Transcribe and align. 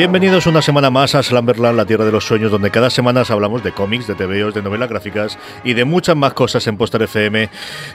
Bienvenidos 0.00 0.46
una 0.46 0.62
semana 0.62 0.88
más 0.88 1.14
a 1.14 1.22
Slamberland, 1.22 1.76
la 1.76 1.84
tierra 1.84 2.06
de 2.06 2.10
los 2.10 2.24
sueños, 2.24 2.50
donde 2.50 2.70
cada 2.70 2.88
semana 2.88 3.22
hablamos 3.28 3.62
de 3.62 3.72
cómics, 3.72 4.06
de 4.06 4.14
TVOs, 4.14 4.54
de 4.54 4.62
novelas 4.62 4.88
gráficas 4.88 5.38
y 5.62 5.74
de 5.74 5.84
muchas 5.84 6.16
más 6.16 6.32
cosas 6.32 6.66
en 6.68 6.78
Postar 6.78 7.02
FM. 7.02 7.50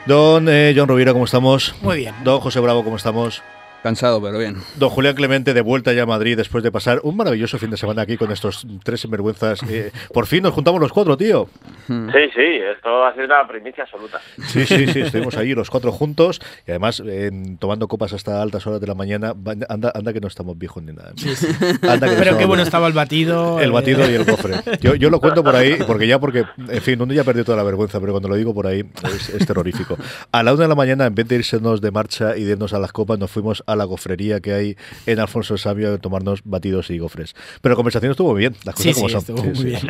Don 0.06 0.48
eh, 0.48 0.72
John 0.76 0.86
Rovira, 0.86 1.12
¿cómo 1.12 1.24
estamos? 1.24 1.74
Muy 1.82 1.96
bien. 1.96 2.14
Don 2.22 2.38
José 2.38 2.60
Bravo, 2.60 2.84
¿cómo 2.84 2.94
estamos? 2.94 3.42
Cansado, 3.86 4.20
pero 4.20 4.36
bien. 4.36 4.56
Don 4.74 4.90
Julián 4.90 5.14
Clemente, 5.14 5.54
de 5.54 5.60
vuelta 5.60 5.92
ya 5.92 6.02
a 6.02 6.06
Madrid 6.06 6.36
después 6.36 6.64
de 6.64 6.72
pasar 6.72 6.98
un 7.04 7.16
maravilloso 7.16 7.56
fin 7.56 7.70
de 7.70 7.76
semana 7.76 8.02
aquí 8.02 8.16
con 8.16 8.32
estos 8.32 8.66
tres 8.82 9.02
sinvergüenzas. 9.02 9.62
Eh, 9.70 9.92
por 10.12 10.26
fin 10.26 10.42
nos 10.42 10.54
juntamos 10.54 10.80
los 10.80 10.92
cuatro, 10.92 11.16
tío. 11.16 11.48
Sí, 11.86 12.30
sí, 12.34 12.58
esto 12.74 13.04
ha 13.04 13.12
sido 13.12 13.26
una 13.26 13.46
primicia 13.46 13.84
absoluta. 13.84 14.18
Sí, 14.48 14.66
sí, 14.66 14.88
sí, 14.88 15.00
estuvimos 15.02 15.36
ahí 15.36 15.54
los 15.54 15.70
cuatro 15.70 15.92
juntos 15.92 16.40
y 16.66 16.72
además 16.72 17.00
eh, 17.06 17.30
tomando 17.60 17.86
copas 17.86 18.12
hasta 18.12 18.42
altas 18.42 18.66
horas 18.66 18.80
de 18.80 18.88
la 18.88 18.96
mañana. 18.96 19.34
Anda, 19.68 19.92
anda 19.94 20.12
que 20.12 20.18
no 20.18 20.26
estamos 20.26 20.58
viejos 20.58 20.82
ni 20.82 20.92
nada. 20.92 21.12
Sí, 21.14 21.36
sí. 21.36 21.46
Pero 21.80 22.38
qué 22.38 22.44
bueno 22.44 22.64
estaba 22.64 22.88
el 22.88 22.92
batido. 22.92 23.60
El 23.60 23.70
batido 23.70 24.10
y 24.10 24.14
el 24.14 24.26
cofre. 24.26 24.56
Yo, 24.80 24.96
yo, 24.96 25.10
lo 25.10 25.20
cuento 25.20 25.44
por 25.44 25.54
ahí, 25.54 25.78
porque 25.86 26.08
ya, 26.08 26.18
porque, 26.18 26.44
en 26.58 26.82
fin, 26.82 27.00
uno 27.00 27.14
ya 27.14 27.22
perdió 27.22 27.44
toda 27.44 27.56
la 27.56 27.62
vergüenza, 27.62 28.00
pero 28.00 28.10
cuando 28.10 28.28
lo 28.30 28.34
digo 28.34 28.52
por 28.52 28.66
ahí 28.66 28.84
es, 29.04 29.28
es 29.28 29.46
terrorífico. 29.46 29.96
A 30.32 30.42
la 30.42 30.54
una 30.54 30.64
de 30.64 30.68
la 30.70 30.74
mañana, 30.74 31.06
en 31.06 31.14
vez 31.14 31.28
de 31.28 31.36
irnos 31.36 31.80
de 31.80 31.92
marcha 31.92 32.36
y 32.36 32.42
de 32.42 32.54
irnos 32.54 32.72
a 32.72 32.80
las 32.80 32.90
copas, 32.90 33.16
nos 33.16 33.30
fuimos 33.30 33.62
a 33.64 33.75
la 33.76 33.84
gofrería 33.84 34.40
que 34.40 34.52
hay 34.52 34.76
en 35.06 35.20
Alfonso 35.20 35.56
Sabio 35.58 35.94
a 35.94 35.98
tomarnos 35.98 36.40
batidos 36.44 36.90
y 36.90 36.98
gofres. 36.98 37.34
Pero 37.60 37.72
la 37.72 37.76
conversación 37.76 38.10
estuvo 38.10 38.34
bien, 38.34 38.54
las 38.64 38.74
cosas 38.74 38.94
sí, 38.94 39.00
como 39.00 39.08
sí, 39.08 39.12
son. 39.12 39.20
Estuvo 39.20 39.44
muy 39.44 39.64
bien. 39.64 39.80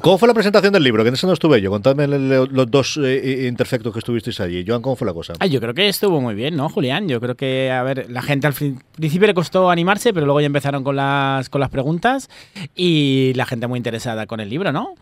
¿Cómo 0.00 0.16
fue 0.16 0.28
la 0.28 0.34
presentación 0.34 0.72
del 0.72 0.82
libro? 0.82 1.02
Que 1.02 1.08
en 1.08 1.14
eso 1.14 1.26
no 1.26 1.34
estuve 1.34 1.60
yo. 1.60 1.70
Contadme 1.70 2.08
los 2.08 2.70
dos 2.70 2.98
eh, 3.02 3.46
interfectos 3.46 3.92
que 3.92 3.98
estuvisteis 3.98 4.40
allí. 4.40 4.64
Joan, 4.66 4.80
¿cómo 4.80 4.96
fue 4.96 5.06
la 5.06 5.12
cosa? 5.12 5.34
Ah, 5.40 5.46
yo 5.46 5.60
creo 5.60 5.74
que 5.74 5.88
estuvo 5.88 6.22
muy 6.22 6.34
bien, 6.34 6.56
¿no, 6.56 6.70
Julián? 6.70 7.06
Yo 7.06 7.20
creo 7.20 7.34
que, 7.34 7.70
a 7.70 7.82
ver, 7.82 8.10
la 8.10 8.22
gente 8.22 8.46
al 8.46 8.54
principio 8.54 9.26
le 9.26 9.34
costó 9.34 9.68
animarse, 9.68 10.14
pero 10.14 10.24
luego 10.24 10.40
ya 10.40 10.46
empezaron 10.46 10.84
con 10.84 10.96
las, 10.96 11.50
con 11.50 11.60
las 11.60 11.68
preguntas 11.68 12.30
y 12.74 13.34
la 13.34 13.44
gente 13.44 13.66
muy 13.66 13.76
interesada 13.76 14.26
con 14.26 14.40
el 14.40 14.48
libro, 14.48 14.72
¿no? 14.72 14.94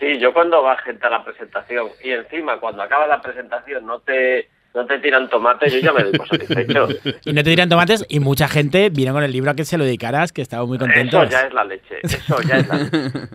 Sí, 0.00 0.18
yo 0.18 0.32
cuando 0.32 0.62
va 0.62 0.78
gente 0.78 1.06
a 1.06 1.10
la 1.10 1.24
presentación 1.24 1.88
y 2.02 2.10
encima 2.12 2.58
cuando 2.58 2.82
acaba 2.82 3.06
la 3.06 3.20
presentación 3.20 3.84
no 3.84 3.98
te 4.00 4.48
no 4.78 4.86
te 4.86 4.98
tiran 5.00 5.28
tomates, 5.28 5.72
yo 5.72 5.80
ya 5.80 5.92
me 5.92 6.04
doy 6.04 6.12
por 6.12 6.28
satisfecho. 6.28 6.88
y 7.24 7.32
no 7.32 7.42
te 7.42 7.50
tiran 7.50 7.68
tomates 7.68 8.06
y 8.08 8.20
mucha 8.20 8.46
gente 8.46 8.90
vino 8.90 9.12
con 9.12 9.24
el 9.24 9.32
libro 9.32 9.50
a 9.50 9.54
que 9.54 9.64
se 9.64 9.76
lo 9.76 9.84
dedicaras, 9.84 10.32
que 10.32 10.40
estaba 10.40 10.64
muy 10.66 10.78
contentos. 10.78 11.24
Eso 11.24 11.30
ya 11.30 11.40
es 11.46 11.52
la 11.52 11.64
leche, 11.64 11.96
eso 12.02 12.36
ya 12.42 12.58
es 12.58 12.68
la 12.68 12.76
leche. 12.76 12.90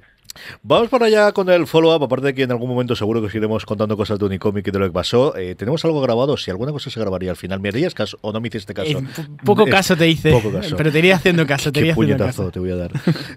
Vamos 0.62 0.90
para 0.90 1.06
allá 1.06 1.32
con 1.32 1.50
el 1.50 1.68
follow-up, 1.68 2.04
aparte 2.04 2.28
de 2.28 2.34
que 2.34 2.44
en 2.44 2.52
algún 2.52 2.70
momento 2.70 2.96
seguro 2.96 3.22
que 3.22 3.28
os 3.28 3.36
iremos 3.36 3.66
contando 3.66 3.96
cosas 3.96 4.18
de 4.20 4.26
Unicomic 4.26 4.68
y 4.68 4.72
de 4.72 4.80
lo 4.80 4.86
que 4.88 4.92
pasó. 4.92 5.36
Eh, 5.38 5.56
¿Tenemos 5.56 5.84
algo 5.86 6.02
grabado? 6.02 6.38
Si 6.38 6.50
alguna 6.52 6.72
cosa 6.72 6.90
se 6.90 7.00
grabaría 7.00 7.30
al 7.32 7.36
final, 7.38 7.60
¿me 7.60 7.70
harías 7.70 7.94
caso 7.94 8.18
o 8.22 8.32
no 8.32 8.42
me 8.42 8.48
hiciste 8.48 8.74
caso? 8.74 9.00
Eh, 9.00 9.04
poco 9.46 9.66
caso 9.66 9.96
te 9.96 10.08
hice, 10.10 10.32
poco 10.32 10.52
caso. 10.52 10.76
pero 10.76 10.92
te 10.92 11.00
iría 11.00 11.16
haciendo 11.16 11.46
caso. 11.46 11.72
Te 11.72 11.84
Qué 11.84 11.94
puñetazo 11.94 12.44
caso. 12.44 12.52
te 12.52 12.60
voy 12.60 12.72
a 12.72 12.76
dar. 12.76 12.92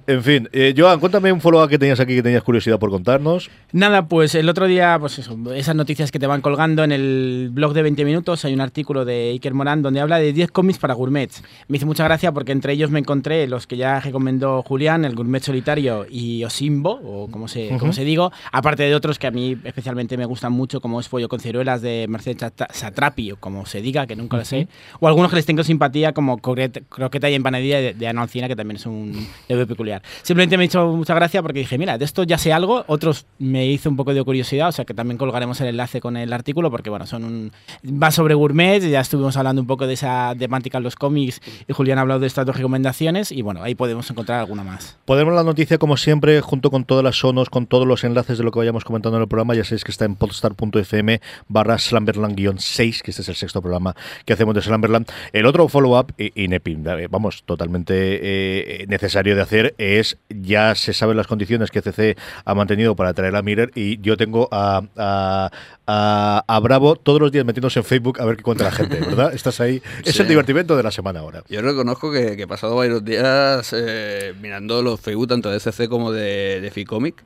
En 0.07 0.23
fin, 0.23 0.49
eh, 0.53 0.75
Joan, 0.77 1.01
cuéntame 1.01 1.33
un 1.33 1.41
follow-up 1.41 1.69
que 1.69 1.79
tenías 1.79 2.01
aquí 2.01 2.15
que 2.15 2.23
tenías 2.23 2.43
curiosidad 2.43 2.79
por 2.79 2.91
contarnos. 2.91 3.51
Nada, 3.73 4.07
pues 4.09 4.35
el 4.35 4.49
otro 4.49 4.67
día, 4.67 4.97
pues 4.99 5.19
eso, 5.19 5.37
esas 5.55 5.75
noticias 5.75 6.11
que 6.11 6.19
te 6.19 6.27
van 6.27 6.41
colgando 6.41 6.85
en 6.85 6.93
el 6.93 7.51
blog 7.53 7.73
de 7.75 7.83
20 7.83 8.05
minutos, 8.05 8.45
hay 8.45 8.55
un 8.55 8.61
artículo 8.61 9.05
de 9.05 9.31
Iker 9.33 9.53
Morán 9.55 9.83
donde 9.83 10.01
habla 10.01 10.19
de 10.19 10.33
10 10.33 10.51
cómics 10.51 10.79
para 10.79 10.95
gourmets. 10.95 11.43
Me 11.69 11.77
hizo 11.77 11.87
mucha 11.87 12.05
gracia 12.05 12.33
porque 12.33 12.53
entre 12.53 12.73
ellos 12.73 12.91
me 12.91 12.99
encontré 13.01 13.47
los 13.47 13.67
que 13.67 13.77
ya 13.77 14.01
recomendó 14.01 14.63
Julián, 14.63 15.05
el 15.05 15.15
gourmet 15.15 15.43
solitario 15.43 16.07
y 16.09 16.45
Osimbo, 16.45 16.86
o 16.91 17.29
como 17.31 17.49
se, 17.49 17.77
como 17.79 17.93
se 17.93 18.05
digo, 18.05 18.33
aparte 18.53 18.85
de 18.85 18.95
otros 18.95 19.19
que 19.19 19.27
a 19.27 19.31
mí 19.31 19.57
especialmente 19.65 20.17
me 20.17 20.25
gustan 20.25 20.53
mucho, 20.53 20.81
como 20.81 21.01
es 21.01 21.09
Pollo 21.09 21.29
con 21.29 21.41
ciruelas 21.41 21.83
de 21.83 22.07
Mercedes 22.09 22.53
Satrapi, 22.71 23.33
o 23.33 23.37
como 23.37 23.67
se 23.67 23.81
diga, 23.81 24.07
que 24.07 24.17
nunca 24.17 24.37
lo 24.37 24.45
sé, 24.45 24.69
o 25.01 25.09
algunos 25.09 25.31
que 25.31 25.37
les 25.37 25.47
tengo 25.47 25.63
simpatía, 25.63 26.13
como 26.13 26.39
Croqueta 26.39 27.31
y 27.31 27.35
empanadilla 27.35 27.81
de, 27.81 27.95
de 27.95 28.09
Ana 28.09 28.23
Alcina, 28.23 28.49
que 28.49 28.57
también 28.57 28.77
es 28.77 28.87
un 28.87 29.27
leve 29.49 29.67
peculiar. 29.67 30.03
Simplemente 30.23 30.57
me 30.57 30.65
ha 30.65 30.67
hecho 30.67 30.87
mucha 30.89 31.15
gracia 31.15 31.43
porque 31.43 31.61
dije, 31.61 31.79
mira, 31.79 31.99
de 31.99 32.05
esto 32.05 32.23
ya 32.25 32.39
sé 32.39 32.53
algo, 32.53 32.85
otros 32.89 33.27
me 33.39 33.67
hizo 33.67 33.89
un 33.89 33.97
poco 33.97 34.15
de 34.15 34.23
curiosidad, 34.25 34.69
o 34.69 34.73
sea 34.73 34.85
que 34.85 34.95
también 34.95 35.19
colgaremos 35.19 35.61
el 35.61 35.69
enlace 35.69 36.01
con 36.01 36.17
el 36.17 36.33
artículo, 36.33 36.71
porque 36.71 36.91
bueno, 36.91 37.07
son 37.07 37.25
un... 37.25 37.53
va 37.85 38.11
sobre 38.11 38.35
gourmet, 38.35 38.81
ya 38.81 39.01
estuvimos 39.01 39.37
hablando 39.37 39.61
un 39.61 39.67
poco 39.67 39.87
de 39.87 39.95
esa 39.95 40.35
temática 40.39 40.79
en 40.79 40.85
los 40.85 40.97
cómics, 40.97 41.41
y 41.67 41.73
Julián 41.73 41.99
ha 41.99 42.03
hablado 42.03 42.21
de 42.21 42.27
estas 42.27 42.47
dos 42.47 42.57
recomendaciones, 42.57 43.33
y 43.33 43.43
bueno, 43.43 43.63
ahí 43.63 43.75
podemos 43.75 44.11
encontrar 44.11 44.41
alguna 44.41 44.65
más. 44.65 44.97
Podemos 45.05 45.35
la 45.35 45.43
noticia, 45.43 45.79
como 45.79 45.97
siempre, 45.97 46.41
junto 46.41 46.71
con 46.71 46.76
todas 46.85 47.05
las 47.05 47.17
sonos, 47.17 47.51
con 47.51 47.67
todos 47.67 47.87
los 47.87 48.05
enlaces 48.05 48.39
de 48.39 48.45
lo 48.45 48.51
que 48.51 48.59
vayamos 48.59 48.85
comentando 48.85 49.17
en 49.17 49.23
el 49.23 49.29
programa. 49.29 49.55
Ya 49.55 49.65
sabéis 49.65 49.85
que 49.85 49.91
está 49.91 50.05
en 50.05 50.17
podstar.fm 50.17 51.21
barra 51.49 51.77
slamberland-6, 51.77 53.03
que 53.03 53.11
este 53.11 53.23
es 53.23 53.29
el 53.29 53.37
sexto 53.37 53.63
programa 53.63 53.95
que 54.25 54.33
hacemos 54.33 54.55
de 54.55 54.63
Slamberland. 54.63 55.07
El 55.33 55.47
otro 55.47 55.69
follow-up, 55.69 56.13
y, 56.19 56.45
y 56.45 56.49
Nepi, 56.49 56.77
eh, 56.85 57.09
vamos, 57.11 57.43
totalmente 57.45 57.95
eh, 57.95 58.87
necesario 58.89 59.35
de 59.35 59.43
hacer, 59.43 59.75
es 59.79 60.19
ya 60.29 60.75
se 60.75 60.93
saben 60.93 61.17
las 61.17 61.27
condiciones 61.27 61.71
que 61.71 61.83
CC 61.83 62.17
ha 62.45 62.55
mantenido 62.55 62.97
para 62.97 63.15
traer 63.15 63.37
a 63.37 63.43
Miller 63.43 63.71
y 63.75 64.01
yo 64.01 64.17
tengo 64.17 64.49
a, 64.51 64.83
a, 64.97 65.51
a, 65.87 66.45
a 66.47 66.61
Bravo 66.61 66.97
todos 66.97 67.21
los 67.21 67.33
días 67.33 67.45
metiéndose 67.45 67.79
en 67.79 67.85
Facebook 67.85 68.21
a 68.21 68.25
ver 68.25 68.37
qué 68.37 68.43
cuenta 68.43 68.65
la 68.65 68.73
gente, 68.73 69.01
¿verdad? 69.01 69.35
Estás 69.35 69.61
ahí. 69.61 69.83
Es 70.05 70.19
el 70.21 70.29
divertimento 70.29 70.77
de 70.77 70.83
la 70.83 70.91
semana 70.91 71.21
ahora. 71.21 71.43
Yo 71.49 71.63
reconozco 71.63 72.11
que, 72.13 72.37
que 72.37 72.43
he 72.43 72.47
pasado 72.47 72.77
varios 72.77 73.05
días 73.05 73.73
eh, 73.77 74.35
mirando 74.41 74.83
los 74.83 75.01
Facebook 75.01 75.29
tanto 75.29 75.51
de 75.51 75.61
CC 75.61 75.89
como 75.89 76.13
de, 76.13 76.61
de 76.67 76.71
Ficomic. 76.73 77.23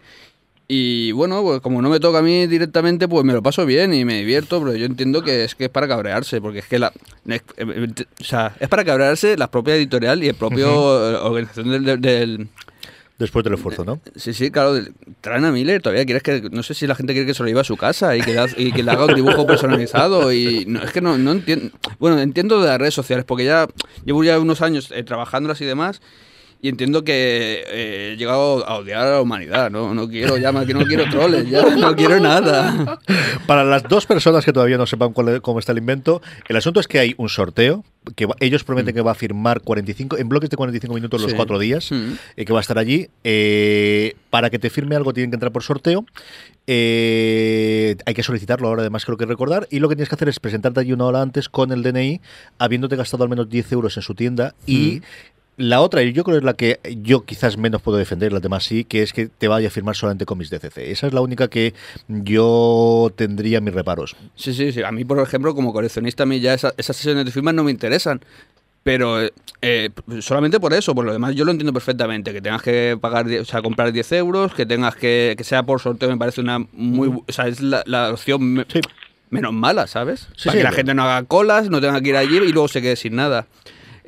Y 0.72 1.10
bueno, 1.12 1.42
pues 1.42 1.60
como 1.60 1.82
no 1.82 1.88
me 1.90 1.98
toca 1.98 2.20
a 2.20 2.22
mí 2.22 2.46
directamente, 2.46 3.08
pues 3.08 3.24
me 3.24 3.32
lo 3.32 3.42
paso 3.42 3.66
bien 3.66 3.92
y 3.92 4.04
me 4.04 4.18
divierto, 4.18 4.60
pero 4.60 4.76
yo 4.76 4.86
entiendo 4.86 5.20
que 5.22 5.42
es 5.42 5.56
que 5.56 5.64
es 5.64 5.70
para 5.70 5.88
cabrearse, 5.88 6.40
porque 6.40 6.60
es 6.60 6.66
que 6.66 6.78
la... 6.78 6.92
es- 7.26 7.42
eh, 7.56 7.88
o 8.20 8.24
sea, 8.24 8.54
es 8.60 8.68
para 8.68 8.84
cabrearse 8.84 9.36
la 9.36 9.50
propia 9.50 9.74
editorial 9.74 10.22
y 10.22 10.28
el 10.28 10.36
propio 10.36 10.68
eh, 10.68 11.16
organización 11.16 11.70
del- 11.84 12.00
del- 12.00 12.48
Después 13.18 13.44
del 13.44 13.52
esfuerzo, 13.54 13.84
¿no? 13.84 14.00
Sí, 14.16 14.32
sí, 14.32 14.50
claro. 14.50 14.78
Traen 15.20 15.44
a 15.44 15.52
Miller, 15.52 15.82
todavía 15.82 16.06
quieres 16.06 16.22
que. 16.22 16.40
No 16.52 16.62
sé 16.62 16.72
si 16.72 16.86
la 16.86 16.94
gente 16.94 17.12
quiere 17.12 17.26
que 17.26 17.34
se 17.34 17.42
lo 17.42 17.48
lleve 17.48 17.60
a 17.60 17.64
su 17.64 17.76
casa 17.76 18.16
y 18.16 18.22
que, 18.22 18.32
le, 18.32 18.40
y 18.56 18.72
que 18.72 18.82
le 18.82 18.90
haga 18.92 19.04
un 19.04 19.14
dibujo 19.14 19.46
personalizado. 19.46 20.32
Y 20.32 20.64
no, 20.66 20.82
es 20.82 20.90
que 20.90 21.02
no, 21.02 21.18
no 21.18 21.32
entiendo. 21.32 21.68
Bueno, 21.98 22.18
entiendo 22.18 22.62
de 22.62 22.68
las 22.68 22.78
redes 22.78 22.94
sociales, 22.94 23.26
porque 23.26 23.44
ya 23.44 23.68
llevo 24.06 24.24
ya 24.24 24.38
unos 24.40 24.62
años 24.62 24.90
eh, 24.90 25.02
trabajándolas 25.02 25.60
y 25.60 25.66
demás. 25.66 26.00
Y 26.62 26.69
entiendo 26.69 27.04
que 27.04 27.65
eh, 27.69 28.10
he 28.12 28.16
llegado 28.19 28.66
a 28.69 28.76
odiar 28.76 29.06
a 29.06 29.10
la 29.12 29.22
humanidad, 29.22 29.71
¿no? 29.71 29.95
No 29.95 30.09
quiero 30.10 30.36
ya 30.36 30.53
que 30.66 30.74
no 30.74 30.84
quiero 30.84 31.09
troles, 31.09 31.48
ya 31.48 31.62
no 31.74 31.97
quiero 31.97 32.21
nada. 32.21 32.98
Para 33.47 33.65
las 33.65 33.83
dos 33.84 34.04
personas 34.04 34.45
que 34.45 34.53
todavía 34.53 34.77
no 34.77 34.84
sepan 34.86 35.15
cuál 35.15 35.28
es- 35.28 35.41
cómo 35.41 35.59
está 35.59 35.72
el 35.72 35.78
invento, 35.78 36.21
el 36.48 36.57
asunto 36.57 36.78
es 36.80 36.86
que 36.86 36.98
hay 36.98 37.15
un 37.16 37.30
sorteo 37.30 37.83
que 38.15 38.27
va- 38.27 38.34
ellos 38.41 38.62
prometen 38.62 38.95
que 38.95 39.01
va 39.01 39.12
a 39.12 39.15
firmar 39.15 39.62
45 39.62 40.18
en 40.18 40.28
bloques 40.28 40.51
de 40.51 40.57
45 40.59 40.95
minutos 40.95 41.22
los 41.22 41.30
Sí. 41.30 41.36
cuatro 41.36 41.59
días, 41.59 41.91
Mm. 41.91 42.12
eh, 42.36 42.45
que 42.45 42.53
va 42.53 42.59
a 42.59 42.63
estar 42.63 42.77
allí. 42.78 43.09
Eh, 43.24 44.15
para 44.28 44.51
que 44.51 44.59
te 44.59 44.68
firme 44.68 44.97
algo 44.97 45.15
tienen 45.15 45.30
que 45.30 45.36
entrar 45.36 45.53
por 45.53 45.63
sorteo. 45.63 46.04
Eh, 46.66 47.97
hay 48.04 48.15
que 48.15 48.22
solicitarlo 48.22 48.68
ahora, 48.68 48.83
además 48.83 49.04
creo 49.04 49.16
que 49.16 49.27
recordar. 49.27 49.66
Y 49.71 49.78
lo 49.78 49.89
que 49.89 49.97
tienes 49.97 50.09
que 50.09 50.15
hacer 50.15 50.28
es 50.28 50.41
presentarte 50.41 50.80
allí 50.80 50.92
una 50.92 51.06
hora 51.06 51.22
antes 51.22 51.48
con 51.48 51.72
el 51.72 51.83
DNI, 51.83 52.21
habiéndote 52.59 52.97
gastado 52.97 53.24
al 53.24 53.30
menos 53.30 53.48
10 53.48 53.72
euros 53.72 53.97
en 53.97 54.03
su 54.03 54.15
tienda 54.15 54.54
y... 54.66 55.01
La 55.60 55.83
otra, 55.83 56.03
y 56.03 56.12
yo 56.15 56.24
creo 56.24 56.36
que 56.36 56.39
es 56.39 56.45
la 56.45 56.54
que 56.54 56.80
yo 57.03 57.24
quizás 57.27 57.59
menos 57.59 57.83
puedo 57.83 57.98
defender, 57.98 58.33
las 58.33 58.41
demás 58.41 58.65
sí, 58.65 58.84
que 58.84 59.03
es 59.03 59.12
que 59.12 59.27
te 59.28 59.47
vaya 59.47 59.68
a 59.68 59.71
firmar 59.71 59.95
solamente 59.95 60.24
cómics 60.24 60.48
de 60.48 60.59
CC. 60.59 60.91
Esa 60.91 61.07
es 61.07 61.12
la 61.12 61.21
única 61.21 61.48
que 61.48 61.74
yo 62.09 63.12
tendría 63.16 63.60
mis 63.60 63.74
reparos. 63.74 64.16
Sí, 64.36 64.54
sí, 64.54 64.72
sí. 64.72 64.83
A 64.83 64.91
mí, 64.91 65.04
por 65.04 65.18
ejemplo, 65.21 65.54
como 65.54 65.72
coleccionista, 65.72 66.22
a 66.22 66.27
mí 66.27 66.41
ya 66.41 66.54
esa- 66.54 66.72
esas 66.77 66.97
sesiones 66.97 67.24
de 67.27 67.30
firmas 67.30 67.53
no 67.54 67.65
me 67.65 67.71
interesan. 67.71 68.21
Pero 68.83 69.18
eh, 69.60 69.91
solamente 70.21 70.59
por 70.59 70.72
eso, 70.72 70.95
por 70.95 71.04
lo 71.04 71.12
demás 71.12 71.34
yo 71.34 71.45
lo 71.45 71.51
entiendo 71.51 71.74
perfectamente, 71.74 72.33
que 72.33 72.41
tengas 72.41 72.63
que 72.63 72.97
pagar, 72.98 73.27
o 73.27 73.45
sea, 73.45 73.60
comprar 73.60 73.92
10 73.92 74.10
euros, 74.13 74.54
que 74.54 74.65
tengas 74.65 74.97
que, 74.97 75.34
que 75.36 75.45
sea 75.45 75.63
por 75.65 75.80
sorteo, 75.80 76.09
me 76.09 76.16
parece 76.16 76.41
una 76.41 76.60
muy, 76.72 77.09
o 77.09 77.24
sea, 77.30 77.47
es 77.47 77.60
la, 77.60 77.83
la 77.84 78.10
opción 78.10 78.65
Sí. 78.72 78.80
menos 79.28 79.53
mala, 79.53 79.86
¿sabes? 79.86 80.28
Sí, 80.34 80.47
Para 80.48 80.53
sí, 80.53 80.56
que 80.59 80.65
la 80.65 80.72
gente 80.72 80.95
no 80.95 81.03
haga 81.03 81.24
colas, 81.27 81.68
no 81.68 81.78
tenga 81.83 82.01
que 82.01 82.09
ir 82.09 82.16
allí 82.16 82.39
y 82.39 82.53
luego 82.53 82.68
se 82.68 82.80
quede 82.80 82.97
sin 82.97 83.16
nada. 83.16 83.47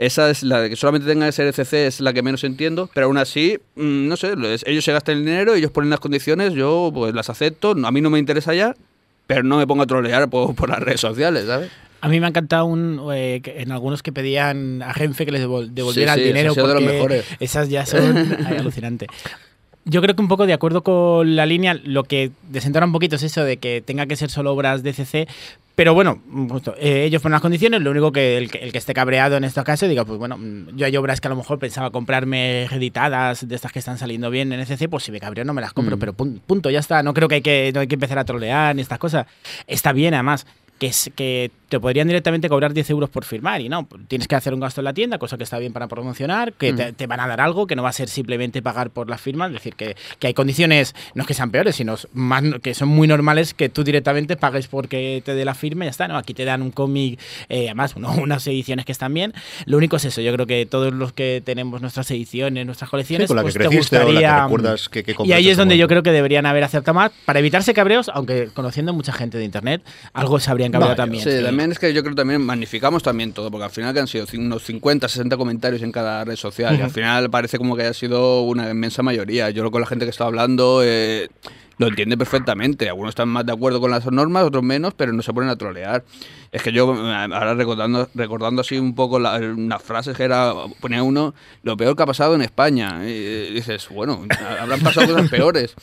Esa 0.02 0.30
es 0.30 0.42
la 0.42 0.68
que 0.68 0.74
solamente 0.76 1.06
tenga 1.06 1.30
SRCC, 1.30 1.72
es 1.86 2.00
la 2.00 2.12
que 2.12 2.22
menos 2.22 2.42
entiendo, 2.44 2.90
pero 2.92 3.06
aún 3.06 3.18
así, 3.18 3.58
mm, 3.76 4.08
no 4.08 4.16
sé, 4.16 4.34
ellos 4.66 4.84
se 4.84 4.92
gastan 4.92 5.18
el 5.18 5.24
dinero, 5.24 5.54
ellos 5.54 5.70
ponen 5.70 5.90
las 5.90 6.00
condiciones, 6.00 6.54
yo 6.54 6.90
pues 6.92 7.14
las 7.14 7.30
acepto, 7.30 7.70
a 7.82 7.90
mí 7.92 8.00
no 8.00 8.10
me 8.10 8.18
interesa 8.18 8.52
ya, 8.54 8.74
pero 9.28 9.42
no 9.44 9.58
me 9.58 9.66
pongo 9.66 9.84
a 9.84 9.86
trolear 9.86 10.28
por, 10.28 10.54
por 10.56 10.68
las 10.68 10.80
redes 10.80 11.00
sociales, 11.00 11.46
¿sabes? 11.46 11.70
A 12.00 12.08
mí 12.08 12.18
me 12.18 12.26
ha 12.26 12.30
encantado 12.30 12.64
un, 12.64 13.00
eh, 13.14 13.40
en 13.44 13.70
algunos 13.70 14.02
que 14.02 14.10
pedían 14.10 14.82
a 14.82 14.92
Renfe 14.92 15.24
que 15.24 15.30
les 15.30 15.46
devol- 15.46 15.70
devolviera 15.70 16.14
Sí, 16.14 16.20
el 16.20 16.24
sí, 16.26 16.28
dinero 16.32 16.50
ha 16.50 16.54
sido 16.54 16.66
de 16.66 16.74
los 16.74 16.82
mejores. 16.82 17.24
esas 17.38 17.68
ya 17.68 17.86
son 17.86 18.02
alucinantes. 18.46 19.08
Yo 19.84 20.00
creo 20.00 20.14
que 20.14 20.22
un 20.22 20.28
poco 20.28 20.46
de 20.46 20.52
acuerdo 20.52 20.82
con 20.82 21.34
la 21.34 21.44
línea, 21.46 21.74
lo 21.74 22.04
que 22.04 22.30
desentona 22.48 22.86
un 22.86 22.92
poquito 22.92 23.16
es 23.16 23.22
eso 23.24 23.44
de 23.44 23.56
que 23.56 23.80
tenga 23.80 24.06
que 24.06 24.14
ser 24.16 24.30
solo 24.30 24.52
obras 24.52 24.82
de 24.84 24.92
CC, 24.92 25.26
pero 25.74 25.92
bueno, 25.94 26.20
justo, 26.50 26.74
eh, 26.78 27.04
ellos 27.04 27.20
ponen 27.22 27.32
las 27.32 27.40
condiciones, 27.40 27.80
lo 27.80 27.90
único 27.90 28.12
que 28.12 28.36
el, 28.38 28.50
que 28.50 28.58
el 28.58 28.70
que 28.72 28.78
esté 28.78 28.94
cabreado 28.94 29.36
en 29.36 29.44
estos 29.44 29.64
casos 29.64 29.88
diga, 29.88 30.04
pues 30.04 30.18
bueno, 30.18 30.36
mm, 30.38 30.76
yo 30.76 30.86
hay 30.86 30.96
obras 30.96 31.20
que 31.20 31.26
a 31.28 31.30
lo 31.30 31.36
mejor 31.36 31.58
pensaba 31.58 31.90
comprarme 31.90 32.64
editadas, 32.66 33.48
de 33.48 33.54
estas 33.56 33.72
que 33.72 33.78
están 33.80 33.98
saliendo 33.98 34.30
bien 34.30 34.52
en 34.52 34.60
ECC, 34.60 34.88
pues 34.88 35.02
si 35.02 35.10
me 35.12 35.18
cabreo 35.18 35.44
no 35.44 35.54
me 35.54 35.62
las 35.62 35.72
compro, 35.72 35.96
Mm. 35.96 36.00
pero 36.00 36.12
pun- 36.12 36.40
punto, 36.46 36.70
ya 36.70 36.78
está, 36.78 37.02
no 37.02 37.12
creo 37.14 37.26
que 37.26 37.36
hay 37.36 37.42
que, 37.42 37.72
no 37.74 37.80
hay 37.80 37.86
que 37.88 37.94
empezar 37.94 38.18
a 38.18 38.24
trolear 38.24 38.76
ni 38.76 38.82
estas 38.82 38.98
cosas. 38.98 39.26
Está 39.66 39.92
bien 39.92 40.14
además. 40.14 40.46
Que, 40.78 40.88
es, 40.88 41.12
que 41.14 41.52
te 41.72 41.80
podrían 41.80 42.06
directamente 42.06 42.50
cobrar 42.50 42.74
10 42.74 42.90
euros 42.90 43.08
por 43.08 43.24
firmar 43.24 43.62
y 43.62 43.68
no, 43.70 43.88
tienes 44.08 44.28
que 44.28 44.34
hacer 44.36 44.52
un 44.52 44.60
gasto 44.60 44.82
en 44.82 44.84
la 44.84 44.92
tienda, 44.92 45.16
cosa 45.16 45.38
que 45.38 45.44
está 45.44 45.58
bien 45.58 45.72
para 45.72 45.88
promocionar, 45.88 46.52
que 46.52 46.72
te, 46.76 46.92
te 46.92 47.06
van 47.06 47.18
a 47.20 47.26
dar 47.26 47.40
algo, 47.40 47.66
que 47.66 47.74
no 47.76 47.82
va 47.82 47.88
a 47.88 47.92
ser 47.94 48.10
simplemente 48.10 48.60
pagar 48.60 48.90
por 48.90 49.08
las 49.08 49.20
firmas, 49.22 49.48
es 49.48 49.54
decir, 49.54 49.74
que, 49.74 49.96
que 50.18 50.26
hay 50.26 50.34
condiciones, 50.34 50.94
no 51.14 51.22
es 51.22 51.26
que 51.26 51.32
sean 51.32 51.50
peores, 51.50 51.74
sino 51.76 51.94
más 52.12 52.42
que 52.62 52.74
son 52.74 52.88
muy 52.90 53.08
normales 53.08 53.54
que 53.54 53.70
tú 53.70 53.84
directamente 53.84 54.36
pagues 54.36 54.68
porque 54.68 55.22
te 55.24 55.34
dé 55.34 55.46
la 55.46 55.54
firma 55.54 55.84
y 55.84 55.86
ya 55.86 55.90
está, 55.92 56.08
¿no? 56.08 56.18
Aquí 56.18 56.34
te 56.34 56.44
dan 56.44 56.60
un 56.60 56.72
cómic, 56.72 57.18
eh, 57.48 57.64
además, 57.68 57.94
uno- 57.96 58.12
unas 58.22 58.46
ediciones 58.46 58.84
que 58.84 58.92
están 58.92 59.14
bien. 59.14 59.32
Lo 59.64 59.78
único 59.78 59.96
es 59.96 60.04
eso, 60.04 60.20
yo 60.20 60.30
creo 60.34 60.46
que 60.46 60.66
todos 60.66 60.92
los 60.92 61.12
que 61.14 61.42
tenemos 61.44 61.80
nuestras 61.80 62.10
ediciones, 62.10 62.66
nuestras 62.66 62.90
colecciones, 62.90 63.28
con 63.28 63.36
la 63.36 63.42
que 63.42 63.44
pues 63.46 63.54
te 63.54 63.60
creciste 63.60 63.96
o 63.96 63.98
la 64.00 64.04
que 64.04 64.10
gustaría... 64.12 64.42
recuerdas 64.44 64.88
que- 64.90 65.02
que 65.04 65.14
y 65.24 65.32
ahí 65.32 65.48
es 65.48 65.56
donde 65.56 65.78
yo 65.78 65.88
creo 65.88 66.02
que 66.02 66.12
deberían 66.12 66.44
haber 66.44 66.64
acertado 66.64 66.94
más, 66.94 67.12
para 67.24 67.38
evitarse 67.38 67.72
cabreos, 67.72 68.10
aunque 68.12 68.48
conociendo 68.52 68.92
mucha 68.92 69.12
gente 69.14 69.38
de 69.38 69.44
internet, 69.46 69.82
algo 70.12 70.38
se 70.38 70.50
habrían 70.50 70.70
cabreado 70.72 70.92
Vaya, 70.92 70.96
también. 70.96 71.22
Sí. 71.24 71.30
También 71.62 71.72
es 71.72 71.78
que 71.78 71.94
yo 71.94 72.02
creo 72.02 72.14
también 72.14 72.42
magnificamos 72.42 73.02
también 73.02 73.32
todo, 73.32 73.50
porque 73.50 73.64
al 73.64 73.70
final 73.70 73.94
que 73.94 74.00
han 74.00 74.08
sido 74.08 74.26
unos 74.38 74.62
50, 74.64 75.08
60 75.08 75.36
comentarios 75.36 75.82
en 75.82 75.92
cada 75.92 76.24
red 76.24 76.36
social, 76.36 76.74
y 76.78 76.82
al 76.82 76.90
final 76.90 77.30
parece 77.30 77.58
como 77.58 77.76
que 77.76 77.82
haya 77.82 77.94
sido 77.94 78.42
una 78.42 78.70
inmensa 78.70 79.02
mayoría. 79.02 79.50
Yo 79.50 79.62
creo 79.62 79.70
que 79.70 79.80
la 79.80 79.86
gente 79.86 80.04
que 80.04 80.10
está 80.10 80.24
hablando 80.24 80.82
eh, 80.84 81.28
lo 81.78 81.86
entiende 81.88 82.16
perfectamente. 82.16 82.88
Algunos 82.88 83.10
están 83.10 83.28
más 83.28 83.46
de 83.46 83.52
acuerdo 83.52 83.80
con 83.80 83.90
las 83.90 84.04
normas, 84.10 84.44
otros 84.44 84.62
menos, 84.62 84.94
pero 84.94 85.12
no 85.12 85.22
se 85.22 85.32
ponen 85.32 85.50
a 85.50 85.56
trolear. 85.56 86.04
Es 86.52 86.62
que 86.62 86.70
yo, 86.70 86.92
eh, 86.94 87.12
ahora 87.32 87.54
recordando, 87.54 88.08
recordando 88.14 88.60
así 88.60 88.78
un 88.78 88.94
poco 88.94 89.18
la- 89.18 89.36
unas 89.38 89.82
frases 89.82 90.16
que 90.16 90.22
era, 90.24 90.52
ponía 90.80 91.02
uno, 91.02 91.34
lo 91.62 91.76
peor 91.78 91.96
que 91.96 92.02
ha 92.02 92.06
pasado 92.06 92.34
en 92.34 92.42
España. 92.42 93.00
Y 93.08 93.52
dices, 93.54 93.88
bueno, 93.90 94.26
habrán 94.60 94.80
pasado 94.80 95.06
cosas 95.14 95.30
peores. 95.30 95.74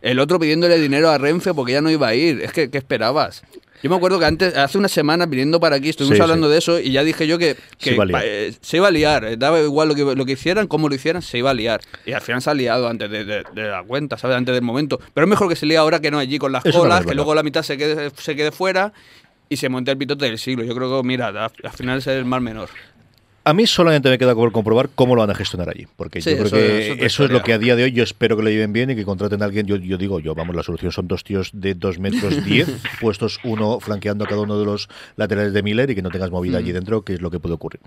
El 0.00 0.20
otro 0.20 0.38
pidiéndole 0.38 0.78
dinero 0.78 1.10
a 1.10 1.18
Renfe 1.18 1.52
porque 1.54 1.72
ya 1.72 1.80
no 1.80 1.90
iba 1.90 2.06
a 2.08 2.14
ir. 2.14 2.40
Es 2.40 2.52
que, 2.52 2.70
¿qué 2.70 2.78
esperabas? 2.78 3.42
Yo 3.82 3.90
me 3.90 3.96
acuerdo 3.96 4.18
que 4.18 4.24
antes, 4.26 4.56
hace 4.56 4.78
unas 4.78 4.92
semanas 4.92 5.28
viniendo 5.28 5.58
para 5.58 5.76
aquí, 5.76 5.88
estuvimos 5.88 6.16
Sí, 6.16 6.22
hablando 6.22 6.46
sí. 6.46 6.52
de 6.52 6.58
eso 6.58 6.78
y 6.78 6.92
ya 6.92 7.02
dije 7.02 7.26
yo 7.26 7.36
que, 7.38 7.56
que 7.78 7.90
Se 7.90 7.94
iba 7.94 8.04
a 8.04 8.06
liar. 8.06 8.22
eh, 8.24 8.54
se 8.60 8.76
iba 8.76 8.88
a 8.88 8.90
liar. 8.90 9.24
eh, 9.24 9.36
Daba 9.36 9.60
igual 9.60 9.88
lo 9.88 9.94
que, 9.94 10.04
lo 10.14 10.24
que 10.24 10.32
hicieran, 10.32 10.66
cómo 10.68 10.88
lo 10.88 10.94
hicieran, 10.94 11.20
se 11.22 11.38
iba 11.38 11.50
a 11.50 11.54
liar. 11.54 11.80
Y 12.06 12.12
al 12.12 12.20
final 12.20 12.40
se 12.42 12.50
ha 12.50 12.54
liado 12.54 12.86
antes 12.88 13.10
de, 13.10 13.24
de- 13.24 13.44
de 13.54 13.68
la 13.68 13.82
cuenta, 13.82 14.16
¿sabes? 14.16 14.36
Antes 14.36 14.54
del 14.54 14.62
momento. 14.62 15.00
Pero 15.12 15.24
es 15.26 15.28
mejor 15.30 15.48
que 15.48 15.56
se 15.56 15.66
líe 15.66 15.76
ahora 15.76 16.00
que 16.00 16.10
no 16.10 16.18
allí 16.18 16.38
con 16.38 16.52
las 16.52 16.64
Eso 16.64 16.78
colas, 16.80 17.04
que 17.04 17.14
luego 17.14 17.34
la 17.34 17.42
mitad 17.42 17.62
se 17.62 17.76
quede, 17.76 18.10
se 18.16 18.36
quede 18.36 18.52
fuera 18.52 18.92
y 19.48 19.56
se 19.56 19.68
monte 19.68 19.90
el 19.90 19.98
pitote 19.98 20.24
del 20.26 20.38
siglo. 20.38 20.64
Yo 20.64 20.74
creo 20.74 21.00
que, 21.02 21.06
mira, 21.06 21.26
al, 21.28 21.36
al 21.38 21.50
final 21.76 21.98
es 21.98 22.06
el 22.06 22.24
mal 22.24 22.40
menor. 22.40 22.68
A 23.44 23.54
mí 23.54 23.66
solamente 23.66 24.08
me 24.08 24.18
queda 24.18 24.34
por 24.36 24.52
comprobar 24.52 24.88
cómo 24.94 25.16
lo 25.16 25.20
van 25.22 25.30
a 25.30 25.34
gestionar 25.34 25.68
allí, 25.68 25.86
porque 25.96 26.20
Sí, 26.20 26.30
yo 26.30 26.36
creo 26.36 26.46
eso- 26.46 26.56
que 26.56 26.78
eso 26.78 26.92
es 26.94 27.00
eso, 27.02 27.22
otra 27.24 27.36
es 27.36 27.40
lo 27.40 27.44
que 27.44 27.52
a 27.54 27.58
día 27.58 27.74
de 27.74 27.84
hoy 27.84 27.92
yo 27.92 28.04
espero 28.04 28.36
que 28.36 28.42
lo 28.44 28.50
lleven 28.50 28.72
bien 28.72 28.90
y 28.90 28.94
que 28.94 29.04
contraten 29.04 29.42
a 29.42 29.46
alguien. 29.46 29.66
Yo, 29.66 29.76
yo 29.76 29.98
digo, 29.98 30.20
yo 30.20 30.34
vamos, 30.36 30.54
la 30.54 30.62
solución 30.62 30.92
son 30.92 31.08
dos 31.08 31.24
tíos 31.24 31.50
de 31.52 31.74
dos 31.74 31.98
metros 31.98 32.44
diez, 32.44 32.68
puestos 33.00 33.40
uno 33.42 33.80
flanqueando 33.80 34.24
a 34.24 34.28
cada 34.28 34.42
uno 34.42 34.58
de 34.58 34.64
los 34.64 34.88
laterales 35.16 35.52
de 35.52 35.62
Miller 35.62 35.90
y 35.90 35.94
que 35.96 36.02
no 36.02 36.10
tengas 36.10 36.30
movida 36.30 36.58
allí 36.58 36.70
dentro, 36.72 37.02
que 37.02 37.14
es 37.14 37.20
lo 37.20 37.30
que 37.30 37.40
puede 37.40 37.54
ocurrir. 37.56 37.80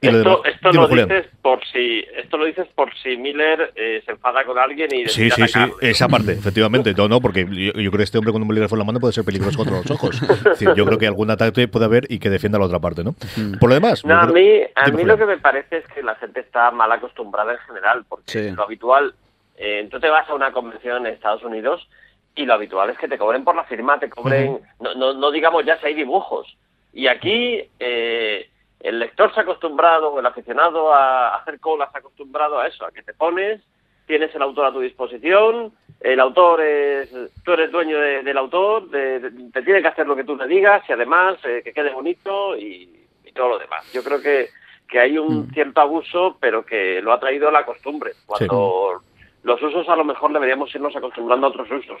Y 0.00 0.06
lo 0.10 0.18
Esto, 0.18 0.30
demás- 0.30 0.54
esto 0.54 0.70
Dime, 0.72 0.82
lo 0.96 1.06
dices 1.06 1.26
por 1.42 1.60
si 1.72 2.04
esto 2.20 2.36
lo 2.38 2.44
dices 2.46 2.66
por 2.74 2.88
si 3.02 3.16
Miller 3.16 3.72
eh, 3.76 4.02
se 4.04 4.12
enfada 4.12 4.44
con 4.44 4.58
alguien 4.58 4.88
y 4.92 5.08
Sí, 5.08 5.30
sí, 5.30 5.42
sí, 5.46 5.60
esa 5.80 6.08
parte, 6.08 6.32
efectivamente. 6.32 6.92
No, 6.94 7.06
no, 7.08 7.20
porque 7.20 7.46
yo, 7.48 7.72
yo 7.80 7.90
creo 7.90 7.98
que 7.98 8.02
este 8.02 8.18
hombre 8.18 8.32
con 8.32 8.42
un 8.42 8.48
bolígrafo 8.48 8.74
en 8.74 8.80
la 8.80 8.84
mano 8.84 8.98
puede 8.98 9.12
ser 9.12 9.24
peligroso 9.24 9.56
contra 9.58 9.76
los 9.76 9.90
ojos. 9.90 10.20
Es 10.32 10.44
decir, 10.44 10.70
yo 10.76 10.84
creo 10.86 10.98
que 10.98 11.06
algún 11.06 11.30
ataque 11.30 11.68
puede 11.68 11.84
haber 11.84 12.06
y 12.10 12.18
que 12.18 12.30
defienda 12.30 12.58
la 12.58 12.64
otra 12.66 12.80
parte, 12.80 13.04
¿no? 13.04 13.14
Por 13.60 13.68
lo 13.68 13.74
demás, 13.74 14.04
No, 14.04 14.14
a 14.18 14.26
mí, 14.26 14.60
a 14.74 14.86
mí 14.88 15.04
lo 15.04 15.16
que 15.16 15.26
me 15.26 15.38
parece 15.38 15.78
es 15.78 15.86
que 15.88 16.02
la 16.02 16.14
gente 16.16 16.40
está 16.40 16.70
mal 16.70 16.90
acostumbrada 16.92 17.52
en 17.52 17.58
general, 17.60 18.04
porque 18.08 18.24
Sí. 18.30 18.50
lo 18.50 18.64
habitual, 18.64 19.14
eh, 19.56 19.86
tú 19.90 20.00
te 20.00 20.08
vas 20.08 20.28
a 20.28 20.34
una 20.34 20.52
convención 20.52 21.06
en 21.06 21.14
Estados 21.14 21.42
Unidos 21.42 21.88
y 22.34 22.46
lo 22.46 22.54
habitual 22.54 22.90
es 22.90 22.98
que 22.98 23.08
te 23.08 23.18
cobren 23.18 23.44
por 23.44 23.54
la 23.54 23.64
firma, 23.64 23.98
te 23.98 24.08
cobren, 24.10 24.60
no, 24.80 24.94
no, 24.94 25.12
no 25.12 25.30
digamos 25.30 25.64
ya 25.64 25.78
si 25.78 25.86
hay 25.86 25.94
dibujos. 25.94 26.56
Y 26.92 27.06
aquí 27.06 27.68
eh, 27.78 28.48
el 28.80 28.98
lector 28.98 29.32
se 29.34 29.40
ha 29.40 29.42
acostumbrado, 29.42 30.18
el 30.18 30.26
aficionado 30.26 30.92
a 30.92 31.36
hacer 31.36 31.60
colas 31.60 31.90
se 31.92 31.98
ha 31.98 32.00
acostumbrado 32.00 32.58
a 32.58 32.66
eso, 32.66 32.84
a 32.86 32.90
que 32.90 33.02
te 33.02 33.14
pones, 33.14 33.60
tienes 34.06 34.34
el 34.34 34.42
autor 34.42 34.66
a 34.66 34.72
tu 34.72 34.80
disposición, 34.80 35.72
el 36.00 36.18
autor 36.18 36.60
es, 36.62 37.10
tú 37.44 37.52
eres 37.52 37.70
dueño 37.70 37.98
de- 38.00 38.22
del 38.22 38.36
autor, 38.38 38.88
de- 38.90 39.20
de- 39.20 39.50
te 39.52 39.62
tiene 39.62 39.80
que 39.82 39.88
hacer 39.88 40.06
lo 40.06 40.16
que 40.16 40.24
tú 40.24 40.34
le 40.36 40.46
digas 40.48 40.82
y 40.88 40.92
además 40.92 41.36
eh, 41.44 41.60
que 41.62 41.72
quede 41.72 41.90
bonito 41.92 42.56
y, 42.56 43.06
y 43.24 43.32
todo 43.32 43.50
lo 43.50 43.58
demás. 43.58 43.90
Yo 43.92 44.02
creo 44.02 44.20
que, 44.20 44.48
que 44.92 45.00
hay 45.00 45.16
un 45.16 45.50
cierto 45.54 45.80
abuso, 45.80 46.36
pero 46.38 46.66
que 46.66 47.00
lo 47.00 47.14
ha 47.14 47.18
traído 47.18 47.50
la 47.50 47.64
costumbre. 47.64 48.12
Cuando 48.26 49.00
los 49.42 49.62
usos 49.62 49.88
a 49.88 49.96
lo 49.96 50.04
mejor 50.04 50.34
deberíamos 50.34 50.72
irnos 50.74 50.94
acostumbrando 50.94 51.46
a 51.46 51.50
otros 51.50 51.70
usos. 51.70 51.98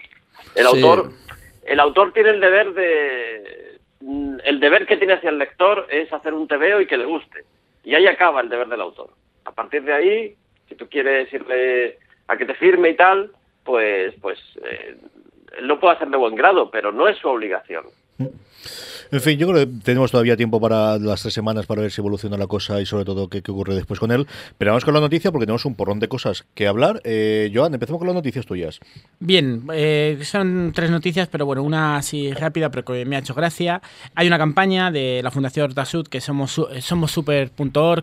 El 0.54 0.66
Sí. 0.66 0.76
autor, 0.84 1.10
el 1.64 1.80
autor 1.80 2.12
tiene 2.12 2.30
el 2.30 2.40
deber 2.40 2.74
de 2.74 3.78
mm, 4.02 4.40
el 4.44 4.60
deber 4.60 4.84
que 4.86 4.98
tiene 4.98 5.14
hacia 5.14 5.30
el 5.30 5.38
lector 5.38 5.86
es 5.90 6.12
hacer 6.12 6.34
un 6.34 6.46
tebeo 6.46 6.82
y 6.82 6.86
que 6.86 6.98
le 6.98 7.06
guste. 7.06 7.44
Y 7.82 7.94
ahí 7.94 8.06
acaba 8.06 8.42
el 8.42 8.50
deber 8.50 8.68
del 8.68 8.82
autor. 8.82 9.08
A 9.46 9.52
partir 9.52 9.82
de 9.84 9.94
ahí, 9.94 10.36
si 10.68 10.74
tú 10.74 10.86
quieres 10.90 11.32
irle 11.32 11.98
a 12.28 12.36
que 12.36 12.44
te 12.44 12.54
firme 12.54 12.90
y 12.90 12.94
tal, 12.96 13.32
pues 13.64 14.12
pues 14.20 14.38
eh, 14.64 14.98
lo 15.62 15.80
puede 15.80 15.94
hacer 15.94 16.08
de 16.08 16.18
buen 16.18 16.34
grado, 16.34 16.70
pero 16.70 16.92
no 16.92 17.08
es 17.08 17.16
su 17.16 17.28
obligación. 17.28 17.86
En 19.12 19.20
fin, 19.20 19.38
yo 19.38 19.46
creo 19.46 19.66
que 19.66 19.72
tenemos 19.84 20.10
todavía 20.10 20.38
tiempo 20.38 20.58
para 20.58 20.98
las 20.98 21.20
tres 21.20 21.34
semanas 21.34 21.66
para 21.66 21.82
ver 21.82 21.90
si 21.92 22.00
evoluciona 22.00 22.38
la 22.38 22.46
cosa 22.46 22.80
y 22.80 22.86
sobre 22.86 23.04
todo 23.04 23.28
qué, 23.28 23.42
ocurre 23.46 23.74
después 23.74 24.00
con 24.00 24.10
él. 24.10 24.26
Pero 24.56 24.70
vamos 24.70 24.86
con 24.86 24.94
la 24.94 25.00
noticia 25.00 25.30
porque 25.30 25.44
tenemos 25.44 25.66
un 25.66 25.74
porrón 25.74 26.00
de 26.00 26.08
cosas 26.08 26.46
que 26.54 26.66
hablar. 26.66 27.02
Eh, 27.04 27.52
Joan, 27.54 27.74
empezamos 27.74 27.98
con 27.98 28.06
las 28.08 28.14
noticias 28.14 28.46
tuyas. 28.46 28.80
Bien, 29.20 29.64
eh, 29.74 30.18
son 30.22 30.72
tres 30.74 30.90
noticias, 30.90 31.28
pero 31.28 31.44
bueno, 31.44 31.62
una 31.62 31.98
así 31.98 32.32
rápida, 32.32 32.70
pero 32.70 32.86
que 32.86 33.04
me 33.04 33.16
ha 33.16 33.18
hecho 33.18 33.34
gracia. 33.34 33.82
Hay 34.14 34.26
una 34.26 34.38
campaña 34.38 34.90
de 34.90 35.20
la 35.22 35.30
Fundación 35.30 35.64
Hortasud 35.66 36.08
que 36.08 36.22
somos 36.22 36.50
su- 36.52 36.68
somos 36.80 37.12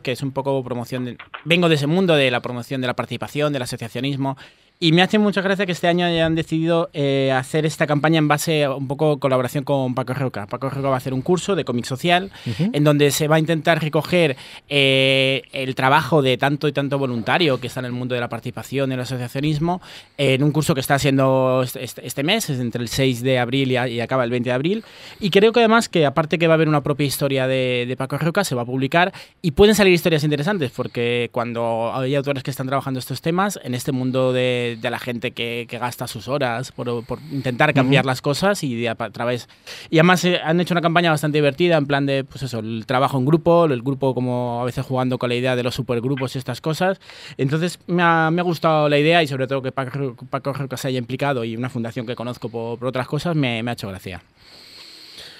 que 0.04 0.12
es 0.12 0.22
un 0.22 0.32
poco 0.32 0.64
promoción. 0.64 1.06
De, 1.06 1.18
vengo 1.44 1.70
de 1.70 1.76
ese 1.76 1.88
mundo 1.88 2.16
de 2.16 2.30
la 2.30 2.42
promoción 2.42 2.82
de 2.82 2.88
la 2.88 2.96
participación, 2.96 3.52
del 3.52 3.64
asociacionismo. 3.64 4.38
Y 4.82 4.94
me 4.94 5.02
hace 5.02 5.20
mucha 5.20 5.42
gracia 5.42 5.66
que 5.66 5.74
este 5.74 5.90
año 5.90 6.06
hayan 6.06 6.36
decidido 6.36 6.90
eh, 6.94 7.34
hacer 7.36 7.66
esta 7.66 7.86
campaña 7.86 8.18
en 8.18 8.30
base 8.30 8.64
a 8.64 8.74
un 8.74 8.88
poco 8.88 9.20
colaboración 9.20 9.66
con 9.66 9.94
Paco 9.94 10.14
Roca. 10.14 10.48
Paco 10.48 10.70
Roca 10.70 10.88
va 10.88 10.94
a 10.94 10.98
hacer 11.00 11.14
un 11.14 11.22
curso 11.22 11.58
de 11.58 11.66
cómic 11.66 11.84
social 11.84 12.32
en 12.72 12.86
donde 12.86 13.12
se 13.12 13.28
va 13.28 13.36
a 13.36 13.40
intentar 13.40 13.82
recoger 13.84 14.38
eh, 14.70 15.42
el 15.52 15.76
trabajo 15.76 16.22
de 16.22 16.38
tanto 16.38 16.66
y 16.70 16.72
tanto 16.72 16.98
voluntario 16.98 17.60
que 17.60 17.68
está 17.68 17.82
en 17.82 17.88
el 17.88 17.92
mundo 17.92 18.16
de 18.16 18.22
la 18.22 18.30
participación 18.30 18.92
y 18.92 18.94
el 18.94 19.02
asociacionismo 19.02 19.82
en 20.18 20.44
un 20.44 20.52
curso 20.54 20.74
que 20.74 20.80
está 20.80 20.96
haciendo 20.96 21.60
este, 21.62 21.84
este- 21.84 22.08
este 22.08 22.24
mes, 22.24 22.50
es 22.50 22.62
entre 22.62 22.82
el 22.82 22.88
6 22.88 23.22
de 23.22 23.38
abril 23.38 23.74
y, 23.74 23.76
a- 23.76 23.90
y 23.90 24.00
acaba 24.00 24.24
el 24.24 24.30
20 24.32 24.50
de 24.50 24.54
abril. 24.54 24.86
Y 25.20 25.30
creo 25.30 25.52
que 25.52 25.60
además 25.60 25.90
que 25.90 26.06
aparte 26.06 26.40
que 26.40 26.48
va 26.48 26.54
a 26.54 26.56
haber 26.56 26.70
una 26.70 26.84
propia 26.84 27.06
historia 27.06 27.48
de, 27.48 27.84
de 27.86 27.98
Paco 27.98 28.18
Roca, 28.18 28.46
se 28.46 28.56
va 28.56 28.62
a 28.62 28.66
publicar 28.66 29.12
y 29.42 29.52
pueden 29.52 29.76
salir 29.76 29.92
historias 29.94 30.24
interesantes 30.24 30.72
porque 30.74 31.28
cuando 31.34 31.92
hay 31.94 32.16
autores 32.16 32.44
que 32.44 32.52
están 32.52 32.68
trabajando 32.68 32.98
estos 33.02 33.22
temas, 33.22 33.60
en 33.62 33.76
este 33.76 33.92
mundo 33.92 34.32
de, 34.32 34.69
de 34.76 34.90
la 34.90 35.00
gente 35.00 35.32
que, 35.32 35.66
que 35.70 35.78
gasta 35.78 36.08
sus 36.08 36.28
horas 36.28 36.72
por, 36.72 37.06
por 37.06 37.20
intentar 37.32 37.74
cambiar 37.74 38.06
las 38.06 38.22
cosas 38.22 38.64
y 38.64 38.88
a, 38.88 38.96
a 38.98 39.10
través... 39.10 39.48
Y 39.90 39.98
además 40.00 40.24
eh, 40.26 40.40
han 40.44 40.60
hecho 40.60 40.74
una 40.74 40.82
campaña 40.82 41.12
bastante 41.12 41.38
divertida 41.38 41.78
en 41.78 41.86
plan 41.86 42.06
de, 42.06 42.24
pues 42.24 42.44
eso, 42.44 42.60
el 42.60 42.86
trabajo 42.86 43.18
en 43.18 43.26
grupo, 43.26 43.66
el 43.66 43.82
grupo 43.82 44.14
como 44.14 44.62
a 44.62 44.66
veces 44.66 44.86
jugando 44.86 45.18
con 45.18 45.30
la 45.30 45.36
idea 45.36 45.56
de 45.56 45.64
los 45.64 45.76
supergrupos 45.76 46.36
y 46.36 46.40
estas 46.40 46.62
cosas. 46.62 47.00
Entonces 47.38 47.80
me 47.88 48.04
ha, 48.04 48.30
me 48.32 48.42
ha 48.42 48.44
gustado 48.44 48.90
la 48.90 48.98
idea 48.98 49.24
y 49.24 49.28
sobre 49.28 49.48
todo 49.48 49.62
que 49.62 49.72
Paco, 49.72 50.16
Paco 50.30 50.54
Roca 50.54 50.78
se 50.78 50.88
haya 50.88 51.00
implicado 51.00 51.44
y 51.44 51.56
una 51.56 51.70
fundación 51.70 52.06
que 52.06 52.16
conozco 52.16 52.50
por, 52.50 52.80
por 52.80 52.88
otras 52.88 53.08
cosas 53.08 53.36
me, 53.36 53.64
me 53.64 53.72
ha 53.72 53.74
hecho 53.74 53.88
gracia. 53.88 54.22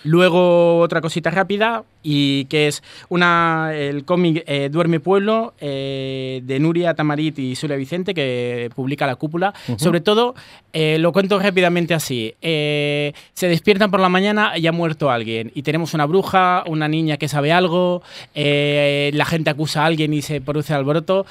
Luego 0.04 0.80
otra 0.80 1.02
cosita 1.02 1.30
rápida 1.30 1.84
y 2.02 2.46
que 2.46 2.68
es 2.68 2.82
una 3.10 3.72
el 3.74 4.06
cómic 4.06 4.44
eh, 4.48 4.70
Duerme 4.72 5.00
Pueblo 5.00 5.54
eh, 5.60 6.42
de 6.44 6.60
Nuria 6.60 6.94
Tamarit 6.94 7.38
y 7.40 7.56
Zulia 7.56 7.76
Vicente 7.76 8.14
que 8.14 8.70
publica 8.76 9.06
La 9.06 9.16
Cúpula. 9.16 9.54
Sobre 9.78 10.00
todo, 10.02 10.36
eh, 10.74 10.98
lo 11.00 11.12
cuento 11.12 11.40
rápidamente 11.40 11.94
así, 11.94 12.34
se 12.42 13.14
despiertan 13.48 13.92
por 13.92 14.00
la 14.00 14.10
mañana 14.10 14.58
y 14.58 14.68
ha 14.68 14.72
muerto 14.72 15.10
alguien 15.10 15.52
y 15.54 15.64
tenemos 15.64 15.94
una 15.94 16.06
bruja, 16.06 16.64
una 16.68 16.88
niña 16.88 17.18
que 17.18 17.28
sabe 17.28 17.52
algo, 17.52 18.02
la 18.34 19.26
gente 19.26 19.50
acusa 19.50 19.84
a 19.84 19.86
alguien 19.86 20.14
y 20.14 20.22
se 20.22 20.42
produce 20.42 20.74
alboroto 20.74 21.26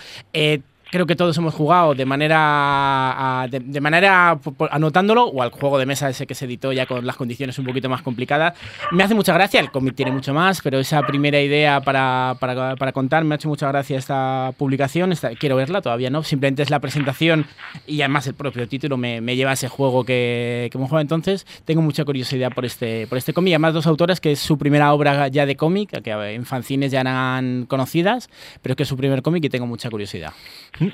creo 0.90 1.06
que 1.06 1.16
todos 1.16 1.36
hemos 1.36 1.54
jugado 1.54 1.94
de 1.94 2.04
manera 2.06 3.46
de, 3.50 3.80
manera 3.80 4.38
anotándolo 4.70 5.26
o 5.26 5.42
al 5.42 5.50
juego 5.50 5.78
de 5.78 5.86
mesa 5.86 6.08
ese 6.08 6.26
que 6.26 6.34
se 6.34 6.46
editó 6.46 6.72
ya 6.72 6.86
con 6.86 7.06
las 7.06 7.16
condiciones 7.16 7.58
un 7.58 7.66
poquito 7.66 7.88
más 7.88 8.02
complicadas. 8.02 8.54
Me 8.90 9.02
hace 9.02 9.14
mucha 9.14 9.32
gracia, 9.34 9.60
el 9.60 9.70
cómic 9.70 9.94
tiene 9.94 10.12
mucho 10.12 10.32
más, 10.32 10.60
pero 10.62 10.78
esa 10.78 11.02
primera 11.02 11.40
idea 11.40 11.80
para, 11.80 12.36
para, 12.38 12.92
contar 12.92 13.24
me 13.24 13.34
ha 13.34 13.36
hecho 13.36 13.48
mucha 13.48 13.68
gracia 13.68 13.98
esta 13.98 14.52
publicación. 14.56 15.12
quiero 15.38 15.56
verla, 15.56 15.82
todavía 15.82 16.10
no, 16.10 16.22
simplemente 16.22 16.62
es 16.62 16.70
la 16.70 16.80
presentación 16.80 17.46
y 17.86 18.00
además 18.00 18.26
el 18.26 18.34
propio 18.34 18.66
título 18.68 18.96
me, 18.96 19.20
me 19.20 19.36
lleva 19.36 19.50
a 19.50 19.54
ese 19.54 19.68
juego 19.68 20.04
que, 20.04 20.68
que 20.70 20.78
hemos 20.78 20.88
jugado 20.88 21.02
entonces. 21.02 21.46
Tengo 21.64 21.82
mucha 21.82 22.04
curiosidad 22.04 22.52
por 22.52 22.64
este, 22.64 23.06
por 23.06 23.18
este 23.18 23.32
cómic, 23.32 23.52
además 23.52 23.74
dos 23.74 23.86
autoras 23.86 24.20
que 24.20 24.32
es 24.32 24.40
su 24.40 24.58
primera 24.58 24.92
obra 24.92 25.28
ya 25.28 25.46
de 25.46 25.56
cómic, 25.56 26.02
que 26.02 26.10
en 26.10 26.46
fanzines 26.46 26.92
ya 26.92 27.00
eran 27.00 27.66
conocidas, 27.66 28.30
pero 28.62 28.72
es 28.72 28.76
que 28.76 28.82
es 28.84 28.88
su 28.88 28.96
primer 28.96 29.22
cómic 29.22 29.44
y 29.44 29.48
tengo 29.48 29.66
mucha 29.66 29.90
curiosidad. 29.90 30.32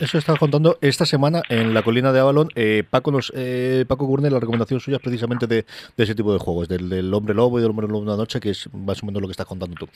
Eso 0.00 0.18
estaba 0.18 0.38
contando 0.38 0.78
esta 0.80 1.04
semana 1.04 1.42
en 1.48 1.74
la 1.74 1.82
colina 1.82 2.12
de 2.12 2.20
Avalon. 2.20 2.48
Eh, 2.54 2.84
Paco, 2.88 3.10
nos, 3.10 3.32
eh, 3.34 3.84
Paco 3.86 4.06
Gurney, 4.06 4.30
la 4.30 4.40
recomendación 4.40 4.80
suya 4.80 4.96
es 4.96 5.02
precisamente 5.02 5.46
de, 5.46 5.66
ese 5.96 6.14
tipo 6.14 6.32
de 6.32 6.38
juegos, 6.38 6.68
del, 6.68 7.12
hombre 7.12 7.34
lobo 7.34 7.58
y 7.58 7.62
del 7.62 7.70
hombre 7.70 7.86
lobo 7.86 8.00
de 8.00 8.06
una 8.06 8.16
noche, 8.16 8.40
que 8.40 8.50
es 8.50 8.68
más 8.72 9.02
o 9.02 9.06
menos 9.06 9.20
lo 9.20 9.28
que 9.28 9.32
estás 9.32 9.46
contando 9.46 9.76
tú. 9.76 9.88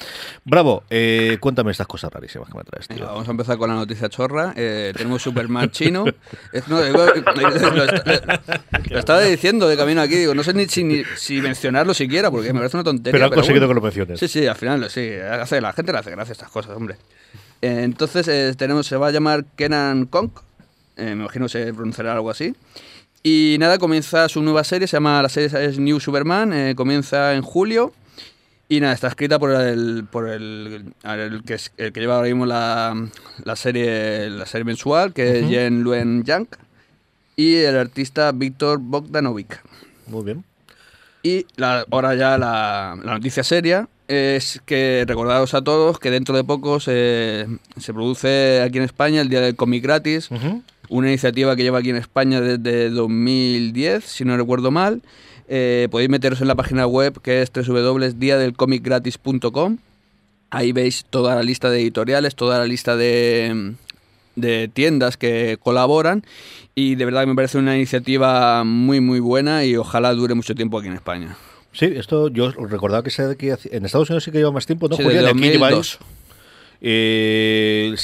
Bravo, 0.44 0.82
eh, 0.90 1.38
cuéntame 1.40 1.70
estas 1.70 1.86
cosas 1.86 2.12
rarísimas 2.12 2.48
que 2.48 2.58
me 2.58 2.64
traes, 2.64 2.88
tío. 2.88 3.06
vamos 3.06 3.28
a 3.28 3.30
empezar 3.30 3.56
con 3.56 3.70
la 3.70 3.76
noticia 3.76 4.08
chorra. 4.08 4.52
tenemos 4.54 5.22
Superman 5.22 5.70
chino. 5.70 6.04
lo, 6.68 6.84
estaba 8.98 9.22
diciendo 9.22 9.68
de 9.68 9.76
camino 9.76 10.02
aquí, 10.02 10.16
digo, 10.16 10.34
no 10.34 10.42
sé 10.42 10.54
ni 10.54 10.66
si, 10.66 11.40
mencionarlo 11.40 11.94
siquiera, 11.94 12.30
porque 12.30 12.52
me 12.52 12.58
parece 12.58 12.76
una 12.76 12.84
tontería. 12.84 13.12
Pero 13.12 13.26
has 13.26 13.32
conseguido 13.32 13.68
que 13.68 13.74
lo 13.74 13.80
menciones. 13.80 14.20
Sí, 14.20 14.28
sí, 14.28 14.46
al 14.46 14.56
final 14.56 14.90
sí. 14.90 15.12
Hace, 15.14 15.60
la 15.60 15.72
gente 15.72 15.92
le 15.92 15.98
hace 15.98 16.10
gracia 16.10 16.32
estas 16.32 16.50
cosas, 16.50 16.76
hombre. 16.76 16.96
Eh, 17.60 17.80
entonces 17.82 18.28
eh, 18.28 18.54
tenemos, 18.56 18.86
se 18.86 18.96
va 18.96 19.08
a 19.08 19.10
llamar 19.10 19.44
Kenan 19.56 20.06
Kong, 20.06 20.30
eh, 20.96 21.14
me 21.14 21.22
imagino 21.24 21.46
que 21.46 21.50
se 21.50 21.74
pronunciará 21.74 22.12
algo 22.12 22.30
así. 22.30 22.54
Y 23.22 23.56
nada, 23.58 23.78
comienza 23.78 24.28
su 24.28 24.42
nueva 24.42 24.62
serie, 24.64 24.86
se 24.86 24.96
llama, 24.96 25.20
la 25.20 25.28
serie 25.28 25.66
es 25.66 25.78
New 25.78 25.98
Superman, 25.98 26.74
comienza 26.76 27.34
en 27.34 27.42
julio. 27.42 27.92
Y 28.70 28.80
nada, 28.80 28.92
está 28.92 29.08
escrita 29.08 29.38
por 29.38 29.50
el, 29.50 30.04
por 30.10 30.28
el, 30.28 30.92
que, 31.46 31.58
el 31.78 31.92
que 31.92 32.00
lleva 32.00 32.16
ahora 32.16 32.28
mismo 32.28 32.46
la, 32.46 33.08
la, 33.42 33.56
serie, 33.56 34.28
la 34.30 34.46
serie 34.46 34.64
mensual, 34.64 35.12
que 35.14 35.40
es 35.40 35.48
Jen 35.48 35.82
Luen 35.82 36.22
Yang, 36.22 36.48
y 37.34 37.56
el 37.56 37.76
artista 37.76 38.30
Víctor 38.32 38.78
Bogdanovic. 38.78 39.60
Muy 40.06 40.22
bien. 40.22 40.44
Y 41.22 41.46
la, 41.56 41.86
ahora 41.90 42.14
ya 42.14 42.38
la, 42.38 42.96
la 43.02 43.14
noticia 43.14 43.42
seria 43.42 43.88
es 44.08 44.60
que 44.64 45.04
recordaros 45.06 45.54
a 45.54 45.62
todos 45.62 45.98
que 45.98 46.10
dentro 46.10 46.34
de 46.34 46.42
poco 46.42 46.80
se, 46.80 47.46
se 47.78 47.92
produce 47.92 48.62
aquí 48.62 48.78
en 48.78 48.84
España 48.84 49.20
el 49.20 49.28
Día 49.28 49.42
del 49.42 49.54
Cómic 49.54 49.84
Gratis, 49.84 50.30
una 50.88 51.08
iniciativa 51.08 51.54
que 51.54 51.62
lleva 51.62 51.80
aquí 51.80 51.90
en 51.90 51.96
España 51.96 52.40
desde 52.40 52.88
2010, 52.90 54.04
si 54.04 54.24
no 54.24 54.34
recuerdo 54.36 54.70
mal. 54.70 55.02
Eh, 55.50 55.88
podéis 55.90 56.10
meteros 56.10 56.40
en 56.40 56.48
la 56.48 56.54
página 56.54 56.86
web 56.86 57.20
que 57.22 57.42
es 57.42 57.52
www.diadelcomicgratis.com. 57.52 59.76
Ahí 60.50 60.72
veis 60.72 61.04
toda 61.08 61.34
la 61.34 61.42
lista 61.42 61.68
de 61.70 61.80
editoriales, 61.80 62.34
toda 62.34 62.58
la 62.58 62.64
lista 62.64 62.96
de, 62.96 63.74
de 64.36 64.68
tiendas 64.68 65.18
que 65.18 65.58
colaboran 65.62 66.24
y 66.74 66.94
de 66.94 67.04
verdad 67.04 67.26
me 67.26 67.34
parece 67.34 67.58
una 67.58 67.76
iniciativa 67.76 68.64
muy 68.64 69.00
muy 69.00 69.20
buena 69.20 69.64
y 69.64 69.76
ojalá 69.76 70.14
dure 70.14 70.32
mucho 70.34 70.54
tiempo 70.54 70.78
aquí 70.78 70.88
en 70.88 70.94
España. 70.94 71.36
Sí, 71.78 71.92
esto 71.94 72.26
yo 72.26 72.50
recordaba 72.50 73.04
que, 73.04 73.36
que 73.36 73.56
en 73.70 73.84
Estados 73.84 74.10
Unidos 74.10 74.24
sí 74.24 74.32
que 74.32 74.38
lleva 74.38 74.50
más 74.50 74.66
tiempo, 74.66 74.88
¿no? 74.88 74.96
Sí, 74.96 75.04
Julián, 75.04 75.26
aquí 75.26 75.38
lleváis, 75.38 75.96
eh, 76.80 77.94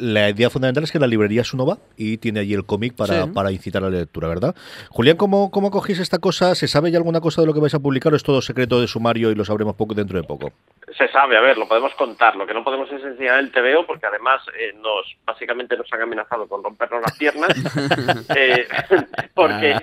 la 0.00 0.30
idea 0.30 0.50
fundamental 0.50 0.84
es 0.84 0.90
que 0.90 0.98
la 0.98 1.06
librería 1.06 1.42
es 1.42 1.52
va 1.54 1.78
y 1.96 2.18
tiene 2.18 2.40
allí 2.40 2.54
el 2.54 2.66
cómic 2.66 2.94
para, 2.96 3.26
para, 3.28 3.52
incitar 3.52 3.84
a 3.84 3.90
la 3.90 3.98
lectura, 3.98 4.28
¿verdad? 4.28 4.54
Julián, 4.90 5.16
¿cómo, 5.16 5.50
¿cómo 5.50 5.70
cogís 5.70 6.00
esta 6.00 6.18
cosa? 6.18 6.54
¿Se 6.54 6.66
sabe 6.66 6.90
ya 6.90 6.98
alguna 6.98 7.20
cosa 7.20 7.40
de 7.40 7.46
lo 7.46 7.54
que 7.54 7.60
vais 7.60 7.74
a 7.74 7.78
publicar 7.78 8.12
o 8.12 8.16
es 8.16 8.22
todo 8.22 8.42
secreto 8.42 8.80
de 8.80 8.88
sumario 8.88 9.30
y 9.30 9.34
lo 9.34 9.44
sabremos 9.44 9.76
poco 9.76 9.94
dentro 9.94 10.20
de 10.20 10.26
poco? 10.26 10.52
Se 10.96 11.08
sabe, 11.08 11.36
a 11.36 11.40
ver, 11.40 11.56
lo 11.56 11.68
podemos 11.68 11.94
contar. 11.94 12.36
Lo 12.36 12.46
que 12.46 12.54
no 12.54 12.64
podemos 12.64 12.90
es 12.90 13.02
enseñar 13.02 13.38
el 13.38 13.52
TVO 13.52 13.86
porque 13.86 14.06
además 14.06 14.42
eh, 14.58 14.72
nos 14.74 15.16
básicamente 15.24 15.76
nos 15.76 15.92
han 15.92 16.02
amenazado 16.02 16.48
con 16.48 16.62
rompernos 16.64 17.02
las 17.02 17.16
piernas. 17.16 17.50
eh, 18.36 18.66
porque 19.34 19.74
ah. 19.74 19.82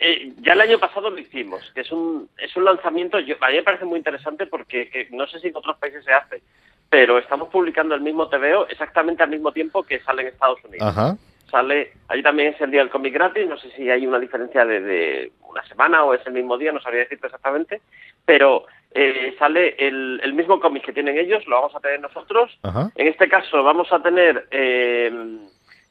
eh, 0.00 0.32
ya 0.40 0.54
el 0.54 0.60
año 0.60 0.78
pasado 0.78 1.10
lo 1.10 1.18
hicimos, 1.18 1.62
que 1.74 1.82
es 1.82 1.92
un, 1.92 2.28
es 2.38 2.56
un 2.56 2.64
lanzamiento, 2.64 3.20
yo, 3.20 3.36
a 3.40 3.48
mí 3.48 3.56
me 3.56 3.62
parece 3.62 3.84
muy 3.84 3.98
interesante 3.98 4.46
porque 4.46 5.08
no 5.12 5.26
sé 5.26 5.38
si 5.40 5.48
en 5.48 5.56
otros 5.56 5.76
países 5.78 6.04
se 6.04 6.12
hace 6.12 6.42
pero 6.90 7.18
estamos 7.18 7.48
publicando 7.48 7.94
el 7.94 8.00
mismo 8.00 8.28
TVO 8.28 8.66
exactamente 8.68 9.22
al 9.22 9.30
mismo 9.30 9.52
tiempo 9.52 9.82
que 9.82 10.00
sale 10.00 10.22
en 10.22 10.28
Estados 10.28 10.62
Unidos. 10.64 11.18
Sale, 11.50 11.92
ahí 12.08 12.22
también 12.22 12.52
es 12.52 12.60
el 12.60 12.70
día 12.70 12.80
del 12.80 12.90
cómic 12.90 13.14
gratis, 13.14 13.48
no 13.48 13.56
sé 13.56 13.70
si 13.70 13.88
hay 13.88 14.06
una 14.06 14.18
diferencia 14.18 14.66
de, 14.66 15.32
una 15.48 15.64
semana 15.64 16.04
o 16.04 16.12
es 16.12 16.26
el 16.26 16.34
mismo 16.34 16.58
día, 16.58 16.72
no 16.72 16.80
sabría 16.80 17.00
decirte 17.00 17.26
exactamente, 17.26 17.80
pero 18.26 18.66
eh, 18.92 19.34
sale 19.38 19.74
el, 19.78 20.20
el 20.22 20.34
mismo 20.34 20.60
cómic 20.60 20.84
que 20.84 20.92
tienen 20.92 21.16
ellos, 21.16 21.46
lo 21.46 21.56
vamos 21.56 21.74
a 21.74 21.80
tener 21.80 22.00
nosotros. 22.00 22.58
En 22.94 23.06
este 23.06 23.28
caso 23.28 23.62
vamos 23.62 23.90
a 23.92 24.02
tener 24.02 24.46
eh, 24.50 25.10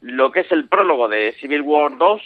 lo 0.02 0.32
que 0.32 0.42
es 0.42 0.52
el 0.52 0.68
prólogo 0.68 1.08
de 1.08 1.34
Civil 1.40 1.62
War 1.62 1.98
2, 1.98 2.22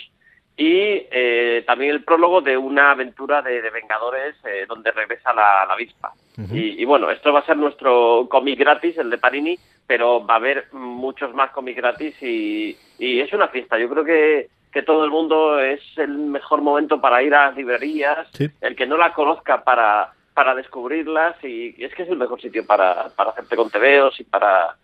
y 0.61 1.07
eh, 1.09 1.63
también 1.65 1.89
el 1.89 2.03
prólogo 2.03 2.39
de 2.39 2.55
una 2.55 2.91
aventura 2.91 3.41
de, 3.41 3.67
Vengadores 3.71 4.35
eh, 4.45 4.65
donde 4.67 4.91
regresa 4.91 5.33
la, 5.33 5.63
avispa. 5.63 6.13
y, 6.51 6.85
bueno, 6.85 7.09
esto 7.09 7.33
va 7.33 7.39
a 7.39 7.45
ser 7.47 7.57
nuestro 7.57 8.27
cómic 8.29 8.59
gratis, 8.59 8.95
el 8.99 9.09
de 9.09 9.17
Parini, 9.17 9.57
pero 9.87 10.23
va 10.23 10.35
a 10.35 10.37
haber 10.37 10.71
muchos 10.71 11.33
más 11.33 11.49
cómics 11.49 11.77
gratis 11.77 12.15
y, 12.21 12.77
es 12.99 13.33
una 13.33 13.47
fiesta. 13.47 13.79
Yo 13.79 13.89
creo 13.89 14.05
que, 14.05 14.49
que 14.71 14.83
todo 14.83 15.03
el 15.03 15.09
mundo 15.09 15.59
es 15.59 15.81
el 15.97 16.15
mejor 16.15 16.61
momento 16.61 17.01
para 17.01 17.23
ir 17.23 17.33
a 17.33 17.47
las 17.47 17.57
librerías, 17.57 18.27
el 18.61 18.75
que 18.75 18.85
no 18.85 18.97
la 18.97 19.13
conozca 19.13 19.63
para, 19.63 20.13
para 20.35 20.53
descubrirlas 20.53 21.43
y 21.43 21.73
es 21.83 21.91
que 21.95 22.03
es 22.03 22.09
el 22.09 22.17
mejor 22.17 22.39
sitio 22.39 22.67
para, 22.67 23.09
para 23.15 23.31
hacerte 23.31 23.55
con 23.55 23.71
tebeos 23.71 24.19
y 24.19 24.25
para 24.25 24.75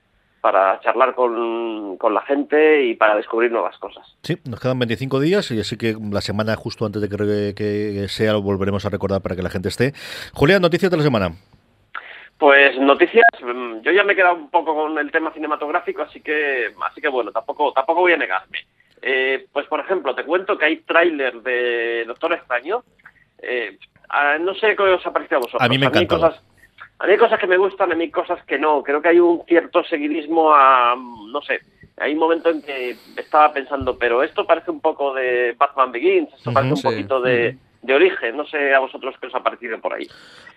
para 0.47 0.79
charlar 0.79 1.13
con, 1.13 1.97
la 2.13 2.21
gente 2.21 2.85
y 2.85 2.95
para 2.95 3.17
descubrir 3.17 3.51
nuevas 3.51 3.77
cosas. 3.79 4.15
Sí, 4.23 4.37
nos 4.49 4.61
quedan 4.61 4.79
25 4.79 5.19
días 5.19 5.51
y 5.51 5.59
así 5.59 5.75
que 5.75 5.93
la 6.09 6.21
semana 6.21 6.55
justo 6.55 6.85
antes 6.85 7.01
de 7.01 7.09
que, 7.09 7.53
que 7.53 8.07
sea 8.07 8.31
lo 8.31 8.41
volveremos 8.41 8.85
a 8.85 8.89
recordar 8.89 9.21
para 9.21 9.35
que 9.35 9.41
la 9.41 9.49
gente 9.49 9.67
esté. 9.67 9.91
Julián, 10.33 10.61
noticias 10.61 10.89
de 10.89 10.95
la 10.95 11.03
semana. 11.03 11.31
Pues 12.37 12.79
noticias, 12.79 13.27
mm, 13.43 13.81
yo 13.81 13.91
ya 13.91 14.05
me 14.05 14.13
he 14.13 14.15
quedado 14.15 14.35
un 14.35 14.49
poco 14.49 14.73
con 14.73 14.97
el 14.97 15.11
tema 15.11 15.33
cinematográfico, 15.33 16.03
así 16.03 16.21
que, 16.21 16.71
así 16.89 17.01
que 17.01 17.09
bueno, 17.09 17.33
tampoco, 17.33 17.73
tampoco 17.73 17.99
voy 17.99 18.13
a 18.13 18.17
negarme. 18.17 18.59
Eh, 19.01 19.47
pues 19.51 19.67
por 19.67 19.81
ejemplo, 19.81 20.15
te 20.15 20.23
cuento 20.23 20.57
que 20.57 20.63
hay 20.63 20.77
tráiler 20.77 21.41
de 21.41 22.05
Doctor 22.07 22.31
Extraño. 22.31 22.85
Eh, 23.39 23.77
ah, 24.07 24.37
no 24.39 24.55
sé 24.55 24.77
qué 24.77 24.83
os 24.83 25.05
ha 25.05 25.11
parecido 25.11 25.39
a 25.39 25.41
vosotros. 25.41 25.61
A 25.61 25.67
mí 25.67 25.77
me 25.77 25.87
encanta. 25.87 26.15
Cosas, 26.15 26.41
a 26.99 27.05
mí 27.05 27.11
hay 27.11 27.17
cosas 27.17 27.39
que 27.39 27.47
me 27.47 27.57
gustan, 27.57 27.91
a 27.91 27.95
mí 27.95 28.05
hay 28.05 28.11
cosas 28.11 28.43
que 28.45 28.57
no. 28.57 28.83
Creo 28.83 29.01
que 29.01 29.09
hay 29.09 29.19
un 29.19 29.43
cierto 29.47 29.83
seguidismo 29.83 30.53
a, 30.53 30.95
no 30.95 31.41
sé, 31.41 31.59
hay 31.97 32.13
un 32.13 32.19
momento 32.19 32.49
en 32.49 32.61
que 32.61 32.95
estaba 33.15 33.53
pensando, 33.53 33.97
pero 33.97 34.23
esto 34.23 34.45
parece 34.45 34.71
un 34.71 34.81
poco 34.81 35.13
de 35.13 35.55
Batman 35.57 35.91
Begins, 35.91 36.33
esto 36.33 36.51
parece 36.51 36.73
un 36.73 36.81
poquito 36.81 37.21
de, 37.21 37.57
de 37.81 37.93
origen. 37.93 38.35
No 38.35 38.45
sé 38.47 38.73
a 38.73 38.79
vosotros 38.79 39.15
qué 39.19 39.27
os 39.27 39.35
ha 39.35 39.43
parecido 39.43 39.79
por 39.79 39.93
ahí. 39.93 40.07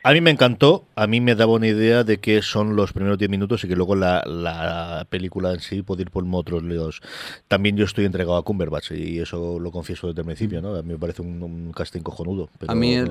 A 0.02 0.12
mí 0.12 0.20
me 0.20 0.30
encantó, 0.30 0.84
a 0.96 1.06
mí 1.06 1.20
me 1.20 1.34
daba 1.34 1.52
una 1.52 1.66
idea 1.66 2.04
de 2.04 2.18
que 2.18 2.40
son 2.40 2.74
los 2.74 2.92
primeros 2.92 3.18
10 3.18 3.30
minutos 3.30 3.62
y 3.64 3.68
que 3.68 3.76
luego 3.76 3.94
la, 3.94 4.22
la 4.26 5.06
película 5.10 5.52
en 5.52 5.60
sí 5.60 5.82
puede 5.82 6.02
ir 6.02 6.10
por 6.10 6.24
otros 6.32 6.62
lados. 6.62 7.02
También 7.48 7.76
yo 7.76 7.84
estoy 7.84 8.04
entregado 8.06 8.36
a 8.36 8.42
Cumberbatch 8.42 8.92
y 8.92 9.20
eso 9.20 9.58
lo 9.58 9.70
confieso 9.70 10.08
desde 10.08 10.22
el 10.22 10.26
principio, 10.26 10.62
¿no? 10.62 10.74
A 10.74 10.82
mí 10.82 10.92
me 10.92 10.98
parece 10.98 11.22
un, 11.22 11.72
casting 11.72 12.00
cojonudo. 12.00 12.48
a, 12.66 12.74
mí 12.74 12.94
el, 12.94 13.10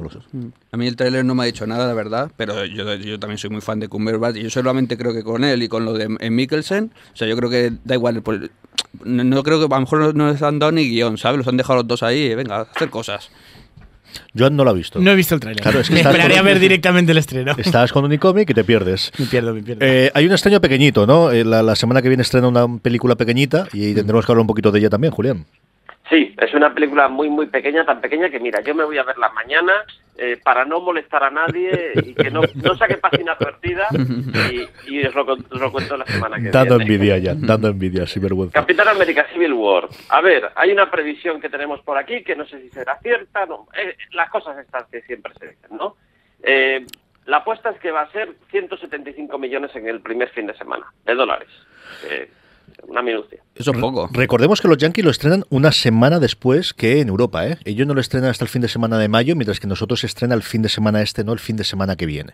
a 0.71 0.77
mí 0.77 0.87
el 0.87 0.95
trailer 0.95 1.25
no 1.25 1.35
me 1.35 1.43
ha 1.43 1.45
dicho 1.45 1.67
nada, 1.67 1.87
la 1.87 1.93
verdad, 1.93 2.31
pero 2.35 2.65
yo, 2.65 2.95
yo 2.95 3.19
también 3.19 3.37
soy 3.37 3.49
muy 3.49 3.61
fan 3.61 3.79
de 3.79 3.87
Cumberbatch 3.87 4.37
y 4.37 4.43
yo 4.43 4.49
solamente 4.49 4.97
creo 4.97 5.13
que 5.13 5.23
con 5.23 5.43
él 5.43 5.61
y 5.63 5.67
con 5.67 5.85
lo 5.85 5.93
de 5.93 6.07
Mikkelsen, 6.07 6.91
o 7.13 7.15
sea, 7.15 7.27
yo 7.27 7.35
creo 7.35 7.49
que 7.49 7.71
da 7.83 7.95
igual, 7.95 8.23
no, 9.03 9.43
creo 9.43 9.59
que 9.59 9.73
a 9.73 9.77
lo 9.77 9.81
mejor 9.81 10.15
no, 10.15 10.31
les 10.31 10.41
han 10.41 10.59
dado 10.59 10.71
ni 10.71 10.89
guion, 10.89 11.17
¿sabes? 11.17 11.37
Los 11.37 11.47
han 11.47 11.57
dejado 11.57 11.77
los 11.77 11.87
dos 11.87 12.03
ahí, 12.03 12.33
venga, 12.35 12.57
a 12.57 12.61
hacer 12.61 12.89
cosas. 12.89 13.29
Yo 14.33 14.49
no 14.49 14.63
lo 14.63 14.71
he 14.71 14.73
visto. 14.75 14.99
No 14.99 15.11
he 15.11 15.15
visto 15.15 15.35
el 15.35 15.41
trailer. 15.41 15.65
me 15.91 15.99
esperaré 16.01 16.37
a 16.37 16.41
ver 16.41 16.59
directamente 16.59 17.11
el 17.11 17.17
estreno. 17.17 17.53
Estás 17.57 17.91
con 17.91 18.05
un 18.05 18.17
cómic 18.17 18.49
y 18.49 18.53
te 18.53 18.63
pierdes. 18.63 19.11
Me 19.17 19.25
pierdo, 19.25 19.53
me 19.53 19.61
pierdo. 19.61 19.85
Eh, 19.85 20.11
hay 20.13 20.25
un 20.25 20.33
estreno 20.33 20.61
pequeñito, 20.61 21.05
¿no? 21.05 21.31
Eh, 21.31 21.43
la, 21.43 21.75
semana 21.75 22.01
que 22.01 22.09
viene 22.09 22.23
estrena 22.23 22.47
una 22.47 22.67
película 22.79 23.15
pequeñita 23.15 23.67
y 23.73 23.93
tendremos 23.93 24.25
que 24.25 24.31
hablar 24.31 24.41
un 24.41 24.47
poquito 24.47 24.71
de 24.71 24.79
ella 24.79 24.89
también, 24.89 25.13
Julián. 25.13 25.45
Sí, 26.09 26.33
es 26.39 26.53
una 26.55 26.73
película 26.73 27.07
muy, 27.07 27.29
muy 27.29 27.45
pequeña, 27.47 27.85
tan 27.85 28.01
pequeña 28.01 28.29
que 28.29 28.39
mira, 28.39 28.61
yo 28.61 28.73
me 28.73 28.83
voy 28.83 28.97
a 28.97 29.03
verla 29.03 29.29
mañana 29.29 29.73
eh, 30.17 30.37
para 30.43 30.65
no 30.65 30.79
molestar 30.81 31.23
a 31.23 31.29
nadie 31.29 31.91
y 32.03 32.15
que 32.15 32.31
no, 32.31 32.41
no 32.55 32.75
saque 32.75 32.97
paz 32.97 33.13
inadvertida 33.19 33.87
y, 34.51 34.67
y 34.95 35.05
os, 35.05 35.13
lo, 35.13 35.21
os 35.33 35.61
lo 35.61 35.71
cuento 35.71 35.95
la 35.97 36.05
semana 36.07 36.37
que 36.37 36.49
Dando 36.49 36.77
viene. 36.79 36.93
envidia 36.95 37.17
ya, 37.19 37.33
dando 37.37 37.67
envidia, 37.67 38.07
sin 38.07 38.23
vergüenza. 38.23 38.53
Capitán 38.59 38.87
América 38.87 39.27
Civil 39.31 39.53
War. 39.53 39.87
A 40.09 40.19
ver, 40.21 40.49
hay 40.55 40.71
una 40.71 40.89
previsión 40.89 41.39
que 41.39 41.47
tenemos 41.49 41.79
por 41.81 41.97
aquí 41.97 42.23
que 42.23 42.35
no 42.35 42.45
sé 42.47 42.59
si 42.59 42.69
será 42.69 42.97
cierta. 42.99 43.45
No, 43.45 43.67
Eh, 43.77 43.95
las 44.11 44.29
cosas 44.31 44.57
estas 44.57 44.87
que 44.87 45.01
siempre 45.03 45.31
se 45.39 45.47
dicen, 45.49 45.77
¿no? 45.77 45.95
Eh, 46.41 46.85
la 47.25 47.37
apuesta 47.37 47.69
es 47.69 47.79
que 47.79 47.91
va 47.91 48.01
a 48.01 48.11
ser 48.11 48.33
175 48.49 49.37
millones 49.37 49.75
en 49.75 49.87
el 49.87 50.01
primer 50.01 50.29
fin 50.29 50.47
de 50.47 50.57
semana 50.57 50.87
de 51.05 51.13
dólares. 51.13 51.49
Una 52.87 53.01
minucia. 53.01 53.41
Eso 53.55 53.71
es 53.71 53.77
poco. 53.77 54.09
Recordemos 54.11 54.61
que 54.61 54.67
los 54.67 54.77
Yankees 54.77 55.05
lo 55.05 55.11
estrenan 55.11 55.43
una 55.49 55.71
semana 55.71 56.19
después 56.19 56.73
que 56.73 57.01
en 57.01 57.09
Europa, 57.09 57.47
¿eh? 57.47 57.57
Ellos 57.65 57.87
no 57.87 57.93
lo 57.93 58.01
estrenan 58.01 58.29
hasta 58.29 58.45
el 58.45 58.49
fin 58.49 58.61
de 58.61 58.67
semana 58.67 58.97
de 58.97 59.07
mayo, 59.07 59.35
mientras 59.35 59.59
que 59.59 59.67
nosotros 59.67 60.01
se 60.01 60.07
estrena 60.07 60.35
el 60.35 60.43
fin 60.43 60.61
de 60.61 60.69
semana 60.69 61.01
este, 61.01 61.23
no 61.23 61.33
el 61.33 61.39
fin 61.39 61.55
de 61.55 61.63
semana 61.63 61.95
que 61.95 62.05
viene. 62.05 62.33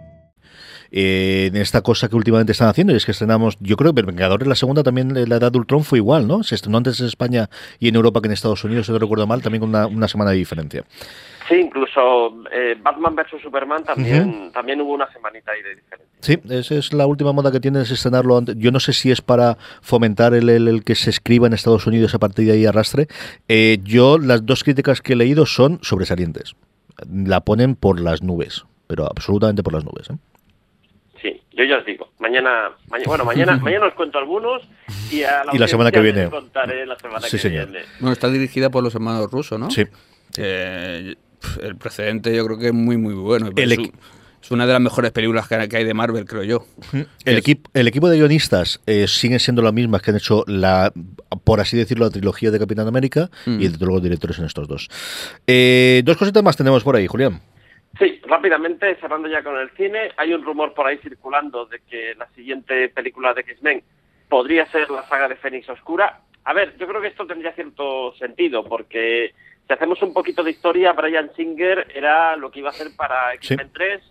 Eh, 0.91 1.47
en 1.53 1.55
esta 1.55 1.81
cosa 1.81 2.09
que 2.09 2.15
últimamente 2.17 2.51
están 2.51 2.67
haciendo, 2.67 2.91
y 2.93 2.97
es 2.97 3.05
que 3.05 3.11
estrenamos, 3.11 3.57
yo 3.61 3.77
creo 3.77 3.93
que 3.93 4.01
Vengadores 4.01 4.47
la 4.47 4.55
segunda 4.55 4.83
también, 4.83 5.13
la 5.29 5.35
edad 5.37 5.51
de 5.51 5.57
Ultron 5.57 5.83
fue 5.85 5.99
igual, 5.99 6.27
¿no? 6.27 6.43
Se 6.43 6.55
estrenó 6.55 6.77
antes 6.77 6.99
en 6.99 7.05
España 7.05 7.49
y 7.79 7.87
en 7.87 7.95
Europa 7.95 8.19
que 8.21 8.27
en 8.27 8.33
Estados 8.33 8.63
Unidos, 8.65 8.87
si 8.87 8.91
no 8.91 8.99
recuerdo 8.99 9.25
mal, 9.25 9.41
también 9.41 9.61
con 9.61 9.69
una, 9.69 9.87
una 9.87 10.07
semana 10.09 10.31
de 10.31 10.37
diferencia. 10.37 10.83
Sí, 11.47 11.55
incluso 11.55 12.43
eh, 12.51 12.75
Batman 12.81 13.15
vs 13.15 13.41
Superman 13.41 13.83
también, 13.83 14.51
también 14.53 14.79
hubo 14.81 14.93
una 14.93 15.11
semanita 15.11 15.51
ahí 15.51 15.61
de 15.61 15.75
diferencia. 15.75 16.17
Sí, 16.21 16.37
esa 16.49 16.75
es 16.75 16.93
la 16.93 17.05
última 17.07 17.31
moda 17.33 17.51
que 17.51 17.59
tienen, 17.59 17.81
es 17.81 17.91
estrenarlo 17.91 18.37
antes. 18.37 18.55
Yo 18.57 18.71
no 18.71 18.79
sé 18.79 18.93
si 18.93 19.11
es 19.11 19.21
para 19.21 19.57
fomentar 19.81 20.33
el, 20.33 20.49
el- 20.49 20.67
el 20.67 20.83
que 20.83 20.95
se 20.95 21.09
escriba 21.09 21.47
en 21.47 21.53
Estados 21.53 21.87
Unidos 21.87 22.13
a 22.15 22.19
partir 22.19 22.45
de 22.47 22.51
ahí 22.53 22.65
arrastre. 22.65 23.07
Eh, 23.47 23.79
yo, 23.83 24.17
las 24.17 24.45
dos 24.45 24.63
críticas 24.63 25.01
que 25.01 25.13
he 25.13 25.15
leído 25.15 25.45
son 25.45 25.79
sobresalientes. 25.81 26.53
La 27.11 27.41
ponen 27.41 27.75
por 27.75 27.99
las 27.99 28.21
nubes, 28.21 28.65
pero 28.87 29.05
absolutamente 29.07 29.63
por 29.63 29.73
las 29.73 29.83
nubes. 29.83 30.09
¿eh? 30.09 30.13
Sí, 31.21 31.41
yo 31.53 31.63
ya 31.65 31.77
os 31.77 31.85
digo. 31.85 32.09
Mañana, 32.19 32.71
mañana 32.89 33.07
bueno, 33.07 33.25
mañana, 33.25 33.57
mañana 33.61 33.87
os 33.87 33.93
cuento 33.93 34.17
algunos 34.17 34.63
y, 35.11 35.23
a 35.23 35.43
Y 35.53 35.57
la 35.57 35.67
semana 35.67 35.91
que 35.91 35.99
viene. 35.99 36.21
les 36.21 36.29
contaré 36.29 36.85
la 36.85 36.97
semana 36.97 37.21
Sí, 37.27 37.31
que 37.31 37.37
señor. 37.37 37.69
viene. 37.69 37.85
Bueno, 37.99 38.13
está 38.13 38.29
dirigida 38.29 38.69
por 38.69 38.83
los 38.83 38.95
hermanos 38.95 39.29
rusos, 39.31 39.59
¿no? 39.59 39.69
Sí. 39.69 39.83
Eh, 40.37 41.15
el 41.61 41.75
precedente 41.75 42.35
yo 42.35 42.45
creo 42.45 42.57
que 42.57 42.67
es 42.67 42.73
muy, 42.73 42.97
muy 42.97 43.13
bueno. 43.13 43.49
El 43.55 43.71
es, 43.71 44.49
una 44.49 44.65
de 44.65 44.73
las 44.73 44.81
mejores 44.81 45.11
películas 45.11 45.47
que 45.47 45.55
hay 45.77 45.83
de 45.83 45.93
Marvel, 45.93 46.25
creo 46.25 46.43
yo. 46.43 46.65
El, 47.25 47.37
equipo, 47.37 47.69
el 47.75 47.87
equipo 47.87 48.09
de 48.09 48.17
guionistas 48.17 48.81
eh, 48.87 49.05
siguen 49.07 49.39
siendo 49.39 49.61
las 49.61 49.71
mismas 49.73 50.01
que 50.01 50.09
han 50.11 50.17
hecho 50.17 50.43
la, 50.47 50.91
por 51.43 51.59
así 51.59 51.77
decirlo, 51.77 52.05
la 52.05 52.11
trilogía 52.11 52.49
de 52.49 52.57
Capitán 52.57 52.87
América 52.87 53.29
Mm. 53.45 53.61
y 53.61 53.67
desde 53.67 53.85
luego 53.85 53.99
directores 54.01 54.39
en 54.39 54.45
estos 54.45 54.67
dos. 54.67 54.89
Eh, 55.45 56.01
dos 56.05 56.17
cositas 56.17 56.41
más 56.43 56.57
tenemos 56.57 56.83
por 56.83 56.95
ahí, 56.95 57.05
Julián. 57.05 57.39
Sí, 57.99 58.21
rápidamente, 58.23 58.95
cerrando 58.95 59.27
ya 59.27 59.43
con 59.43 59.57
el 59.57 59.69
cine, 59.71 60.11
hay 60.17 60.33
un 60.33 60.43
rumor 60.43 60.73
por 60.73 60.87
ahí 60.87 60.97
circulando 60.99 61.65
de 61.65 61.79
que 61.81 62.15
la 62.15 62.27
siguiente 62.29 62.89
película 62.89 63.33
de 63.33 63.41
X-Men 63.41 63.83
podría 64.29 64.65
ser 64.67 64.89
la 64.89 65.07
saga 65.07 65.27
de 65.27 65.35
Fénix 65.35 65.67
Oscura. 65.69 66.21
A 66.45 66.53
ver, 66.53 66.75
yo 66.77 66.87
creo 66.87 67.01
que 67.01 67.09
esto 67.09 67.27
tendría 67.27 67.51
cierto 67.51 68.13
sentido, 68.15 68.63
porque 68.63 69.33
si 69.67 69.73
hacemos 69.73 70.01
un 70.01 70.13
poquito 70.13 70.41
de 70.43 70.51
historia, 70.51 70.93
Brian 70.93 71.31
Singer 71.35 71.87
era 71.93 72.35
lo 72.37 72.49
que 72.49 72.59
iba 72.59 72.69
a 72.69 72.71
hacer 72.71 72.87
para 72.95 73.33
X-Men 73.35 73.71
3. 73.73 74.01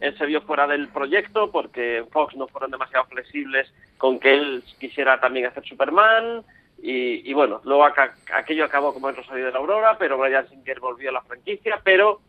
Él 0.00 0.18
se 0.18 0.26
vio 0.26 0.42
fuera 0.42 0.66
del 0.66 0.88
proyecto 0.88 1.50
porque 1.50 2.04
Fox 2.12 2.36
no 2.36 2.46
fueron 2.48 2.70
demasiado 2.70 3.06
flexibles 3.06 3.72
con 3.96 4.20
que 4.20 4.34
él 4.34 4.62
quisiera 4.78 5.18
también 5.18 5.46
hacer 5.46 5.64
Superman. 5.64 6.44
Y, 6.80 7.28
y 7.28 7.32
bueno, 7.32 7.60
luego 7.64 7.84
aquello 8.32 8.64
acabó 8.64 8.94
como 8.94 9.08
el 9.08 9.16
Rosario 9.16 9.46
de 9.46 9.52
la 9.52 9.58
Aurora, 9.58 9.96
pero 9.98 10.18
Brian 10.18 10.48
Singer 10.48 10.78
volvió 10.78 11.10
a 11.10 11.14
la 11.14 11.22
franquicia, 11.22 11.80
pero 11.82 12.20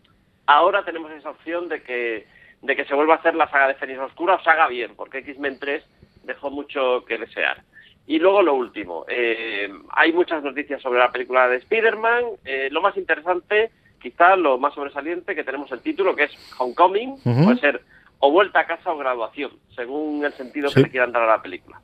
ahora 0.49 0.83
tenemos 0.83 1.11
esa 1.11 1.29
opción 1.29 1.69
de 1.69 1.81
que, 1.83 2.25
de 2.61 2.75
que 2.75 2.85
se 2.85 2.95
vuelva 2.95 3.15
a 3.15 3.17
hacer 3.17 3.35
la 3.35 3.49
saga 3.49 3.67
de 3.67 3.75
Fénix 3.75 3.99
Oscura 3.99 4.35
o 4.35 4.43
saga 4.43 4.67
bien, 4.67 4.95
porque 4.95 5.19
X-Men 5.19 5.59
3 5.59 5.83
dejó 6.23 6.49
mucho 6.49 7.05
que 7.05 7.17
desear. 7.17 7.61
Y 8.07 8.17
luego 8.17 8.41
lo 8.41 8.55
último, 8.55 9.05
eh, 9.07 9.69
hay 9.91 10.11
muchas 10.11 10.43
noticias 10.43 10.81
sobre 10.81 10.97
la 10.99 11.11
película 11.11 11.47
de 11.47 11.57
Spider-Man. 11.57 12.23
Eh, 12.43 12.69
lo 12.71 12.81
más 12.81 12.97
interesante, 12.97 13.69
quizá 14.01 14.35
lo 14.35 14.57
más 14.57 14.73
sobresaliente, 14.73 15.35
que 15.35 15.43
tenemos 15.43 15.71
el 15.71 15.81
título, 15.83 16.15
que 16.15 16.23
es 16.23 16.55
Homecoming, 16.57 17.17
puede 17.45 17.59
ser 17.59 17.81
o 18.17 18.31
vuelta 18.31 18.61
a 18.61 18.65
casa 18.67 18.91
o 18.91 18.97
graduación, 18.97 19.51
según 19.75 20.25
el 20.25 20.33
sentido 20.33 20.69
Sí. 20.69 20.75
que 20.75 20.81
le 20.81 20.89
quieran 20.89 21.11
dar 21.11 21.23
a 21.23 21.27
la 21.37 21.41
película. 21.41 21.79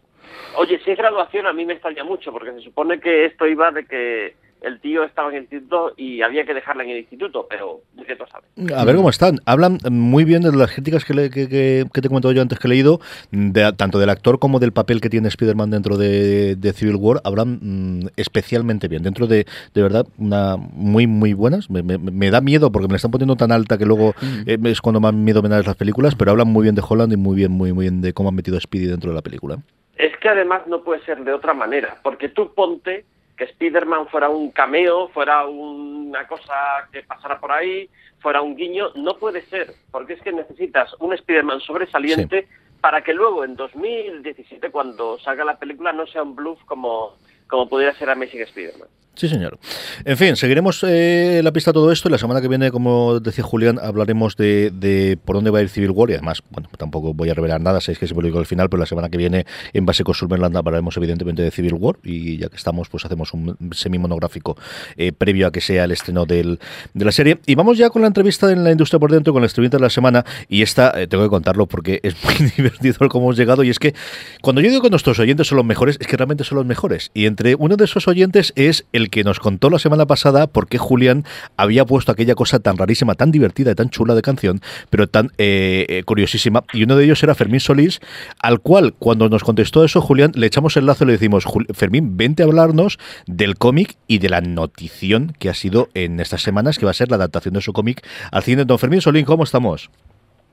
Oye, 0.57 0.79
si 0.79 0.89
es 0.91 0.97
graduación 0.97 1.45
a 1.45 1.53
mí 1.53 1.63
me 1.65 1.73
extraña 1.73 2.03
mucho, 2.03 2.31
porque 2.31 2.51
se 2.53 2.61
supone 2.61 2.99
que 2.99 3.25
esto 3.25 3.45
iba 3.45 3.69
de 3.71 3.85
que 3.85 4.35
el 4.65 4.79
tío 4.79 5.03
estaba 5.03 5.29
en 5.29 5.35
el 5.35 5.41
instituto 5.43 5.93
y 5.95 6.21
había 6.21 6.43
que 6.45 6.53
dejarla 6.53 6.83
en 6.83 6.89
el 6.89 6.97
instituto, 6.97 7.45
pero 7.49 7.81
¿qué 8.07 8.15
tú 8.15 8.23
sabes? 8.31 8.71
A 8.73 8.83
ver 8.85 8.95
cómo 8.95 9.09
están. 9.09 9.39
Hablan 9.45 9.77
muy 9.91 10.23
bien 10.23 10.41
de 10.41 10.51
las 10.51 10.71
críticas 10.71 11.05
que, 11.05 11.13
le- 11.13 11.29
que, 11.29 11.47
que- 11.47 11.85
que 11.93 12.01
te 12.01 12.07
he 12.07 12.09
comentado 12.09 12.31
yo 12.33 12.41
antes 12.41 12.57
que 12.59 12.67
he 12.67 12.69
leído, 12.69 12.99
de- 13.31 13.71
tanto 13.73 13.99
del 13.99 14.09
actor 14.09 14.39
como 14.39 14.59
del 14.59 14.71
papel 14.71 15.01
que 15.01 15.09
tiene 15.09 15.27
Spider-Man 15.27 15.69
dentro 15.71 15.97
de, 15.97 16.55
de 16.55 16.73
Civil 16.73 16.95
War. 16.95 17.21
Hablan 17.23 17.59
mm, 17.61 18.07
especialmente 18.15 18.87
bien. 18.87 19.03
Dentro 19.03 19.27
de, 19.27 19.45
de 19.73 19.81
verdad, 19.81 20.05
una 20.17 20.57
muy, 20.57 21.07
muy 21.07 21.33
buenas. 21.33 21.69
Me, 21.69 21.83
me- 21.83 21.97
me 21.97 22.31
da 22.31 22.41
miedo 22.41 22.71
porque 22.71 22.87
me 22.87 22.93
la 22.93 22.97
están 22.97 23.11
poniendo 23.11 23.35
tan 23.35 23.51
alta 23.51 23.77
que 23.77 23.85
luego 23.85 24.13
eh, 24.45 24.57
es 24.63 24.81
cuando 24.81 24.99
más 24.99 25.13
miedo 25.13 25.41
me 25.41 25.49
dan 25.49 25.63
las 25.65 25.75
películas, 25.75 26.15
pero 26.15 26.31
hablan 26.31 26.47
muy 26.47 26.63
bien 26.63 26.75
de 26.75 26.81
Holland 26.87 27.13
y 27.13 27.17
muy 27.17 27.35
bien, 27.35 27.51
muy, 27.51 27.71
muy 27.73 27.85
bien 27.85 28.01
de 28.01 28.13
cómo 28.13 28.29
han 28.29 28.35
metido 28.35 28.57
a 28.57 28.61
Speedy 28.61 28.87
dentro 28.87 29.11
de 29.11 29.15
la 29.15 29.21
película. 29.21 29.57
Es 29.97 30.11
que 30.17 30.27
además 30.27 30.63
no 30.67 30.83
puede 30.83 31.01
ser 31.05 31.23
de 31.23 31.31
otra 31.31 31.53
manera, 31.53 31.97
porque 32.03 32.27
tú 32.29 32.51
ponte 32.53 33.05
que 33.37 33.45
Spider-Man 33.45 34.07
fuera 34.07 34.29
un 34.29 34.51
cameo, 34.51 35.09
fuera 35.09 35.45
una 35.45 36.27
cosa 36.27 36.87
que 36.91 37.03
pasara 37.03 37.39
por 37.39 37.51
ahí, 37.51 37.89
fuera 38.19 38.41
un 38.41 38.55
guiño, 38.55 38.91
no 38.95 39.17
puede 39.17 39.45
ser, 39.47 39.73
porque 39.91 40.13
es 40.13 40.21
que 40.21 40.31
necesitas 40.31 40.93
un 40.99 41.13
Spider-Man 41.13 41.59
sobresaliente 41.61 42.47
para 42.81 43.03
que 43.03 43.13
luego 43.13 43.43
en 43.43 43.55
2017, 43.55 44.71
cuando 44.71 45.19
salga 45.19 45.43
la 45.43 45.57
película, 45.57 45.91
no 45.91 46.07
sea 46.07 46.23
un 46.23 46.35
bluff 46.35 46.63
como, 46.65 47.17
como 47.47 47.67
pudiera 47.67 47.93
ser 47.95 48.09
Amazing 48.09 48.41
Spider-Man. 48.41 48.87
Sí, 49.15 49.29
señor. 49.29 49.57
En 50.03 50.17
fin, 50.17 50.35
seguiremos 50.35 50.83
eh, 50.87 51.41
la 51.43 51.53
pista 51.53 51.71
todo 51.71 51.91
esto 51.91 52.09
la 52.09 52.17
semana 52.17 52.41
que 52.41 52.49
viene, 52.49 52.69
como 52.71 53.19
decía 53.21 53.43
Julián, 53.43 53.79
hablaremos 53.81 54.35
de, 54.35 54.71
de 54.71 55.17
por 55.23 55.35
dónde 55.35 55.51
va 55.51 55.59
a 55.59 55.61
ir 55.61 55.69
Civil 55.69 55.91
War 55.91 56.09
y 56.09 56.13
además, 56.13 56.43
bueno, 56.49 56.69
tampoco 56.77 57.13
voy 57.13 57.29
a 57.29 57.33
revelar 57.33 57.61
nada, 57.61 57.79
sabéis 57.79 57.99
que 57.99 58.07
lo 58.07 58.21
digo 58.21 58.39
al 58.39 58.45
final, 58.45 58.69
pero 58.69 58.79
la 58.79 58.85
semana 58.85 59.09
que 59.09 59.17
viene 59.17 59.45
en 59.73 59.85
base 59.85 60.03
con 60.03 60.13
Superland 60.13 60.55
hablaremos 60.57 60.97
evidentemente 60.97 61.41
de 61.41 61.51
Civil 61.51 61.75
War 61.75 61.95
y 62.03 62.37
ya 62.37 62.49
que 62.49 62.57
estamos, 62.57 62.89
pues 62.89 63.05
hacemos 63.05 63.33
un 63.33 63.57
semi-monográfico 63.71 64.57
eh, 64.97 65.11
previo 65.11 65.47
a 65.47 65.51
que 65.51 65.61
sea 65.61 65.85
el 65.85 65.91
estreno 65.91 66.25
del, 66.25 66.59
de 66.93 67.05
la 67.05 67.11
serie. 67.11 67.39
Y 67.45 67.55
vamos 67.55 67.77
ya 67.77 67.89
con 67.89 68.01
la 68.01 68.07
entrevista 68.07 68.51
en 68.51 68.63
la 68.63 68.71
industria 68.71 68.99
por 68.99 69.11
dentro, 69.11 69.33
con 69.33 69.41
la 69.41 69.47
entrevista 69.47 69.77
de 69.77 69.83
la 69.83 69.89
semana 69.89 70.25
y 70.49 70.61
esta 70.61 70.91
eh, 70.99 71.07
tengo 71.07 71.23
que 71.23 71.29
contarlo 71.29 71.67
porque 71.67 71.99
es 72.03 72.15
muy 72.23 72.51
divertido 72.55 72.95
el 72.99 73.09
cómo 73.09 73.25
hemos 73.25 73.37
llegado 73.37 73.63
y 73.63 73.69
es 73.69 73.79
que 73.79 73.93
cuando 74.41 74.61
yo 74.61 74.69
digo 74.69 74.81
que 74.81 74.89
nuestros 74.89 75.19
oyentes 75.19 75.47
son 75.47 75.57
los 75.57 75.65
mejores, 75.65 75.97
es 75.99 76.07
que 76.07 76.17
realmente 76.17 76.43
son 76.43 76.57
los 76.57 76.65
mejores. 76.65 77.11
Y 77.13 77.25
entre 77.25 77.55
uno 77.55 77.77
de 77.77 77.85
esos 77.85 78.07
oyentes 78.07 78.53
es 78.55 78.85
el 78.91 79.04
que 79.09 79.23
nos 79.23 79.39
contó 79.39 79.69
la 79.69 79.79
semana 79.79 80.05
pasada 80.05 80.47
por 80.47 80.67
qué 80.67 80.77
Julián 80.77 81.23
había 81.57 81.85
puesto 81.85 82.11
aquella 82.11 82.35
cosa 82.35 82.59
tan 82.59 82.77
rarísima, 82.77 83.15
tan 83.15 83.31
divertida 83.31 83.71
y 83.71 83.75
tan 83.75 83.89
chula 83.89 84.15
de 84.15 84.21
canción, 84.21 84.59
pero 84.89 85.07
tan 85.07 85.27
eh, 85.37 85.85
eh, 85.89 86.03
curiosísima. 86.03 86.63
Y 86.73 86.83
uno 86.83 86.95
de 86.95 87.05
ellos 87.05 87.21
era 87.23 87.35
Fermín 87.35 87.59
Solís, 87.59 87.99
al 88.39 88.59
cual 88.59 88.93
cuando 88.97 89.29
nos 89.29 89.43
contestó 89.43 89.83
eso, 89.83 90.01
Julián, 90.01 90.31
le 90.35 90.47
echamos 90.47 90.77
el 90.77 90.85
lazo 90.85 91.03
y 91.03 91.07
le 91.07 91.13
decimos, 91.13 91.45
"Jul- 91.45 91.73
Fermín, 91.73 92.17
vente 92.17 92.43
a 92.43 92.45
hablarnos 92.45 92.97
del 93.27 93.55
cómic 93.57 93.95
y 94.07 94.19
de 94.19 94.29
la 94.29 94.41
notición 94.41 95.33
que 95.39 95.49
ha 95.49 95.53
sido 95.53 95.89
en 95.93 96.19
estas 96.19 96.41
semanas, 96.41 96.77
que 96.79 96.85
va 96.85 96.91
a 96.91 96.93
ser 96.95 97.09
la 97.09 97.15
adaptación 97.17 97.53
de 97.53 97.61
su 97.61 97.73
cómic 97.73 98.05
al 98.31 98.43
cine. 98.43 98.65
Don 98.65 98.79
Fermín 98.79 99.01
Solín, 99.01 99.25
¿cómo 99.25 99.43
estamos? 99.43 99.89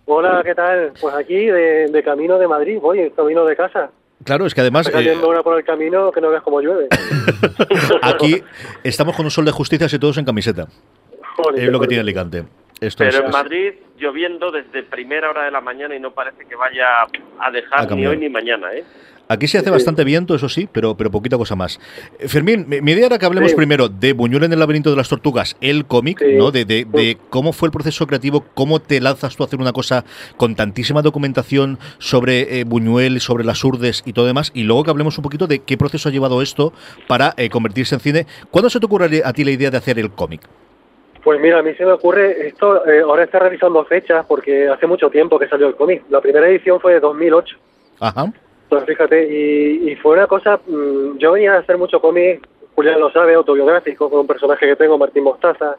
Hola, 0.06 0.42
¿qué 0.44 0.54
tal? 0.54 0.92
Pues 1.00 1.14
aquí 1.14 1.34
de, 1.46 1.88
de 1.88 2.02
camino 2.02 2.38
de 2.38 2.48
Madrid, 2.48 2.78
voy, 2.80 3.10
camino 3.16 3.44
de 3.44 3.54
casa. 3.56 3.90
Claro, 4.24 4.46
es 4.46 4.54
que 4.54 4.60
además... 4.60 4.86
Está 4.86 5.00
eh, 5.00 5.04
cayendo 5.04 5.28
una 5.28 5.42
por 5.42 5.58
el 5.58 5.64
camino 5.64 6.12
que 6.12 6.20
no 6.20 6.30
veas 6.30 6.42
cómo 6.42 6.60
llueve. 6.60 6.88
Aquí 8.02 8.42
estamos 8.84 9.16
con 9.16 9.24
un 9.24 9.30
sol 9.30 9.44
de 9.44 9.52
justicia 9.52 9.88
y 9.90 9.98
todos 9.98 10.18
en 10.18 10.24
camiseta. 10.24 10.68
Joder, 11.36 11.64
Es 11.64 11.70
lo 11.70 11.80
que 11.80 11.86
tiene 11.86 12.02
Alicante. 12.02 12.44
Esto 12.80 13.04
Pero 13.04 13.18
es, 13.18 13.24
en 13.24 13.30
Madrid 13.30 13.74
lloviendo 13.96 14.50
desde 14.50 14.82
primera 14.82 15.30
hora 15.30 15.44
de 15.44 15.52
la 15.52 15.60
mañana 15.60 15.94
y 15.94 16.00
no 16.00 16.12
parece 16.12 16.44
que 16.46 16.56
vaya 16.56 17.02
a 17.02 17.06
A 17.38 17.50
dejar 17.50 17.92
ni 17.92 18.06
hoy 18.06 18.16
ni 18.16 18.28
mañana, 18.28 18.72
¿eh? 18.74 18.84
Aquí 19.32 19.46
se 19.48 19.56
hace 19.56 19.66
Sí. 19.68 19.70
bastante 19.72 20.04
viento, 20.04 20.34
eso 20.34 20.48
sí, 20.50 20.68
pero, 20.70 20.94
pero 20.94 21.10
poquita 21.10 21.38
cosa 21.38 21.56
más. 21.56 21.80
Eh, 22.18 22.28
Fermín, 22.28 22.66
mi, 22.68 22.80
mi 22.82 22.92
idea 22.92 23.06
era 23.06 23.18
que 23.18 23.24
hablemos 23.24 23.50
Sí. 23.52 23.56
primero 23.56 23.88
de 23.88 24.12
Buñuel 24.12 24.44
en 24.44 24.52
el 24.52 24.58
laberinto 24.58 24.90
de 24.90 24.96
las 24.96 25.08
tortugas, 25.08 25.56
el 25.62 25.86
cómic, 25.86 26.18
Sí. 26.18 26.34
¿no? 26.36 26.50
De, 26.50 26.64
de- 26.66 26.84
de 26.84 27.16
cómo 27.30 27.52
fue 27.54 27.68
el 27.68 27.72
proceso 27.72 28.06
creativo, 28.06 28.44
cómo 28.54 28.80
te 28.80 29.00
lanzas 29.00 29.34
tú 29.34 29.42
a 29.42 29.46
hacer 29.46 29.58
una 29.58 29.72
cosa 29.72 30.04
con 30.36 30.54
tantísima 30.54 31.00
documentación 31.00 31.78
sobre 31.98 32.60
eh, 32.60 32.64
Buñuel, 32.64 33.20
sobre 33.20 33.44
las 33.44 33.64
urdes 33.64 34.02
y 34.04 34.12
todo 34.12 34.26
demás, 34.26 34.50
y 34.54 34.64
luego 34.64 34.84
que 34.84 34.90
hablemos 34.90 35.16
un 35.16 35.22
poquito 35.22 35.46
de 35.46 35.60
qué 35.60 35.78
proceso 35.78 36.08
ha 36.08 36.12
llevado 36.12 36.42
esto 36.42 36.72
para 37.08 37.32
eh, 37.38 37.48
convertirse 37.48 37.94
en 37.94 38.00
cine. 38.02 38.26
¿Cuándo 38.50 38.68
se 38.68 38.78
te 38.80 38.86
ocurre 38.86 39.22
a 39.24 39.32
ti 39.32 39.44
la 39.44 39.50
idea 39.52 39.70
de 39.70 39.78
hacer 39.78 39.98
el 39.98 40.10
cómic? 40.10 40.42
Pues 41.24 41.40
mira, 41.40 41.60
a 41.60 41.62
mí 41.62 41.72
se 41.78 41.84
me 41.86 41.92
ocurre, 41.92 42.48
esto 42.48 42.84
eh, 42.84 43.00
ahora 43.02 43.22
está 43.24 43.38
revisando 43.38 43.84
fechas 43.84 44.26
porque 44.28 44.68
hace 44.68 44.86
mucho 44.88 45.08
tiempo 45.08 45.38
que 45.38 45.46
salió 45.48 45.68
el 45.68 45.76
cómic. 45.76 46.02
La 46.10 46.20
primera 46.20 46.48
edición 46.48 46.80
fue 46.80 46.94
de 46.94 47.00
2008. 47.00 47.56
Ajá. 48.00 48.32
Pues 48.72 48.86
fíjate, 48.86 49.28
y, 49.30 49.90
y 49.90 49.96
fue 49.96 50.14
una 50.14 50.26
cosa, 50.26 50.58
mm, 50.66 51.18
yo 51.18 51.32
venía 51.32 51.52
a 51.52 51.58
hacer 51.58 51.76
mucho 51.76 52.00
cómic, 52.00 52.40
Julián 52.74 53.00
lo 53.00 53.10
sabe, 53.10 53.34
autobiográfico, 53.34 54.08
con 54.08 54.20
un 54.20 54.26
personaje 54.26 54.66
que 54.66 54.76
tengo, 54.76 54.96
Martín 54.96 55.24
Mostaza, 55.24 55.76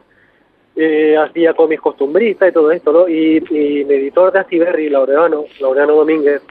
eh, 0.75 1.17
hacía 1.17 1.55
cómics 1.55 1.81
costumbristas 1.81 2.49
y 2.49 2.51
todo 2.51 2.69
esto, 2.71 2.91
¿no? 2.91 3.07
Y, 3.09 3.37
y 3.49 3.83
mi 3.83 3.95
editor 3.95 4.31
de 4.31 4.37
Astiberri, 4.41 4.89
Laureano, 4.89 5.45
Laureano 5.59 5.95
Domínguez, 5.95 6.43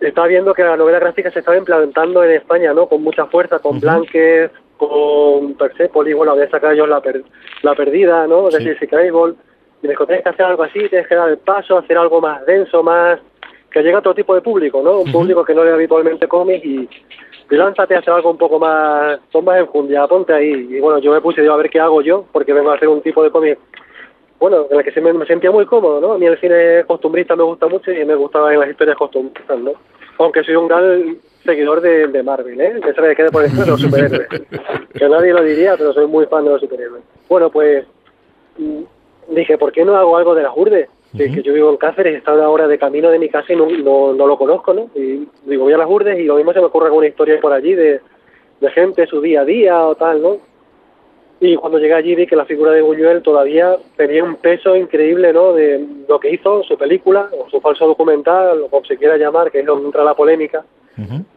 estaba 0.00 0.26
viendo 0.26 0.52
que 0.52 0.64
la 0.64 0.76
novela 0.76 0.98
gráfica 0.98 1.30
se 1.30 1.38
estaba 1.38 1.56
implantando 1.56 2.22
en 2.22 2.32
España, 2.32 2.74
¿no? 2.74 2.86
Con 2.86 3.02
mucha 3.02 3.24
fuerza, 3.24 3.58
con 3.58 3.76
Ujú. 3.78 3.80
Blanquez, 3.80 4.50
con 4.76 5.54
Persepolis, 5.54 6.14
bueno, 6.14 6.32
había 6.32 6.50
sacado 6.50 6.74
yo 6.74 6.86
la, 6.86 7.00
per- 7.00 7.24
la 7.62 7.74
perdida, 7.74 8.26
¿no? 8.26 8.50
De 8.50 8.58
Sí. 8.58 8.64
Circe 8.64 8.86
Cable, 8.86 9.32
y 9.82 9.86
me 9.86 9.92
dijo, 9.92 10.04
tienes 10.04 10.24
que 10.24 10.28
hacer 10.28 10.44
algo 10.44 10.62
así, 10.64 10.78
tienes 10.90 11.08
que 11.08 11.14
dar 11.14 11.30
el 11.30 11.38
paso, 11.38 11.78
hacer 11.78 11.96
algo 11.96 12.20
más 12.20 12.44
denso, 12.44 12.82
más 12.82 13.18
que 13.70 13.80
llegue 13.80 13.94
a 13.94 13.98
otro 13.98 14.14
tipo 14.14 14.34
de 14.34 14.40
público, 14.40 14.82
¿no? 14.82 15.00
Un 15.00 15.12
público 15.12 15.44
que 15.44 15.54
no 15.54 15.64
lee 15.64 15.70
habitualmente 15.70 16.26
cómics 16.26 16.64
y, 16.64 16.88
y 17.50 17.56
lánzate 17.56 17.94
a 17.94 17.98
hacer 17.98 18.12
algo 18.12 18.30
un 18.30 18.38
poco 18.38 18.58
más, 18.58 19.18
pon 19.30 19.44
más 19.44 19.58
enjundia, 19.58 20.06
ponte 20.06 20.32
ahí. 20.32 20.68
Y 20.70 20.80
bueno, 20.80 20.98
yo 20.98 21.12
me 21.12 21.20
puse, 21.20 21.42
digo, 21.42 21.54
a 21.54 21.58
ver 21.58 21.70
qué 21.70 21.80
hago 21.80 22.02
yo, 22.02 22.24
porque 22.32 22.52
vengo 22.52 22.70
a 22.70 22.76
hacer 22.76 22.88
un 22.88 23.02
tipo 23.02 23.22
de 23.22 23.30
cómic, 23.30 23.58
bueno, 24.38 24.66
en 24.70 24.78
el 24.78 24.84
que 24.84 24.92
se 24.92 25.00
me, 25.00 25.12
me 25.12 25.26
sentía 25.26 25.50
muy 25.50 25.66
cómodo, 25.66 26.00
¿no? 26.00 26.12
A 26.12 26.18
mí 26.18 26.26
el 26.26 26.38
cine 26.40 26.84
costumbrista 26.86 27.36
me 27.36 27.42
gusta 27.42 27.66
mucho 27.66 27.90
y 27.90 28.04
me 28.04 28.14
gustaban 28.14 28.58
las 28.58 28.70
historias 28.70 28.96
costumbristas, 28.96 29.58
¿no? 29.58 29.72
Aunque 30.18 30.42
soy 30.44 30.56
un 30.56 30.68
gran 30.68 31.18
seguidor 31.44 31.80
de, 31.80 32.08
de 32.08 32.22
Marvel, 32.22 32.60
¿eh? 32.60 32.80
Que 32.82 32.92
se 32.92 33.00
me 33.00 33.14
quede 33.14 33.30
por 33.30 33.44
esto 33.44 33.60
de 33.60 33.70
los 33.70 33.80
superhéroes. 33.80 34.28
que 34.94 35.08
nadie 35.08 35.32
lo 35.32 35.42
diría, 35.42 35.76
pero 35.76 35.92
soy 35.92 36.06
muy 36.06 36.26
fan 36.26 36.44
de 36.44 36.50
los 36.50 36.60
superhéroes. 36.60 37.02
Bueno, 37.28 37.50
pues 37.50 37.84
mm, 38.58 38.82
dije, 39.30 39.58
¿por 39.58 39.72
qué 39.72 39.84
no 39.84 39.96
hago 39.96 40.16
algo 40.16 40.34
de 40.34 40.42
las 40.42 40.52
urdes? 40.56 40.88
Que, 41.16 41.42
yo 41.42 41.54
vivo 41.54 41.70
en 41.70 41.78
Cáceres, 41.78 42.14
he 42.14 42.18
estado 42.18 42.44
ahora 42.44 42.68
de 42.68 42.78
camino 42.78 43.10
de 43.10 43.18
mi 43.18 43.28
casa 43.28 43.52
y 43.52 43.56
no, 43.56 43.66
no, 43.66 44.12
no 44.12 44.26
lo 44.26 44.36
conozco, 44.36 44.74
¿no? 44.74 44.90
Y 44.94 45.26
digo, 45.46 45.64
voy 45.64 45.72
a 45.72 45.78
las 45.78 45.88
urdes 45.88 46.18
y 46.18 46.24
lo 46.24 46.36
mismo 46.36 46.52
se 46.52 46.60
me 46.60 46.66
ocurre 46.66 46.86
alguna 46.86 47.06
historia 47.06 47.40
por 47.40 47.52
allí 47.52 47.74
de, 47.74 48.00
de 48.60 48.70
gente, 48.70 49.06
su 49.06 49.20
día 49.20 49.40
a 49.42 49.44
día 49.44 49.86
o 49.86 49.94
tal, 49.94 50.22
¿no? 50.22 50.36
Y 51.40 51.54
cuando 51.56 51.78
llegué 51.78 51.94
allí 51.94 52.14
vi 52.16 52.26
que 52.26 52.34
la 52.34 52.44
figura 52.44 52.72
de 52.72 52.82
Buñuel 52.82 53.22
todavía 53.22 53.76
tenía 53.96 54.24
un 54.24 54.36
peso 54.36 54.74
increíble, 54.74 55.32
¿no? 55.32 55.52
De 55.52 55.84
lo 56.08 56.18
que 56.18 56.30
hizo, 56.30 56.64
su 56.64 56.76
película, 56.76 57.30
o 57.38 57.48
su 57.48 57.60
falso 57.60 57.86
documental, 57.86 58.62
o 58.62 58.68
como 58.68 58.84
se 58.84 58.96
quiera 58.96 59.16
llamar, 59.16 59.50
que 59.50 59.60
es 59.60 59.66
donde 59.66 59.86
entra 59.86 60.02
la 60.02 60.14
polémica, 60.14 60.64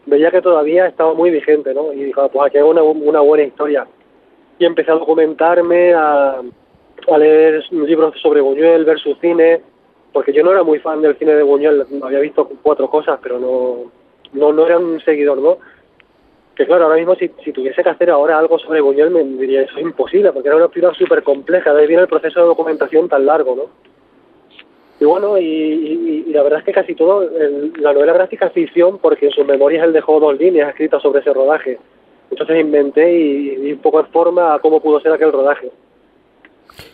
veía 0.08 0.32
que 0.32 0.42
todavía 0.42 0.88
estaba 0.88 1.14
muy 1.14 1.30
vigente, 1.30 1.72
¿no? 1.74 1.94
Y 1.94 2.06
dijo, 2.06 2.28
pues 2.30 2.48
aquí 2.48 2.58
hay 2.58 2.64
una, 2.64 2.82
una 2.82 3.20
buena 3.20 3.44
historia. 3.44 3.86
Y 4.58 4.66
empecé 4.66 4.90
a 4.92 4.96
documentarme, 4.96 5.94
a, 5.94 6.42
a 7.10 7.18
leer 7.18 7.64
libros 7.72 8.20
sobre 8.22 8.42
Buñuel, 8.42 8.86
ver 8.86 9.00
su 9.00 9.16
cine, 9.16 9.62
porque 10.14 10.34
yo 10.34 10.44
no 10.44 10.52
era 10.52 10.64
muy 10.64 10.80
fan 10.80 11.02
del 11.02 11.16
cine 11.18 11.34
de 11.36 11.44
Buñuel, 11.44 11.86
había 12.04 12.20
visto 12.20 12.50
cuatro 12.62 12.90
cosas, 12.90 13.20
pero 13.24 13.40
no, 13.40 13.92
no, 14.34 14.54
no 14.54 14.66
era 14.66 14.78
un 14.78 15.00
seguidor, 15.02 15.38
¿no? 15.40 15.58
Que 16.56 16.66
claro, 16.66 16.84
ahora 16.86 16.98
mismo 16.98 17.16
si, 17.16 17.32
si 17.44 17.52
tuviese 17.54 17.82
que 17.82 17.90
hacer 17.90 18.10
ahora 18.10 18.38
algo 18.38 18.60
sobre 18.60 18.82
Buñuel 18.82 19.10
me 19.12 19.24
diría, 19.24 19.62
eso 19.64 19.78
es 19.78 19.84
imposible, 19.84 20.32
porque 20.34 20.50
era 20.50 20.58
una 20.58 20.70
figura 20.70 20.94
súper 20.94 21.24
compleja, 21.24 21.74
de 21.74 21.82
ahí 21.82 21.88
viene 21.88 22.04
el 22.04 22.10
proceso 22.10 22.40
de 22.42 22.46
documentación 22.48 23.08
tan 23.08 23.26
largo, 23.26 23.56
¿no? 23.56 23.64
Y 25.00 25.06
bueno, 25.06 25.38
y, 25.38 25.44
y- 25.46 26.32
la 26.32 26.44
verdad 26.44 26.60
es 26.60 26.66
que 26.66 26.72
casi 26.74 26.94
todo, 26.94 27.28
la 27.80 27.92
novela 27.94 28.14
gráfica 28.14 28.46
es 28.48 28.54
ficción 28.54 29.00
porque 29.00 29.26
en 29.26 29.32
sus 29.32 29.46
memorias 29.46 29.84
él 29.84 29.94
dejó 29.94 30.20
dos 30.20 30.38
líneas 30.38 30.70
escritas 30.70 31.02
sobre 31.02 31.22
ese 31.22 31.34
rodaje. 31.34 31.80
Entonces 32.30 32.62
inventé 32.62 33.12
y, 33.12 33.68
y 33.68 33.74
un 33.74 33.80
poco 33.80 34.00
en 34.00 34.06
forma 34.08 34.54
a 34.54 34.60
cómo 34.60 34.80
pudo 34.80 35.00
ser 35.02 35.12
aquel 35.12 35.32
rodaje. 35.32 35.72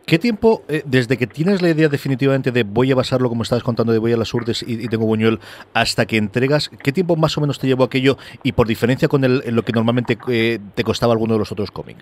¿Qué 0.07 0.19
tiempo, 0.19 0.61
eh, 0.69 0.83
desde 0.85 1.17
que 1.17 1.27
tienes 1.27 1.61
la 1.61 1.67
idea 1.67 1.89
definitivamente 1.89 2.53
de 2.53 2.63
voy 2.63 2.89
a 2.93 2.95
basarlo, 2.95 3.27
como 3.27 3.43
estabas 3.43 3.61
contando, 3.61 3.91
de 3.91 3.99
voy 3.99 4.13
a 4.13 4.17
las 4.17 4.33
urdes 4.33 4.63
y, 4.65 4.87
tengo 4.87 5.05
Buñuel, 5.05 5.39
hasta 5.73 6.05
que 6.05 6.15
entregas, 6.15 6.69
qué 6.81 6.93
tiempo 6.93 7.17
más 7.17 7.37
o 7.37 7.41
menos 7.41 7.59
te 7.59 7.67
llevó 7.67 7.83
aquello 7.83 8.15
y 8.41 8.53
por 8.53 8.67
diferencia 8.67 9.09
con 9.09 9.25
el, 9.25 9.41
lo 9.53 9.63
que 9.63 9.73
normalmente 9.73 10.17
eh, 10.29 10.59
te 10.75 10.85
costaba 10.85 11.11
alguno 11.11 11.33
de 11.33 11.39
los 11.39 11.51
otros 11.51 11.71
cómics? 11.71 12.01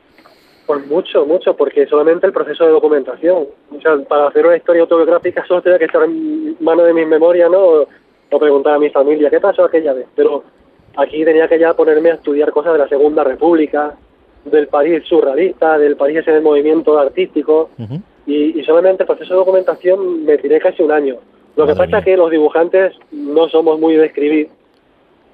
Pues 0.67 0.85
mucho, 0.85 1.25
mucho, 1.25 1.55
porque 1.55 1.87
solamente 1.87 2.27
el 2.27 2.33
proceso 2.33 2.65
de 2.65 2.73
documentación. 2.73 3.47
O 3.75 3.81
sea, 3.81 3.97
para 4.07 4.27
hacer 4.27 4.45
una 4.45 4.57
historia 4.57 4.83
autobiográfica 4.83 5.43
solo 5.47 5.63
tenía 5.63 5.79
que 5.79 5.85
estar 5.85 6.03
en 6.03 6.57
mano 6.59 6.83
de 6.83 6.93
mi 6.93 7.05
memoria, 7.05 7.49
¿no? 7.49 7.87
O 8.29 8.39
preguntar 8.39 8.75
a 8.75 8.79
mi 8.79 8.91
familia, 8.91 9.31
¿qué 9.31 9.39
pasó 9.39 9.65
aquella 9.65 9.93
vez? 9.93 10.05
Pero 10.15 10.43
aquí 10.95 11.25
tenía 11.25 11.47
que 11.47 11.57
ya 11.57 11.73
ponerme 11.73 12.11
a 12.11 12.15
estudiar 12.15 12.51
cosas 12.51 12.73
de 12.73 12.79
la 12.79 12.87
Segunda 12.87 13.23
República, 13.23 13.95
del 14.45 14.67
París 14.67 15.03
surrealista, 15.07 15.77
del 15.77 15.95
París 15.97 16.19
ese 16.19 16.39
movimiento 16.39 16.97
artístico, 16.97 17.69
y, 18.25 18.59
y 18.59 18.63
solamente 18.63 19.03
el 19.03 19.07
proceso 19.07 19.33
de 19.33 19.39
documentación 19.39 20.23
me 20.23 20.37
tiré 20.37 20.59
casi 20.59 20.81
un 20.81 20.91
año. 20.91 21.17
Lo 21.55 21.65
que 21.65 21.73
pasa 21.73 21.87
mía. 21.87 21.99
es 21.99 22.05
que 22.05 22.17
los 22.17 22.31
dibujantes 22.31 22.93
no 23.11 23.47
somos 23.49 23.79
muy 23.79 23.95
de 23.95 24.05
escribir 24.05 24.49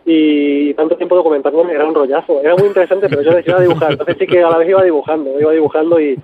y 0.06 0.74
tanto 0.74 0.98
tiempo 0.98 1.16
documentándome 1.16 1.74
era 1.74 1.86
un 1.86 1.94
rollazo. 1.94 2.42
Era 2.42 2.56
muy 2.56 2.68
interesante, 2.68 3.08
pero 3.08 3.22
yo 3.22 3.32
necesitaba 3.32 3.62
dibujar. 3.62 3.92
Entonces 3.92 4.18
sí 4.20 4.28
que 4.28 4.44
a 4.44 4.50
la 4.50 4.58
vez 4.58 4.70
iba 4.70 4.84
dibujando, 4.84 5.40
iba 5.40 5.52
dibujando 5.52 6.00
y, 6.00 6.18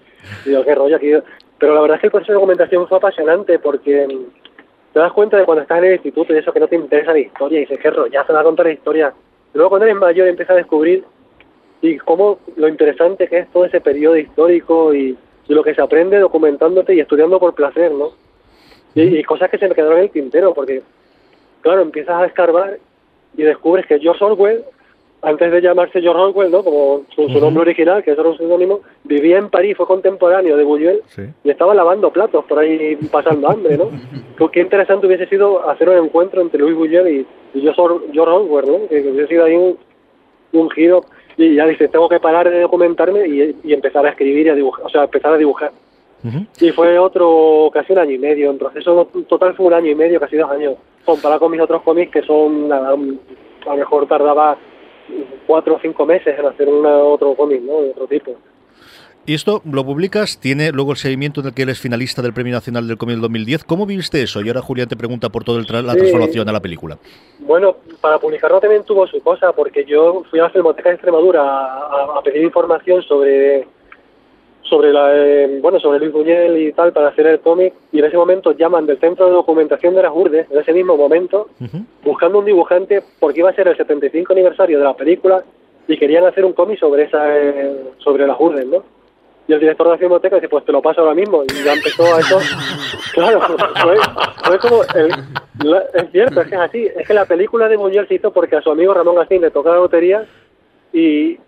y 0.45 0.49
digo, 0.49 0.63
qué 0.63 0.75
rollo 0.75 0.95
aquí. 0.95 1.11
Pero 1.59 1.75
la 1.75 1.81
verdad 1.81 1.95
es 1.95 2.01
que 2.01 2.07
el 2.07 2.11
proceso 2.11 2.31
de 2.31 2.35
documentación 2.35 2.87
fue 2.87 2.97
apasionante 2.97 3.59
porque 3.59 4.07
mm, 4.07 4.93
te 4.93 4.99
das 4.99 5.11
cuenta 5.11 5.37
de 5.37 5.45
cuando 5.45 5.61
estás 5.61 5.77
en 5.79 5.85
el 5.85 5.93
instituto 5.93 6.33
y 6.33 6.37
eso 6.37 6.51
que 6.51 6.59
no 6.59 6.67
te 6.67 6.75
interesa 6.75 7.13
la 7.13 7.19
historia 7.19 7.57
y 7.57 7.61
dices, 7.61 7.79
qué 7.79 7.91
rollazo, 7.91 8.33
me 8.33 8.35
va 8.35 8.41
a 8.41 8.45
contar 8.45 8.65
la 8.65 8.71
historia. 8.71 9.13
Y 9.53 9.57
luego 9.57 9.69
cuando 9.69 9.85
eres 9.85 9.97
mayor 9.97 10.27
empiezas 10.27 10.53
a 10.53 10.57
descubrir 10.57 11.03
y 11.81 11.97
cómo 11.97 12.39
lo 12.55 12.67
interesante 12.67 13.27
que 13.27 13.39
es 13.39 13.51
todo 13.51 13.65
ese 13.65 13.81
periodo 13.81 14.17
histórico 14.17 14.93
y, 14.93 15.17
y 15.47 15.53
lo 15.53 15.63
que 15.63 15.75
se 15.75 15.81
aprende 15.81 16.17
documentándote 16.19 16.95
y 16.95 16.99
estudiando 16.99 17.39
por 17.39 17.53
placer, 17.53 17.91
¿no? 17.91 18.11
Y, 18.95 19.01
y 19.19 19.23
cosas 19.23 19.49
que 19.51 19.57
se 19.59 19.67
me 19.69 19.75
quedaron 19.75 19.97
en 19.99 20.03
el 20.05 20.09
tintero, 20.11 20.53
porque, 20.53 20.81
claro, 21.61 21.81
empiezas 21.81 22.15
a 22.21 22.25
escarbar 22.25 22.77
y 23.37 23.43
descubres 23.43 23.85
que 23.85 23.99
George 23.99 24.23
Orwell, 24.23 24.63
antes 25.21 25.51
de 25.51 25.61
llamarse 25.61 26.01
George 26.01 26.19
Orwell, 26.19 26.49
¿no? 26.51 26.63
Como 26.63 27.03
su, 27.13 27.29
su 27.29 27.39
nombre 27.39 27.61
original, 27.61 28.03
que 28.03 28.11
es 28.11 28.17
un 28.17 28.37
seudónimo, 28.37 28.81
vivía 29.03 29.37
en 29.37 29.49
París, 29.49 29.77
fue 29.77 29.85
contemporáneo 29.85 30.57
de 30.57 30.63
Buñuel 30.63 31.01
Sí. 31.07 31.23
y 31.43 31.49
estaba 31.51 31.75
lavando 31.75 32.11
platos 32.11 32.43
por 32.45 32.57
ahí 32.59 32.95
pasando 33.11 33.49
hambre, 33.49 33.77
¿no? 33.77 33.89
Qué- 34.51 34.61
interesante 34.61 35.05
hubiese 35.05 35.27
sido 35.27 35.67
hacer 35.69 35.89
un 35.89 36.05
encuentro 36.05 36.41
entre 36.41 36.59
Louis 36.59 36.75
Buñuel 36.75 37.07
y, 37.07 37.27
y 37.57 37.61
George 37.61 37.81
Or- 37.81 38.03
George 38.11 38.31
Orwell, 38.31 38.65
¿no? 38.83 38.87
Que, 38.87 39.03
que 39.03 39.09
hubiese 39.09 39.27
sido 39.27 39.45
ahí 39.45 39.55
un, 39.55 39.77
un 40.53 40.69
giro 40.71 41.01
y 41.37 41.55
ya 41.55 41.65
dices, 41.67 41.91
tengo 41.91 42.09
que 42.09 42.19
parar 42.19 42.49
de 42.49 42.61
documentarme 42.61 43.27
y, 43.27 43.55
y 43.63 43.73
empezar 43.73 44.05
a 44.05 44.09
escribir 44.09 44.47
y 44.47 44.49
a 44.49 44.55
dibujar, 44.55 44.85
o 44.85 44.89
sea, 44.89 45.03
empezar 45.03 45.33
a 45.33 45.37
dibujar. 45.37 45.71
Y 46.59 46.71
fue 46.71 46.97
otro, 46.97 47.69
casi 47.71 47.93
un 47.93 47.99
año 47.99 48.11
y 48.11 48.17
medio, 48.17 48.49
en 48.49 48.57
proceso 48.57 49.07
total 49.29 49.53
fue 49.55 49.67
un 49.67 49.73
año 49.73 49.91
y 49.91 49.95
medio, 49.95 50.19
casi 50.19 50.35
dos 50.35 50.49
años, 50.49 50.73
comparado 51.05 51.39
con 51.41 51.51
mis 51.51 51.61
otros 51.61 51.81
cómics 51.83 52.11
que 52.11 52.23
son, 52.23 52.71
un- 52.71 53.19
a 53.65 53.69
lo 53.71 53.77
mejor 53.77 54.07
tardaba 54.07 54.57
cuatro 55.45 55.75
o 55.75 55.79
cinco 55.79 56.05
meses 56.05 56.37
en 56.37 56.45
hacer 56.45 56.67
una, 56.67 56.97
otro 56.97 57.33
cómic, 57.35 57.61
¿no? 57.61 57.81
De 57.81 57.91
otro 57.91 58.07
tipo. 58.07 58.35
Y 59.29 59.33
esto 59.33 59.61
lo 59.69 59.83
publicas, 59.85 60.39
tiene 60.39 60.71
luego 60.71 60.91
el 60.91 60.97
seguimiento 60.97 61.41
en 61.41 61.47
el 61.47 61.53
que 61.53 61.63
eres 61.63 61.81
finalista 61.81 62.21
del 62.21 62.31
Premio 62.31 62.53
Nacional 62.53 62.87
del 62.87 62.97
Cómic 62.97 63.15
del 63.15 63.21
2010. 63.23 63.65
¿Cómo 63.65 63.85
viviste 63.85 64.23
eso? 64.23 64.39
Y 64.41 64.47
ahora 64.47 64.61
Julián 64.61 64.87
te 64.87 64.95
pregunta 64.95 65.27
por 65.27 65.43
toda 65.43 65.59
la 65.59 65.91
Sí. 65.91 65.97
transformación 65.97 66.47
a 66.47 66.53
la 66.53 66.61
película. 66.61 66.97
Bueno, 67.39 67.75
para 67.99 68.19
publicarlo 68.19 68.61
también 68.61 68.83
tuvo 68.85 69.05
su 69.05 69.21
cosa, 69.21 69.51
porque 69.51 69.83
yo 69.83 70.23
fui 70.29 70.39
a 70.39 70.43
la 70.43 70.49
Filmoteca 70.51 70.87
de 70.87 70.95
Extremadura 70.95 71.41
a, 71.41 72.13
a- 72.15 72.19
a 72.19 72.21
pedir 72.23 72.41
información 72.41 73.01
sobre 73.03 73.67
sobre 74.61 74.91
la 74.93 75.09
eh, 75.13 75.59
bueno 75.61 75.79
sobre 75.79 75.99
Luis 75.99 76.11
Buñuel 76.11 76.57
y 76.57 76.71
tal 76.73 76.91
para 76.93 77.07
hacer 77.09 77.25
el 77.27 77.39
cómic 77.39 77.73
y 77.93 77.99
en 77.99 78.05
ese 78.05 78.17
momento 78.17 78.51
llaman 78.51 78.85
del 78.85 78.99
centro 78.99 79.25
de 79.27 79.31
documentación 79.31 79.95
de 79.95 80.03
las 80.03 80.11
Urdes 80.13 80.45
en 80.51 80.59
ese 80.59 80.73
mismo 80.73 80.97
momento 80.97 81.47
buscando 82.03 82.39
un 82.39 82.43
dibujante 82.45 83.01
porque 83.17 83.39
iba 83.39 83.49
a 83.49 83.53
ser 83.55 83.69
el 83.69 83.77
75 83.77 84.33
aniversario 84.33 84.77
de 84.77 84.83
la 84.83 84.93
película 84.93 85.41
y 85.87 85.97
querían 85.97 86.25
hacer 86.25 86.43
un 86.43 86.51
cómic 86.51 86.79
sobre 86.79 87.03
esa 87.03 87.37
eh, 87.37 87.77
sobre 87.99 88.27
las 88.27 88.35
Urdes, 88.37 88.65
¿no? 88.67 88.83
Y 89.47 89.53
el 89.53 89.59
director 89.61 89.87
de 89.87 89.91
la 89.93 89.97
Filmoteca 89.97 90.35
dice, 90.35 90.49
pues 90.49 90.65
te 90.65 90.71
lo 90.73 90.81
paso 90.81 91.01
ahora 91.01 91.13
mismo. 91.13 91.43
Y 91.43 91.63
ya 91.63 91.73
empezó 91.73 92.03
a 92.15 92.19
eso. 92.19 92.39
Claro, 93.13 93.41
fue, 93.41 93.95
fue 94.45 94.59
como... 94.59 94.83
el- 94.93 95.11
la- 95.67 95.83
es 95.93 96.11
cierto, 96.11 96.41
es 96.41 96.47
que 96.49 96.55
es 96.55 96.61
así. 96.61 96.87
Es 96.95 97.07
que 97.07 97.13
la 97.15 97.25
película 97.25 97.67
de 97.67 97.77
Buñuel 97.77 98.07
se 98.07 98.13
hizo 98.15 98.31
porque 98.31 98.57
a 98.57 98.61
su 98.61 98.69
amigo 98.69 98.93
Ramón 98.93 99.15
Gacín 99.15 99.41
le 99.41 99.49
tocó 99.49 99.69
la 99.69 99.77
lotería 99.77 100.25
y, 100.93 101.31
y, 101.31 101.39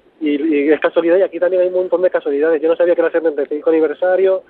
y 0.55 0.71
es 0.71 0.79
casualidad. 0.79 1.17
Y 1.17 1.21
aquí 1.21 1.39
también 1.39 1.61
hay 1.61 1.67
un 1.67 1.75
montón 1.75 2.01
de 2.01 2.09
casualidades. 2.09 2.59
Yo 2.61 2.69
no 2.69 2.75
sabía 2.75 2.95
que 2.95 3.01
era 3.01 3.07
el 3.09 3.13
75 3.13 3.69
aniversario, 3.69 4.43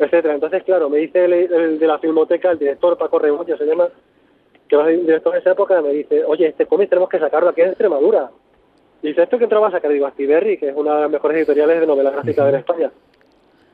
etcétera 0.00 0.34
Entonces, 0.34 0.64
claro, 0.64 0.90
me 0.90 0.98
dice 0.98 1.24
el, 1.26 1.32
el 1.32 1.78
de 1.78 1.86
la 1.86 1.98
Filmoteca, 2.00 2.50
el 2.50 2.58
director 2.58 2.98
Paco 2.98 3.20
Rebollo 3.20 3.56
se 3.56 3.64
llama, 3.66 3.86
que 4.68 4.74
era 4.74 4.90
el 4.90 5.02
director 5.06 5.32
de 5.34 5.38
esa 5.38 5.52
época, 5.52 5.80
me 5.80 5.90
dice, 5.90 6.24
oye, 6.24 6.48
este 6.48 6.66
cómic 6.66 6.88
tenemos 6.88 7.08
que 7.08 7.20
sacarlo 7.20 7.50
aquí 7.50 7.60
en 7.60 7.68
Extremadura. 7.68 8.30
Y 9.04 9.08
dice, 9.08 9.22
¿esto 9.24 9.36
que 9.36 9.44
entraba 9.44 9.68
a 9.68 9.70
sacar? 9.70 9.90
Digo, 9.90 10.06
Astiberri, 10.06 10.56
que 10.56 10.70
es 10.70 10.74
una 10.74 10.94
de 10.96 11.00
las 11.02 11.10
mejores 11.10 11.36
editoriales 11.36 11.78
de 11.78 11.86
novela 11.86 12.10
gráfica 12.10 12.46
de 12.46 12.56
España. 12.58 12.90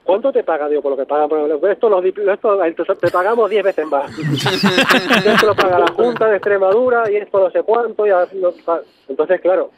¿Cuánto 0.03 0.33
te 0.33 0.43
paga? 0.43 0.69
Digo, 0.69 0.83
por 0.83 0.91
lo 0.91 0.97
que 0.97 1.07
pagan. 1.07 1.29
Por 1.29 1.71
esto, 1.71 1.89
los, 1.89 2.05
esto 2.05 2.59
te 2.97 3.11
pagamos 3.13 3.49
10 3.49 3.63
veces 3.63 3.87
más. 3.87 4.11
esto 5.25 5.47
lo 5.47 5.55
paga 5.55 5.79
la 5.79 5.87
Junta 5.93 6.27
de 6.27 6.37
Extremadura 6.37 7.09
y 7.09 7.17
esto 7.17 7.39
no 7.39 7.49
sé 7.51 7.63
cuánto. 7.63 8.07
Y 8.07 8.11
a- 8.11 8.27
no- 8.35 8.51
pa- 8.65 8.81
entonces, 9.09 9.41
claro, 9.41 9.71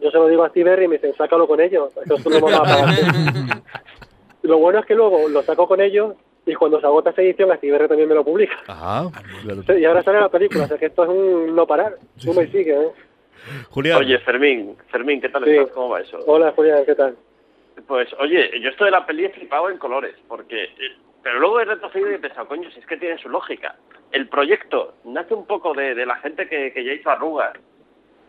yo 0.00 0.10
se 0.12 0.16
lo 0.18 0.28
digo 0.28 0.44
a 0.44 0.46
Astiberri 0.46 0.84
y 0.84 0.88
me 0.88 0.94
dicen, 0.98 1.14
sácalo 1.16 1.48
con 1.48 1.60
ellos. 1.60 1.92
Eso 2.04 2.30
no 2.30 2.40
vamos 2.40 2.60
a 2.60 2.62
pagar. 2.62 2.94
lo 4.42 4.58
bueno 4.58 4.78
es 4.78 4.86
que 4.86 4.94
luego 4.94 5.28
lo 5.28 5.42
saco 5.42 5.66
con 5.66 5.80
ellos 5.80 6.14
y 6.46 6.54
cuando 6.54 6.78
se 6.80 6.86
agota 6.86 7.10
esa 7.10 7.22
edición, 7.22 7.50
Astiberri 7.50 7.88
también 7.88 8.08
me 8.08 8.14
lo 8.14 8.22
publica. 8.24 8.54
Ajá. 8.68 9.10
claro. 9.42 9.78
Y 9.80 9.84
ahora 9.84 10.02
sale 10.04 10.20
la 10.20 10.28
película, 10.28 10.64
o 10.64 10.68
sea 10.68 10.78
que 10.78 10.86
esto 10.86 11.02
es 11.02 11.08
un 11.08 11.56
no 11.56 11.66
parar. 11.66 11.96
Tú 12.22 12.32
me 12.34 12.46
sigues, 12.46 12.76
¿eh? 12.78 12.88
Julián. 13.70 13.98
Oye, 13.98 14.18
Fermín, 14.20 14.76
Fermín, 14.90 15.20
¿qué 15.20 15.28
tal 15.28 15.44
Sí. 15.44 15.50
estás? 15.50 15.70
¿Cómo 15.74 15.90
va 15.90 16.00
eso? 16.00 16.18
Hola, 16.26 16.52
Julián, 16.52 16.84
¿qué 16.86 16.94
tal? 16.94 17.16
Pues, 17.86 18.12
oye, 18.18 18.60
yo 18.60 18.68
esto 18.70 18.84
de 18.84 18.90
la 18.90 19.06
peli 19.06 19.24
he 19.24 19.30
flipado 19.30 19.70
en 19.70 19.78
colores, 19.78 20.14
porque... 20.28 20.64
eh, 20.64 20.96
Pero 21.22 21.38
luego 21.38 21.60
he 21.60 21.64
retrocedido 21.64 22.10
y 22.10 22.14
he 22.14 22.18
pensado, 22.18 22.48
coño, 22.48 22.68
si 22.72 22.80
es 22.80 22.86
que 22.86 22.96
tiene 22.96 23.16
su 23.18 23.28
lógica. 23.28 23.76
El 24.10 24.28
proyecto 24.28 24.94
nace 25.04 25.34
un 25.34 25.46
poco 25.46 25.72
de, 25.72 25.94
de 25.94 26.04
la 26.04 26.16
gente 26.16 26.48
que, 26.48 26.72
que 26.72 26.84
ya 26.84 26.92
hizo 26.92 27.10
arrugas, 27.10 27.52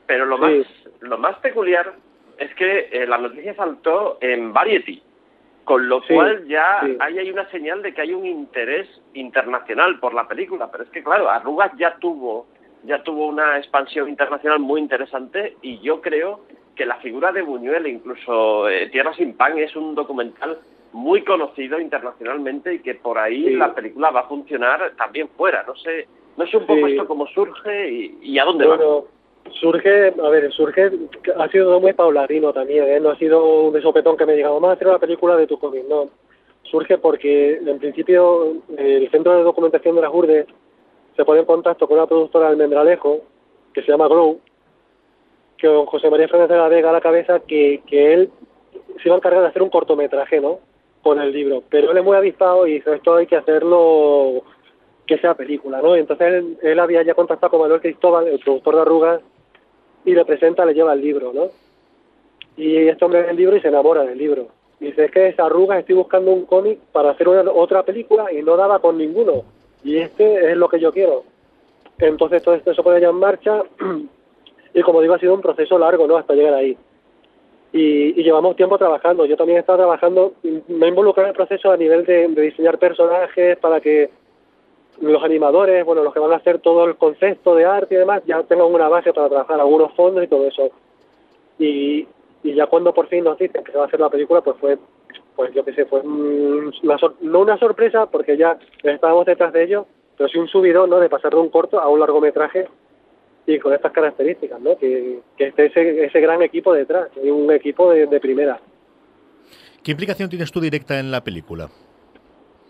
pero 0.05 0.25
lo, 0.25 0.37
Sí. 0.37 0.41
más, 0.43 0.89
lo 1.01 1.17
más 1.17 1.35
peculiar 1.39 1.93
es 2.37 2.53
que 2.55 2.89
eh, 2.91 3.07
la 3.07 3.17
noticia 3.17 3.55
saltó 3.55 4.17
en 4.21 4.53
Variety, 4.53 5.01
con 5.63 5.89
lo 5.89 6.01
Sí, 6.03 6.13
cual 6.13 6.45
ya 6.47 6.81
sí. 6.85 6.97
ahí 6.99 7.17
hay 7.19 7.31
una 7.31 7.49
señal 7.49 7.81
de 7.81 7.93
que 7.93 8.01
hay 8.01 8.13
un 8.13 8.25
interés 8.27 8.87
internacional 9.13 9.99
por 9.99 10.13
la 10.13 10.27
película. 10.27 10.69
Pero 10.71 10.83
es 10.83 10.89
que, 10.91 11.03
claro, 11.03 11.29
Arrugas 11.29 11.71
ya 11.77 11.95
tuvo, 11.97 12.45
ya 12.83 13.03
tuvo 13.03 13.27
una 13.27 13.57
expansión 13.57 14.09
internacional 14.09 14.59
muy 14.59 14.81
interesante 14.81 15.57
y 15.61 15.79
yo 15.79 16.01
creo 16.01 16.41
que 16.75 16.85
la 16.85 16.95
figura 16.97 17.31
de 17.31 17.41
Buñuel, 17.41 17.87
incluso 17.87 18.67
eh, 18.69 18.87
Tierra 18.89 19.13
sin 19.13 19.35
pan, 19.35 19.57
es 19.57 19.75
un 19.75 19.93
documental 19.95 20.57
muy 20.91 21.23
conocido 21.23 21.79
internacionalmente 21.79 22.75
y 22.75 22.79
que 22.79 22.95
por 22.95 23.17
ahí 23.17 23.45
Sí. 23.45 23.55
la 23.55 23.73
película 23.73 24.11
va 24.11 24.21
a 24.21 24.27
funcionar 24.27 24.93
también 24.97 25.27
fuera. 25.37 25.63
No 25.67 25.75
sé, 25.75 26.07
no 26.37 26.45
sé 26.47 26.57
un 26.57 26.65
poco 26.65 26.85
Sí. 26.87 26.93
esto 26.93 27.07
cómo 27.07 27.27
surge 27.27 27.89
y, 27.91 28.17
y 28.21 28.39
a 28.39 28.45
dónde 28.45 28.65
va. 28.65 28.79
Surge, 29.59 30.13
a 30.23 30.29
ver, 30.29 30.51
surge, 30.53 30.89
ha 31.37 31.47
sido 31.49 31.79
muy 31.79 31.93
paulatino 31.93 32.53
también, 32.53 32.87
¿eh? 32.87 32.99
no 32.99 33.09
ha 33.09 33.17
sido 33.17 33.65
un 33.65 33.81
sopetón 33.81 34.15
que 34.15 34.25
me 34.25 34.35
diga, 34.35 34.49
vamos 34.49 34.69
a 34.69 34.73
hacer 34.73 34.87
una 34.87 34.99
película 34.99 35.35
de 35.35 35.47
tu 35.47 35.59
cómic, 35.59 35.83
no. 35.89 36.09
Surge 36.63 36.97
porque, 36.97 37.57
en 37.57 37.77
principio, 37.77 38.53
el 38.77 39.09
Centro 39.11 39.35
de 39.35 39.43
Documentación 39.43 39.95
de 39.95 40.01
las 40.01 40.13
Urdes 40.13 40.47
se 41.15 41.25
pone 41.25 41.41
en 41.41 41.45
contacto 41.45 41.87
con 41.87 41.97
una 41.97 42.07
productora 42.07 42.47
de 42.47 42.51
Almendralejo, 42.53 43.21
que 43.73 43.81
se 43.81 43.91
llama 43.91 44.07
que 45.57 45.67
con 45.67 45.85
José 45.85 46.09
María 46.09 46.27
Fernández 46.27 46.49
de 46.49 46.57
la 46.57 46.67
Vega 46.67 46.89
a 46.89 46.93
la 46.93 47.01
cabeza, 47.01 47.39
que, 47.39 47.81
que 47.87 48.13
él 48.13 48.31
se 49.01 49.07
iba 49.07 49.15
a 49.15 49.17
encargar 49.17 49.41
de 49.41 49.47
hacer 49.47 49.61
un 49.61 49.69
cortometraje, 49.69 50.41
¿no?, 50.41 50.59
con 51.01 51.19
el 51.19 51.31
libro. 51.31 51.63
Pero 51.69 51.91
él 51.91 51.97
es 51.97 52.03
muy 52.03 52.15
avispado 52.15 52.65
y 52.65 52.75
dice, 52.75 52.95
esto 52.95 53.15
hay 53.15 53.27
que 53.27 53.35
hacerlo 53.35 54.43
que 55.05 55.17
sea 55.17 55.35
película, 55.35 55.81
¿no? 55.81 55.95
Entonces 55.95 56.27
él, 56.27 56.57
él 56.61 56.79
había 56.79 57.03
ya 57.03 57.13
contactado 57.13 57.51
con 57.51 57.61
Manuel 57.61 57.81
Cristóbal, 57.81 58.27
el 58.27 58.39
productor 58.39 58.75
de 58.75 58.81
Arrugas, 58.81 59.21
y 60.05 60.13
le 60.13 60.25
presenta, 60.25 60.65
le 60.65 60.73
lleva 60.73 60.93
el 60.93 61.01
libro, 61.01 61.31
¿no? 61.33 61.47
Y 62.55 62.87
este 62.87 63.03
hombre 63.03 63.23
ve 63.23 63.31
el 63.31 63.37
libro 63.37 63.55
y 63.55 63.61
se 63.61 63.67
enamora 63.67 64.03
del 64.03 64.17
libro. 64.17 64.47
Y 64.79 64.85
dice, 64.85 65.05
es 65.05 65.11
que 65.11 65.27
esa 65.27 65.45
Arrugas 65.45 65.79
estoy 65.79 65.95
buscando 65.95 66.31
un 66.31 66.45
cómic 66.45 66.79
para 66.91 67.11
hacer 67.11 67.27
una, 67.27 67.49
otra 67.51 67.83
película 67.83 68.31
y 68.31 68.41
no 68.41 68.55
daba 68.57 68.79
con 68.79 68.97
ninguno. 68.97 69.43
Y 69.83 69.97
este 69.97 70.51
es 70.51 70.57
lo 70.57 70.69
que 70.69 70.79
yo 70.79 70.91
quiero. 70.91 71.23
Entonces 71.99 72.41
todo 72.41 72.55
esto 72.55 72.73
se 72.73 72.83
pone 72.83 73.01
ya 73.01 73.09
en 73.09 73.15
marcha 73.15 73.63
y 74.73 74.81
como 74.81 75.01
digo 75.01 75.13
ha 75.13 75.19
sido 75.19 75.33
un 75.33 75.41
proceso 75.41 75.77
largo, 75.77 76.07
¿no? 76.07 76.17
Hasta 76.17 76.33
llegar 76.33 76.53
ahí. 76.53 76.77
Y, 77.71 78.19
y 78.19 78.23
llevamos 78.23 78.55
tiempo 78.55 78.77
trabajando. 78.77 79.25
Yo 79.25 79.35
también 79.35 79.57
he 79.57 79.59
estado 79.61 79.79
trabajando, 79.79 80.33
me 80.67 80.85
he 80.85 80.89
involucrado 80.89 81.27
en 81.27 81.31
el 81.31 81.35
proceso 81.35 81.71
a 81.71 81.77
nivel 81.77 82.05
de, 82.05 82.27
diseñar 82.27 82.77
personajes 82.77 83.57
para 83.57 83.81
que 83.81 84.09
los 85.01 85.23
animadores, 85.23 85.83
bueno, 85.83 86.03
los 86.03 86.13
que 86.13 86.19
van 86.19 86.33
a 86.33 86.37
hacer 86.37 86.59
todo 86.59 86.85
el 86.85 86.95
concepto 86.95 87.55
de 87.55 87.65
arte 87.65 87.95
y 87.95 87.97
demás, 87.97 88.21
ya 88.25 88.43
tengan 88.43 88.67
una 88.67 88.89
base 88.89 89.11
para 89.11 89.27
trabajar 89.27 89.59
algunos 89.59 89.91
fondos 89.93 90.23
y 90.23 90.27
todo 90.27 90.47
eso. 90.47 90.69
Y, 91.57 92.07
y 92.43 92.53
ya 92.53 92.67
cuando 92.67 92.93
por 92.93 93.07
fin 93.07 93.23
nos 93.23 93.39
dicen 93.39 93.63
que 93.63 93.71
se 93.71 93.77
va 93.77 93.85
a 93.85 93.87
hacer 93.87 93.99
la 93.99 94.09
película, 94.09 94.41
pues 94.41 94.57
fue, 94.57 94.77
pues 95.35 95.53
yo 95.53 95.63
qué 95.65 95.73
sé, 95.73 95.85
fue 95.85 96.01
una 96.01 96.97
no 97.21 97.39
una 97.39 97.57
sorpresa 97.57 98.05
porque 98.07 98.37
ya 98.37 98.57
estábamos 98.83 99.25
detrás 99.25 99.51
de 99.53 99.63
ello, 99.63 99.85
pero 100.17 100.29
sí 100.29 100.37
un 100.37 100.47
subidón, 100.47 100.89
¿no? 100.89 100.99
De 100.99 101.09
pasar 101.09 101.33
de 101.33 101.39
un 101.39 101.49
corto 101.49 101.79
a 101.79 101.87
un 101.89 101.99
largometraje 101.99 102.67
y 103.45 103.59
con 103.59 103.73
estas 103.73 103.91
características, 103.91 104.61
¿no? 104.61 104.77
Que, 104.77 105.19
que 105.37 105.47
esté 105.47 105.65
ese, 105.65 106.05
ese 106.05 106.19
gran 106.21 106.41
equipo 106.41 106.73
detrás, 106.73 107.09
y 107.21 107.29
un 107.29 107.51
equipo 107.51 107.91
de, 107.91 108.05
de 108.07 108.19
primera. 108.19 108.59
¿Qué 109.83 109.91
implicación 109.91 110.29
tienes 110.29 110.51
tú 110.51 110.61
directa 110.61 110.99
en 110.99 111.11
la 111.11 111.21
película? 111.23 111.69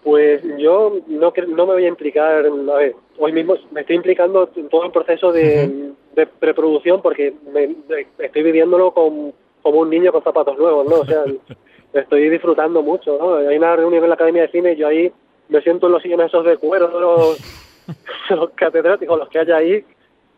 Pues 0.03 0.41
yo 0.57 0.97
no, 1.07 1.31
no 1.47 1.65
me 1.67 1.73
voy 1.73 1.85
a 1.85 1.87
implicar, 1.87 2.45
a 2.45 2.75
ver, 2.77 2.95
hoy 3.19 3.31
mismo 3.31 3.55
me 3.71 3.81
estoy 3.81 3.95
implicando 3.95 4.49
en 4.55 4.67
todo 4.67 4.85
el 4.85 4.91
proceso 4.91 5.31
de, 5.31 5.91
de 6.15 6.25
preproducción 6.27 7.01
porque 7.01 7.33
me, 7.53 7.67
de- 7.67 8.07
estoy 8.19 8.43
viviéndolo 8.43 8.91
con- 8.93 9.33
como 9.61 9.79
un 9.79 9.89
niño 9.89 10.11
con 10.11 10.21
zapatos 10.23 10.57
nuevos, 10.57 10.85
¿no? 10.89 10.95
O 11.01 11.05
sea, 11.05 11.23
estoy 11.93 12.29
disfrutando 12.29 12.81
mucho, 12.81 13.17
¿no? 13.17 13.35
Hay 13.35 13.57
una 13.57 13.75
reunión 13.75 14.03
en 14.03 14.09
la 14.09 14.15
Academia 14.15 14.43
de 14.43 14.47
Cine 14.49 14.73
y 14.73 14.75
yo 14.77 14.87
ahí 14.87 15.11
me 15.49 15.61
siento 15.61 15.87
en 15.87 15.93
los 15.93 16.01
sillones 16.01 16.27
esos 16.27 16.45
de 16.45 16.57
cuero, 16.57 16.87
los, 16.99 17.39
los 18.29 18.49
catedráticos, 18.51 19.17
los 19.19 19.29
que 19.29 19.39
haya 19.39 19.57
ahí, 19.57 19.83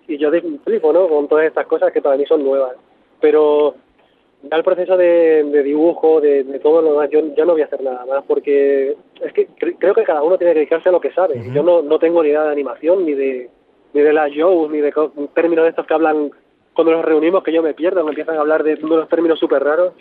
y 0.07 0.17
yo 0.17 0.29
flipo, 0.63 0.91
¿no? 0.93 1.07
Con 1.07 1.27
todas 1.27 1.45
estas 1.45 1.65
cosas 1.67 1.91
que 1.91 2.01
para 2.01 2.17
mí 2.17 2.25
son 2.25 2.43
nuevas. 2.43 2.73
Pero 3.21 3.75
ya 4.43 4.57
el 4.57 4.63
proceso 4.63 4.95
de, 4.97 5.43
de 5.43 5.63
dibujo, 5.63 6.21
de, 6.21 6.43
de 6.43 6.59
todo 6.59 6.81
lo 6.81 6.91
demás, 6.91 7.09
yo 7.09 7.21
ya 7.35 7.45
no 7.45 7.53
voy 7.53 7.61
a 7.61 7.65
hacer 7.65 7.81
nada 7.81 8.05
más 8.05 8.23
porque 8.27 8.95
es 9.21 9.33
que 9.33 9.47
cre- 9.49 9.75
creo 9.79 9.93
que 9.95 10.03
cada 10.03 10.21
uno 10.21 10.37
tiene 10.37 10.53
que 10.53 10.59
dedicarse 10.59 10.89
a 10.89 10.91
lo 10.91 10.99
que 11.01 11.11
sabe. 11.13 11.41
Yo 11.53 11.63
no, 11.63 11.81
no 11.81 11.97
tengo 11.97 12.21
ni 12.21 12.29
idea 12.29 12.43
de 12.43 12.51
animación, 12.51 13.05
ni 13.05 13.13
de 13.13 13.49
ni 13.93 14.01
de 14.01 14.11
las 14.13 14.29
shows, 14.29 14.69
ni 14.69 14.79
de 14.81 14.93
términos 15.33 15.63
de 15.63 15.69
estos 15.69 15.87
que 15.87 15.93
hablan 15.93 16.29
cuando 16.73 16.91
nos 16.91 17.05
reunimos 17.05 17.41
que 17.43 17.53
yo 17.53 17.63
me 17.63 17.73
pierdo, 17.73 18.03
me 18.03 18.09
empiezan 18.09 18.35
a 18.35 18.41
hablar 18.41 18.61
de 18.63 18.77
unos 18.83 19.07
términos 19.07 19.39
súper 19.39 19.63
raros. 19.63 19.93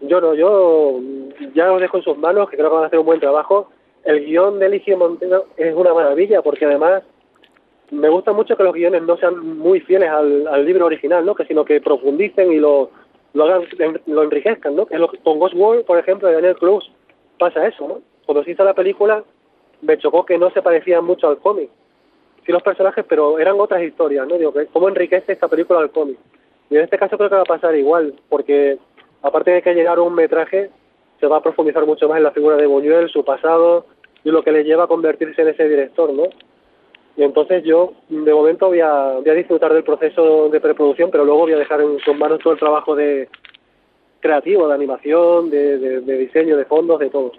Yo 0.00 0.20
no, 0.20 0.34
yo 0.34 1.00
ya 1.54 1.72
os 1.72 1.80
dejo 1.80 1.96
en 1.96 2.02
sus 2.02 2.18
manos, 2.18 2.50
que 2.50 2.56
creo 2.56 2.68
que 2.68 2.74
van 2.74 2.84
a 2.84 2.86
hacer 2.88 2.98
un 2.98 3.06
buen 3.06 3.20
trabajo. 3.20 3.70
El 4.04 4.24
guion 4.24 4.58
de 4.58 4.66
Eligio 4.66 4.96
Montero 4.96 5.46
es 5.56 5.74
una 5.74 5.94
maravilla 5.94 6.42
porque 6.42 6.66
además 6.66 7.02
me 7.90 8.08
gusta 8.08 8.32
mucho 8.32 8.56
que 8.56 8.62
los 8.62 8.74
guiones 8.74 9.02
no 9.02 9.16
sean 9.16 9.58
muy 9.58 9.80
fieles 9.80 10.10
al, 10.10 10.46
al 10.46 10.64
libro 10.64 10.86
original, 10.86 11.24
¿no? 11.24 11.34
Que 11.34 11.44
sino 11.44 11.64
que 11.64 11.80
profundicen 11.80 12.52
y 12.52 12.56
lo, 12.56 12.90
lo 13.32 13.44
hagan, 13.44 13.62
lo 14.06 14.22
enriquezcan, 14.22 14.74
¿no? 14.76 14.86
Que 14.86 14.98
lo 14.98 15.08
con 15.08 15.38
Ghost 15.38 15.54
World, 15.54 15.84
por 15.84 15.98
ejemplo, 15.98 16.28
de 16.28 16.34
Daniel 16.34 16.56
Close, 16.56 16.90
pasa 17.38 17.66
eso, 17.66 17.86
¿no? 17.86 18.00
Cuando 18.24 18.42
se 18.44 18.52
hizo 18.52 18.64
la 18.64 18.74
película, 18.74 19.22
me 19.82 19.98
chocó 19.98 20.24
que 20.24 20.38
no 20.38 20.50
se 20.50 20.62
parecían 20.62 21.04
mucho 21.04 21.28
al 21.28 21.38
cómic. 21.38 21.70
Sí 22.44 22.52
los 22.52 22.62
personajes, 22.62 23.04
pero 23.08 23.38
eran 23.38 23.60
otras 23.60 23.82
historias, 23.82 24.26
¿no? 24.26 24.36
Digo, 24.36 24.54
¿cómo 24.72 24.88
enriquece 24.88 25.32
esta 25.32 25.48
película 25.48 25.80
al 25.80 25.90
cómic? 25.90 26.18
Y 26.70 26.76
en 26.76 26.82
este 26.82 26.98
caso 26.98 27.16
creo 27.16 27.28
que 27.28 27.36
va 27.36 27.42
a 27.42 27.44
pasar 27.44 27.74
igual, 27.76 28.14
porque 28.28 28.78
aparte 29.26 29.50
de 29.50 29.62
que 29.62 29.74
llegar 29.74 29.98
un 29.98 30.14
metraje, 30.14 30.70
se 31.18 31.26
va 31.26 31.38
a 31.38 31.42
profundizar 31.42 31.84
mucho 31.84 32.08
más 32.08 32.18
en 32.18 32.22
la 32.22 32.30
figura 32.30 32.56
de 32.56 32.66
Buñuel, 32.66 33.08
su 33.08 33.24
pasado 33.24 33.86
y 34.22 34.30
lo 34.30 34.42
que 34.42 34.52
le 34.52 34.62
lleva 34.62 34.84
a 34.84 34.88
convertirse 34.88 35.42
en 35.42 35.48
ese 35.48 35.68
director, 35.68 36.12
¿no? 36.12 36.24
Y 37.16 37.24
entonces 37.24 37.64
yo, 37.64 37.94
de 38.08 38.32
momento, 38.32 38.68
voy 38.68 38.80
a, 38.80 39.14
voy 39.14 39.28
a 39.28 39.34
disfrutar 39.34 39.72
del 39.72 39.82
proceso 39.82 40.48
de 40.48 40.60
preproducción, 40.60 41.10
pero 41.10 41.24
luego 41.24 41.40
voy 41.40 41.54
a 41.54 41.58
dejar 41.58 41.80
en 41.80 41.98
sus 42.00 42.16
manos 42.16 42.38
todo 42.40 42.52
el 42.52 42.58
trabajo 42.58 42.94
de 42.94 43.28
creativo, 44.20 44.66
de 44.68 44.74
animación, 44.74 45.50
de, 45.50 45.78
de- 45.78 46.00
de 46.00 46.18
diseño, 46.18 46.56
de 46.56 46.64
fondos, 46.64 46.98
de 46.98 47.10
todo. 47.10 47.32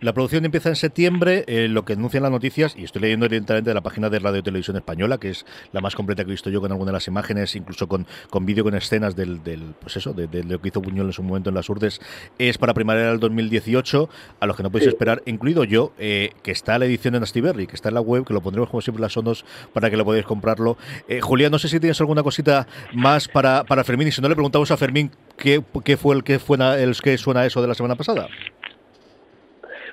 La 0.00 0.12
producción 0.12 0.44
empieza 0.44 0.68
en 0.68 0.76
septiembre, 0.76 1.44
eh, 1.46 1.68
lo 1.68 1.84
que 1.84 1.94
anuncian 1.94 2.22
las 2.22 2.32
noticias, 2.32 2.76
y 2.76 2.84
estoy 2.84 3.02
leyendo 3.02 3.26
directamente 3.28 3.70
de 3.70 3.74
la 3.74 3.80
página 3.80 4.08
de 4.10 4.18
Radio 4.18 4.38
y 4.38 4.42
Televisión 4.42 4.76
Española, 4.76 5.18
que 5.18 5.30
es 5.30 5.44
la 5.72 5.80
más 5.80 5.94
completa 5.96 6.24
que 6.24 6.30
he 6.30 6.32
visto 6.32 6.50
yo 6.50 6.60
con 6.60 6.70
algunas 6.70 6.92
de 6.92 6.96
las 6.96 7.08
imágenes, 7.08 7.56
incluso 7.56 7.88
con, 7.88 8.06
con 8.30 8.46
vídeo, 8.46 8.62
con 8.64 8.74
escenas 8.74 9.16
del, 9.16 9.42
del 9.42 9.74
pues 9.80 9.96
eso, 9.96 10.12
de, 10.12 10.26
de 10.26 10.44
lo 10.44 10.60
que 10.60 10.68
hizo 10.68 10.80
Buñuel 10.80 11.06
en 11.08 11.12
su 11.12 11.22
momento 11.22 11.48
en 11.50 11.54
las 11.56 11.68
Urdes, 11.68 12.00
es 12.38 12.58
para 12.58 12.74
primavera 12.74 13.10
del 13.10 13.18
2018, 13.20 14.08
a 14.40 14.46
los 14.46 14.56
que 14.56 14.62
no 14.62 14.70
podéis 14.70 14.84
Sí. 14.84 14.88
esperar, 14.90 15.22
incluido 15.26 15.64
yo, 15.64 15.92
eh, 15.98 16.30
que 16.42 16.50
está 16.50 16.78
la 16.78 16.84
edición 16.86 17.14
en 17.14 17.22
Astiberri, 17.22 17.66
que 17.66 17.74
está 17.76 17.88
en 17.88 17.94
la 17.94 18.00
web, 18.00 18.24
que 18.24 18.34
lo 18.34 18.40
pondremos 18.40 18.68
como 18.70 18.80
siempre 18.80 18.98
en 19.00 19.02
las 19.02 19.12
sonos 19.12 19.44
para 19.72 19.90
que 19.90 19.96
lo 19.96 20.04
podáis 20.04 20.24
comprarlo. 20.24 20.76
Eh, 21.08 21.20
Julián, 21.20 21.52
no 21.52 21.58
sé 21.58 21.68
si 21.68 21.78
tienes 21.80 22.00
alguna 22.00 22.22
cosita 22.22 22.66
más 22.92 23.28
para, 23.28 23.64
para 23.64 23.84
Fermín, 23.84 24.08
y 24.08 24.12
si 24.12 24.20
no 24.20 24.28
le 24.28 24.34
preguntamos 24.34 24.70
a 24.70 24.76
Fermín 24.76 25.10
qué, 25.36 25.62
qué 25.84 25.96
fue 26.02 26.16
el 26.16 26.24
que 26.24 26.34
el 26.34 27.00
que 27.00 27.16
suena 27.16 27.46
eso 27.46 27.62
de 27.62 27.68
la 27.68 27.74
semana 27.74 27.94
pasada. 27.94 28.28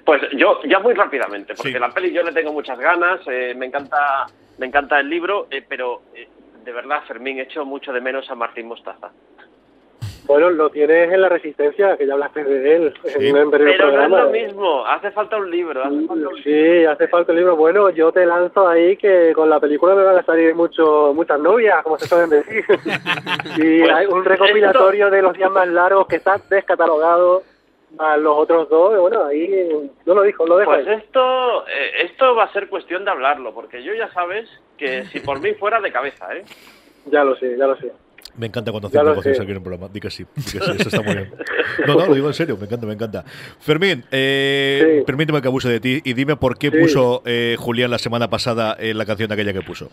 Pues 0.03 0.21
yo, 0.35 0.59
ya 0.63 0.79
muy 0.79 0.93
rápidamente, 0.95 1.53
porque 1.53 1.73
Sí. 1.73 1.79
la 1.79 1.91
peli 1.91 2.11
yo 2.11 2.23
le 2.23 2.31
tengo 2.31 2.51
muchas 2.51 2.79
ganas, 2.79 3.21
eh, 3.27 3.53
me 3.55 3.67
encanta 3.67 4.25
me 4.57 4.65
encanta 4.65 4.99
el 4.99 5.09
libro, 5.09 5.47
eh, 5.51 5.63
pero 5.67 6.01
eh, 6.15 6.27
de 6.65 6.71
verdad, 6.73 7.01
Fermín, 7.07 7.39
echo 7.39 7.63
mucho 7.63 7.93
de 7.93 8.01
menos 8.01 8.29
a 8.29 8.35
Martín 8.35 8.67
Mostaza. 8.67 9.11
Bueno, 10.29 10.51
lo 10.51 10.69
tienes 10.69 11.11
en 11.11 11.21
la 11.21 11.27
Resistencia, 11.29 11.97
que 11.97 12.05
ya 12.05 12.13
hablaste 12.13 12.43
de 12.43 12.75
él 12.75 12.93
en 13.03 13.33
un 13.33 13.41
anterior 13.41 13.71
Pero 13.71 13.85
no 13.87 13.89
es 13.89 13.97
programa. 13.97 14.21
lo 14.25 14.29
mismo, 14.29 14.85
hace 14.85 15.09
falta 15.09 15.37
un 15.37 15.49
libro. 15.49 15.81
Hace 15.83 15.95
falta 16.05 16.13
un 16.13 16.19
libro. 16.19 16.37
Sí, 16.43 16.85
hace 16.85 17.07
falta 17.07 17.31
el 17.31 17.37
libro. 17.39 17.55
Bueno, 17.55 17.89
yo 17.89 18.11
te 18.11 18.23
lanzo 18.27 18.67
ahí 18.67 18.95
que 18.95 19.33
con 19.33 19.49
la 19.49 19.59
película 19.59 19.95
me 19.95 20.03
van 20.03 20.19
a 20.19 20.23
salir 20.23 20.53
mucho, 20.53 21.13
muchas 21.15 21.39
novias, 21.39 21.81
como 21.81 21.97
se 21.97 22.07
suelen 22.07 22.29
decir. 22.29 22.63
y 23.57 23.79
Pues 23.79 23.91
hay 23.91 24.05
un 24.05 24.23
recopilatorio 24.23 25.09
de 25.09 25.21
los 25.23 25.33
días 25.33 25.49
más 25.49 25.67
largos 25.67 26.05
que 26.05 26.17
está 26.17 26.39
descatalogado 26.47 27.41
a 27.97 28.15
los 28.17 28.37
otros 28.37 28.69
dos. 28.69 28.99
bueno, 28.99 29.25
ahí 29.25 29.67
no 30.05 30.13
lo 30.13 30.21
dijo, 30.21 30.45
lo 30.45 30.57
dejo 30.57 30.69
Pues 30.73 30.87
ahí. 30.87 30.93
esto, 30.93 31.65
eh, 31.67 32.03
esto 32.03 32.35
va 32.35 32.43
a 32.43 32.53
ser 32.53 32.69
cuestión 32.69 33.03
de 33.03 33.09
hablarlo, 33.09 33.51
porque 33.55 33.81
yo 33.81 33.95
ya 33.95 34.07
sabes 34.13 34.47
que 34.77 35.05
si 35.05 35.21
por 35.21 35.41
mí 35.41 35.53
fuera 35.55 35.81
de 35.81 35.91
cabeza, 35.91 36.35
¿eh? 36.35 36.43
Ya 37.07 37.23
lo 37.23 37.35
sé, 37.35 37.57
ya 37.57 37.65
lo 37.65 37.75
sé. 37.77 37.91
Me 38.39 38.45
encanta 38.47 38.71
cuando 38.71 38.87
hacen 38.87 39.03
negocios 39.05 39.39
aquí 39.39 39.51
en 39.51 39.57
el 39.57 39.61
programa. 39.63 39.89
Di 39.91 39.99
que 39.99 40.09
sí, 40.09 40.23
di 40.35 40.43
que 40.43 40.49
sí, 40.65 40.71
eso 40.79 40.89
está 40.89 41.01
muy 41.01 41.13
bien. 41.13 41.31
No, 41.85 41.95
no, 41.95 42.05
lo 42.07 42.13
digo 42.15 42.27
en 42.27 42.33
serio, 42.33 42.55
me 42.57 42.65
encanta, 42.65 42.85
me 42.85 42.93
encanta. 42.93 43.23
Fermín, 43.59 44.03
eh, 44.11 44.99
Sí. 44.99 45.03
permíteme 45.05 45.41
que 45.41 45.47
abuse 45.49 45.67
de 45.69 45.79
ti 45.79 46.01
y 46.03 46.13
dime 46.13 46.35
por 46.37 46.57
qué 46.57 46.69
Sí. 46.71 46.77
puso 46.77 47.21
eh, 47.25 47.55
Julián 47.59 47.91
la 47.91 47.97
semana 47.97 48.29
pasada 48.29 48.75
en 48.79 48.97
la 48.97 49.05
canción 49.05 49.29
aquella 49.31 49.51
que 49.51 49.61
puso. 49.61 49.89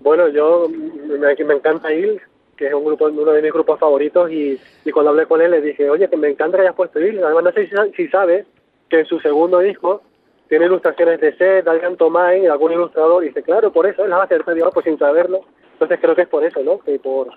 Bueno, 0.00 0.28
yo 0.28 0.68
me, 0.68 1.44
me 1.44 1.54
encanta 1.54 1.92
Il, 1.92 2.20
que 2.56 2.68
es 2.68 2.74
un 2.74 2.84
grupo, 2.84 3.06
uno 3.06 3.32
de 3.32 3.42
mis 3.42 3.52
grupos 3.52 3.78
favoritos, 3.78 4.30
y, 4.30 4.58
y 4.84 4.90
cuando 4.90 5.10
hablé 5.10 5.26
con 5.26 5.42
él 5.42 5.50
le 5.50 5.60
dije, 5.60 5.90
oye, 5.90 6.08
que 6.08 6.16
me 6.16 6.28
encanta 6.28 6.56
que 6.56 6.62
hayas 6.62 6.74
puesto 6.74 7.00
Il. 7.00 7.22
Además, 7.22 7.44
no 7.44 7.52
sé 7.52 7.66
si, 7.68 7.74
si 7.96 8.08
sabes 8.08 8.46
que 8.88 9.00
en 9.00 9.06
su 9.06 9.20
segundo 9.20 9.58
disco 9.60 10.02
tiene 10.48 10.66
ilustraciones 10.66 11.20
de 11.20 11.36
Seth, 11.36 11.64
de 11.64 12.38
y 12.38 12.40
de 12.42 12.48
algún 12.48 12.72
ilustrador, 12.72 13.24
y 13.24 13.28
dice, 13.28 13.42
claro, 13.42 13.72
por 13.72 13.86
eso, 13.86 14.04
él 14.04 14.10
las 14.10 14.22
hacer, 14.22 14.42
digo, 14.54 14.70
pues 14.72 14.84
sin 14.84 14.98
saberlo. 14.98 15.40
Entonces 15.72 15.98
creo 16.00 16.14
que 16.14 16.22
es 16.22 16.28
por 16.28 16.44
eso, 16.44 16.62
¿no? 16.62 16.78
Que 16.78 16.98
por, 16.98 17.28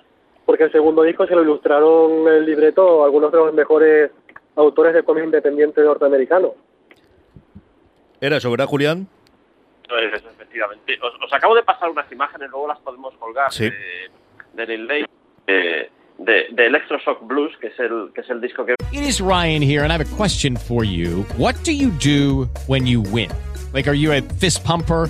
porque 0.47 0.63
el 0.63 0.71
segundo 0.71 1.03
disco 1.03 1.27
se 1.27 1.35
lo 1.35 1.43
ilustraron 1.43 2.27
el 2.27 2.45
libreto 2.45 3.03
algunos 3.03 3.31
de 3.31 3.37
los 3.37 3.53
mejores 3.53 4.09
autores 4.55 4.93
de 4.95 5.03
cómics 5.03 5.25
independientes 5.25 5.83
norteamericanos. 5.85 6.51
¿Era 8.19 8.37
eso, 8.37 8.49
verdad, 8.49 8.65
Julián? 8.65 9.07
Pues, 9.87 10.13
efectivamente. 10.23 10.97
Os, 11.01 11.13
os 11.23 11.31
acabo 11.33 11.53
de 11.53 11.63
pasar 11.63 11.89
unas 11.89 12.11
imágenes, 12.11 12.49
luego 12.49 12.67
las 12.67 12.79
podemos 12.79 13.13
colgar 13.17 13.51
Sí. 13.53 13.69
de, 13.69 13.75
de 14.53 14.65
Lil 14.77 14.87
Day, 14.87 15.05
eh, 15.47 15.89
de, 16.17 16.47
de 16.51 16.65
Electroshock 16.65 17.27
Blues, 17.27 17.55
que 17.61 17.67
es 17.67 17.79
el 17.79 18.09
que 18.15 18.21
es 18.21 18.29
el 18.29 18.41
disco 18.41 18.65
que 18.65 18.73
It 18.91 19.01
is 19.03 19.19
Ryan 19.21 19.61
here, 19.61 19.83
and 19.83 19.91
I 19.91 19.95
have 19.95 20.01
a 20.01 20.15
question 20.17 20.55
for 20.57 20.83
you. 20.83 21.25
What 21.37 21.55
do 21.63 21.71
you 21.71 21.91
do 22.03 22.47
when 22.67 22.87
you 22.87 23.01
win? 23.13 23.29
Like, 23.73 23.87
are 23.87 23.93
you 23.95 24.11
a 24.13 24.21
fist 24.39 24.63
pumper? 24.65 25.09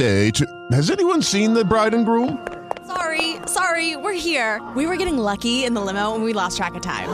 to. 0.00 0.46
Has 0.72 0.90
anyone 0.90 1.20
seen 1.20 1.52
the 1.52 1.64
bride 1.64 1.92
and 1.92 2.06
groom? 2.06 2.46
Sorry, 2.86 3.36
sorry, 3.46 3.96
we're 3.96 4.14
here. 4.14 4.60
We 4.74 4.86
were 4.86 4.96
getting 4.96 5.18
lucky 5.18 5.64
in 5.64 5.74
the 5.74 5.80
limo 5.80 6.14
and 6.14 6.24
we 6.24 6.32
lost 6.32 6.56
track 6.56 6.74
of 6.74 6.82
time. 6.82 7.08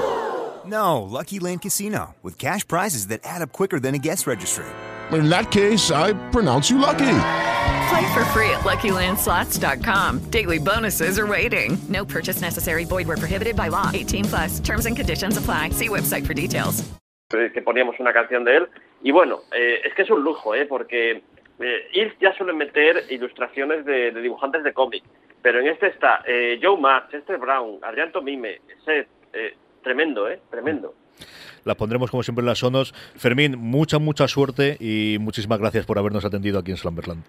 No, 0.64 1.03
Lucky 1.03 1.38
Land 1.38 1.62
Casino, 1.62 2.14
with 2.22 2.38
cash 2.38 2.66
prizes 2.66 3.09
that 3.09 3.20
add 3.25 3.42
up 3.42 3.53
quicker 3.53 3.81
than 3.81 3.94
a 3.94 3.99
guest 3.99 4.27
registry. 4.27 4.64
In 5.12 5.29
that 5.29 5.51
case, 5.51 5.90
I 5.90 6.12
pronounce 6.31 6.70
you 6.70 6.79
lucky. 6.79 7.18
Play 7.88 8.14
for 8.14 8.25
free 8.35 8.51
at 8.51 8.62
LuckyLandSlots.com. 8.64 10.31
Daily 10.31 10.59
bonuses 10.59 11.18
are 11.18 11.27
waiting. 11.27 11.79
No 11.88 12.05
purchase 12.05 12.40
necessary. 12.40 12.85
Void 12.85 13.07
were 13.07 13.16
prohibited 13.16 13.57
by 13.57 13.68
law. 13.68 13.90
18 13.94 14.25
plus. 14.25 14.61
Terms 14.61 14.87
and 14.87 14.96
conditions 14.96 15.37
apply. 15.37 15.70
See 15.70 15.88
website 15.88 16.27
for 16.27 16.35
details. 16.35 16.85
que 17.29 17.51
que 17.53 17.62
poníamos 17.62 17.99
una 17.99 18.12
canción 18.12 18.44
de 18.44 18.57
él. 18.57 18.68
Y 19.03 19.12
bueno, 19.12 19.40
eh, 19.53 19.81
es 19.85 19.94
que 19.94 20.03
es 20.03 20.11
un 20.11 20.22
lujo, 20.22 20.55
¿eh? 20.55 20.66
porque 20.66 21.22
eh, 21.61 21.88
ILS 21.92 22.19
ya 22.21 22.35
suele 22.35 22.53
meter 22.53 23.05
ilustraciones 23.11 23.85
de, 23.85 24.11
de 24.12 24.21
dibujantes 24.21 24.62
de 24.62 24.73
cómic, 24.73 25.03
pero 25.42 25.61
en 25.61 25.69
este 25.69 25.88
está 25.88 26.23
eh, 26.27 26.59
Joe 26.62 26.79
Matt, 26.79 27.11
Chester 27.11 27.38
Brown, 27.38 27.79
Adrián 27.83 28.12
Tomime, 28.12 28.61
Seth, 28.85 29.09
eh, 29.33 29.55
tremendo, 29.83 30.29
¿eh? 30.29 30.40
Tremendo. 30.51 30.95
Las 31.64 31.77
pondremos 31.77 32.11
como 32.11 32.23
siempre 32.23 32.42
en 32.42 32.47
las 32.47 32.59
sonos. 32.59 32.92
Fermín, 33.16 33.57
mucha, 33.59 33.99
mucha 33.99 34.29
suerte 34.29 34.77
y 34.79 35.16
muchísimas 35.19 35.59
gracias 35.59 35.87
por 35.87 35.99
habernos 35.99 36.25
atendido 36.25 36.59
aquí 36.59 36.71
en 36.71 36.77
Slamberland. 36.77 37.25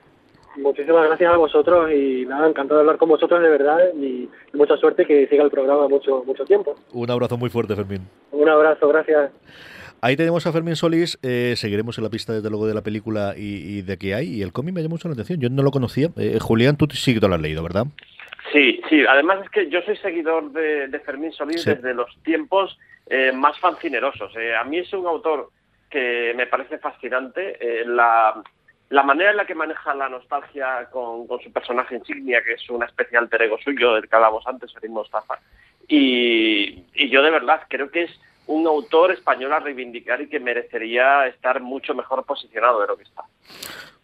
Muchísimas 0.58 1.08
gracias 1.08 1.32
a 1.32 1.38
vosotros 1.38 1.92
y 1.92 2.26
nada, 2.26 2.48
encantado 2.48 2.80
de 2.80 2.82
hablar 2.82 2.98
con 2.98 3.10
vosotros 3.10 3.42
de 3.42 3.50
verdad 3.50 3.78
y, 3.96 4.28
y 4.54 4.58
mucha 4.58 4.76
suerte 4.78 5.04
y 5.04 5.06
que 5.06 5.28
siga 5.28 5.44
el 5.44 5.52
programa 5.52 5.88
mucho, 5.88 6.24
mucho 6.26 6.46
tiempo. 6.46 6.76
Un 6.94 7.10
abrazo 7.12 7.38
muy 7.38 7.50
fuerte, 7.50 7.76
Fermín. 7.76 8.08
Un 8.32 8.50
abrazo, 8.50 8.88
gracias. 8.88 9.32
Ahí 10.02 10.16
tenemos 10.16 10.46
a 10.46 10.52
Fermín 10.52 10.76
Solís, 10.76 11.18
eh, 11.24 11.56
seguiremos 11.58 11.98
en 11.98 12.04
la 12.04 12.10
pista 12.10 12.34
desde 12.34 12.50
luego 12.50 12.68
de 12.68 12.74
la 12.76 12.82
película 12.84 13.34
y, 13.36 13.78
y 13.78 13.82
de 13.82 13.98
qué 13.98 14.14
hay, 14.14 14.28
y 14.36 14.42
el 14.44 14.54
cómic 14.54 14.76
me 14.76 14.82
llamó 14.82 14.94
mucho 14.94 15.08
la 15.08 15.14
atención, 15.14 15.40
yo 15.40 15.50
no 15.50 15.64
lo 15.64 15.72
conocía. 15.72 16.10
Eh, 16.18 16.38
Julián, 16.40 16.78
tú 16.78 16.88
sí 16.92 17.16
que 17.16 17.20
te 17.20 17.28
lo 17.28 17.34
has 17.36 17.42
leído, 17.42 17.64
¿verdad? 17.64 17.86
Sí, 18.54 18.80
sí, 18.90 19.04
además 19.10 19.40
es 19.44 19.50
que 19.50 19.70
yo 19.70 19.82
soy 19.82 19.98
seguidor 19.98 20.52
de, 20.52 20.88
de 20.88 21.00
Fermín 21.00 21.32
Solís 21.34 21.62
Sí. 21.64 21.72
desde 21.72 21.94
los 21.96 22.16
tiempos 22.24 22.78
eh, 23.10 23.32
más 23.34 23.58
fancinerosos. 23.60 24.32
Eh, 24.38 24.56
a 24.56 24.64
mí 24.64 24.78
es 24.78 24.94
un 24.94 25.08
autor 25.08 25.50
que 25.90 26.34
me 26.36 26.46
parece 26.48 26.78
fascinante. 26.78 27.58
eh, 27.60 27.84
la, 27.86 28.42
la 28.90 29.04
manera 29.04 29.32
en 29.32 29.38
la 29.38 29.46
que 29.46 29.56
maneja 29.56 29.94
la 29.96 30.08
nostalgia 30.10 30.88
con, 30.92 31.28
con 31.28 31.42
su 31.42 31.52
personaje 31.52 31.96
insignia, 31.96 32.42
que 32.44 32.54
es 32.54 32.70
una 32.70 32.86
especie 32.86 33.18
alter 33.18 33.42
ego 33.42 33.58
suyo, 33.62 33.96
del 33.96 34.08
que 34.08 34.16
hablábamos 34.16 34.46
antes, 34.48 34.72
Ferim 34.74 34.94
Mostafa. 34.94 35.40
Y, 35.90 36.84
y 36.94 37.10
yo 37.10 37.22
de 37.24 37.32
verdad 37.32 37.62
creo 37.68 37.90
que 37.92 38.04
es 38.04 38.12
un 38.48 38.68
autor 38.68 39.12
español 39.12 39.54
a 39.54 39.60
reivindicar 39.60 40.22
y 40.22 40.30
que 40.30 40.40
merecería 40.40 41.28
estar 41.28 41.62
mucho 41.62 41.94
mejor 41.94 42.24
posicionado 42.26 42.82
de 42.82 42.88
lo 42.88 42.98
que 42.98 43.04
está. 43.04 43.24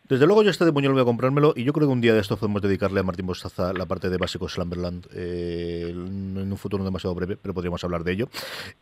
Desde 0.10 0.28
luego 0.28 0.44
yo 0.44 0.50
este 0.50 0.66
de 0.66 0.72
Buñuel 0.72 0.94
voy 0.94 1.02
a 1.02 1.06
comprármelo 1.06 1.54
y 1.56 1.64
yo 1.64 1.72
creo 1.72 1.88
que 1.88 1.94
un 1.94 2.02
día 2.02 2.14
de 2.14 2.20
estos 2.20 2.38
podemos 2.38 2.62
dedicarle 2.62 3.00
a 3.00 3.04
Martín 3.04 3.26
Bostaza 3.26 3.72
la 3.72 3.86
parte 3.86 4.10
de 4.10 4.18
básicos 4.18 4.54
Slamberland 4.54 5.08
eh, 5.16 5.88
en 5.90 6.52
un 6.52 6.58
futuro 6.58 6.84
demasiado 6.84 7.16
breve, 7.16 7.38
pero 7.42 7.54
podríamos 7.54 7.84
hablar 7.86 8.04
de 8.04 8.12
ello. 8.12 8.28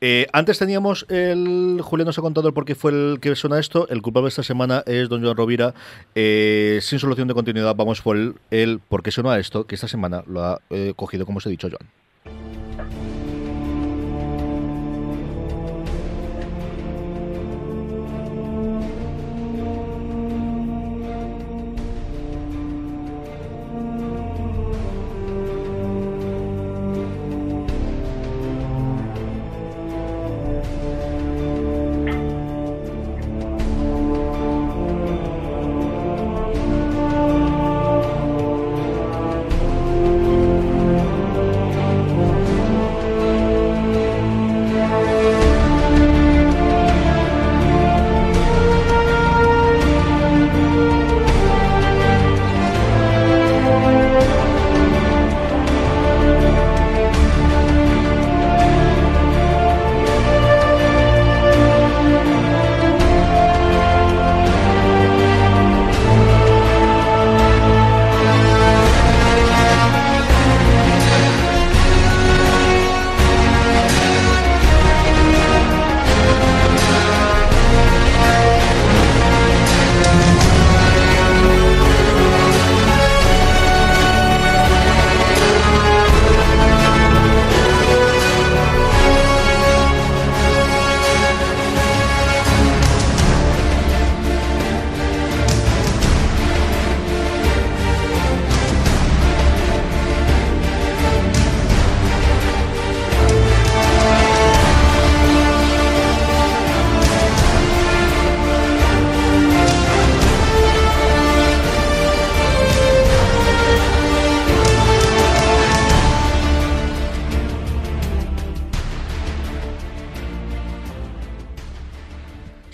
Eh, 0.02 0.26
antes 0.34 0.58
teníamos 0.58 1.06
el... 1.10 1.80
Julián 1.84 2.08
nos 2.08 2.18
ha 2.18 2.24
contado 2.24 2.48
el 2.48 2.56
por 2.56 2.66
qué 2.66 2.74
fue 2.74 2.92
el 2.92 3.20
que 3.22 3.36
suena 3.36 3.60
esto. 3.60 3.88
El 3.90 4.02
culpable 4.02 4.30
esta 4.30 4.42
semana 4.42 4.84
es 4.88 5.10
don 5.10 5.24
Joan 5.24 5.38
Rovira. 5.38 5.76
Eh, 6.16 6.80
sin 6.82 6.98
solución 6.98 7.28
de 7.28 7.36
continuidad 7.36 7.76
vamos 7.76 8.02
por 8.02 8.18
el, 8.18 8.34
el 8.50 8.80
por 8.80 9.04
qué 9.04 9.12
suena 9.12 9.38
esto, 9.38 9.68
que 9.68 9.76
esta 9.76 9.88
semana 9.88 10.24
lo 10.26 10.44
ha 10.44 10.60
cogido, 10.96 11.28
como 11.28 11.38
os 11.38 11.46
he 11.46 11.52
dicho, 11.52 11.70
Joan. 11.70 11.88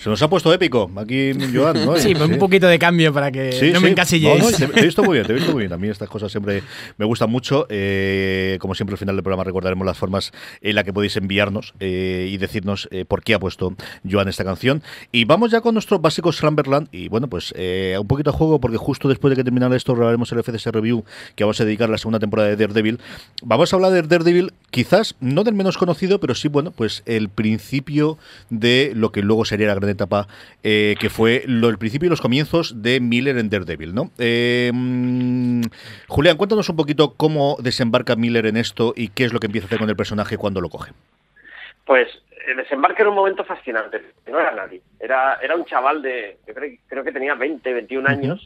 Se 0.08 0.10
nos 0.10 0.22
ha 0.22 0.30
puesto 0.30 0.50
épico 0.54 0.90
aquí, 0.96 1.32
Joan, 1.52 1.84
¿no? 1.84 1.98
Sí, 1.98 2.14
pues 2.14 2.30
un 2.30 2.38
poquito 2.38 2.66
de 2.66 2.78
cambio 2.78 3.12
para 3.12 3.30
que 3.30 3.52
Sí, 3.52 3.72
no 3.72 3.78
sí. 3.78 3.84
me 3.84 3.90
encasilléis. 3.90 4.42
No, 4.42 4.50
no, 4.50 4.56
te, 4.56 4.66
te 4.66 4.80
he 4.80 4.84
visto 4.84 5.02
muy 5.02 5.16
bien, 5.16 5.26
te 5.26 5.32
he 5.32 5.36
visto 5.36 5.52
muy 5.52 5.60
bien. 5.64 5.72
A 5.74 5.76
mí 5.76 5.86
estas 5.88 6.08
cosas 6.08 6.32
siempre 6.32 6.62
me 6.96 7.04
gustan 7.04 7.28
mucho. 7.30 7.66
Eh, 7.68 8.56
como 8.58 8.74
siempre, 8.74 8.94
al 8.94 8.98
final 8.98 9.16
del 9.16 9.22
programa 9.22 9.44
recordaremos 9.44 9.84
las 9.86 9.98
formas 9.98 10.32
en 10.62 10.76
las 10.76 10.84
que 10.84 10.94
podéis 10.94 11.14
enviarnos 11.18 11.74
eh, 11.78 12.26
y 12.30 12.38
decirnos 12.38 12.88
eh, 12.90 13.04
por 13.04 13.22
qué 13.22 13.34
ha 13.34 13.38
puesto 13.38 13.74
Joan 14.10 14.28
esta 14.28 14.44
canción. 14.44 14.82
Y 15.12 15.26
vamos 15.26 15.50
ya 15.50 15.60
con 15.60 15.74
nuestro 15.74 15.98
básico 15.98 16.32
Slamberland. 16.32 16.88
Y 16.90 17.08
bueno, 17.08 17.28
pues 17.28 17.52
eh, 17.54 17.98
un 18.00 18.06
poquito 18.06 18.30
a 18.30 18.32
juego, 18.32 18.62
porque 18.62 18.78
justo 18.78 19.10
después 19.10 19.28
de 19.32 19.36
que 19.36 19.44
terminara 19.44 19.76
esto, 19.76 19.94
grabaremos 19.94 20.32
el 20.32 20.42
FCS 20.42 20.68
Review 20.68 21.04
que 21.34 21.44
vamos 21.44 21.60
a 21.60 21.66
dedicar 21.66 21.90
a 21.90 21.92
la 21.92 21.98
segunda 21.98 22.18
temporada 22.18 22.48
de 22.48 22.56
Daredevil. 22.56 22.98
Vamos 23.42 23.74
a 23.74 23.76
hablar 23.76 23.92
de 23.92 24.00
Daredevil, 24.00 24.54
quizás 24.70 25.16
no 25.20 25.44
del 25.44 25.52
menos 25.52 25.76
conocido, 25.76 26.18
pero 26.18 26.34
sí, 26.34 26.48
bueno, 26.48 26.70
pues 26.70 27.02
el 27.04 27.28
principio 27.28 28.16
de 28.48 28.92
lo 28.94 29.12
que 29.12 29.20
luego 29.20 29.44
sería 29.44 29.66
la 29.66 29.74
gran 29.74 29.90
etapa, 29.98 30.26
eh, 30.62 30.94
que 31.00 31.10
fue 31.10 31.42
lo, 31.46 31.68
el 31.68 31.78
principio 31.78 32.06
y 32.06 32.10
los 32.10 32.20
comienzos 32.20 32.82
de 32.82 33.00
Miller 33.00 33.36
en 33.38 33.50
Daredevil, 33.50 33.94
¿no? 33.94 34.10
Eh, 34.18 34.70
mm, 34.72 35.62
Julián, 36.08 36.36
cuéntanos 36.36 36.68
un 36.68 36.76
poquito 36.76 37.14
cómo 37.16 37.56
desembarca 37.60 38.16
Miller 38.16 38.46
en 38.46 38.56
esto 38.56 38.94
y 38.96 39.08
qué 39.08 39.24
es 39.24 39.32
lo 39.32 39.40
que 39.40 39.46
empieza 39.46 39.66
a 39.66 39.68
hacer 39.68 39.78
con 39.78 39.90
el 39.90 39.96
personaje 39.96 40.36
cuando 40.36 40.60
lo 40.60 40.68
coge. 40.68 40.92
Pues 41.84 42.08
el 42.46 42.56
desembarque 42.56 43.02
era 43.02 43.10
un 43.10 43.16
momento 43.16 43.44
fascinante. 43.44 44.02
No 44.26 44.40
era 44.40 44.52
nadie. 44.52 44.80
Era, 45.00 45.38
era 45.42 45.54
un 45.54 45.64
chaval 45.64 46.02
de, 46.02 46.38
yo 46.46 46.54
creo, 46.54 46.76
creo 46.86 47.04
que 47.04 47.12
tenía 47.12 47.34
20, 47.34 47.72
21 47.72 48.08
años, 48.08 48.44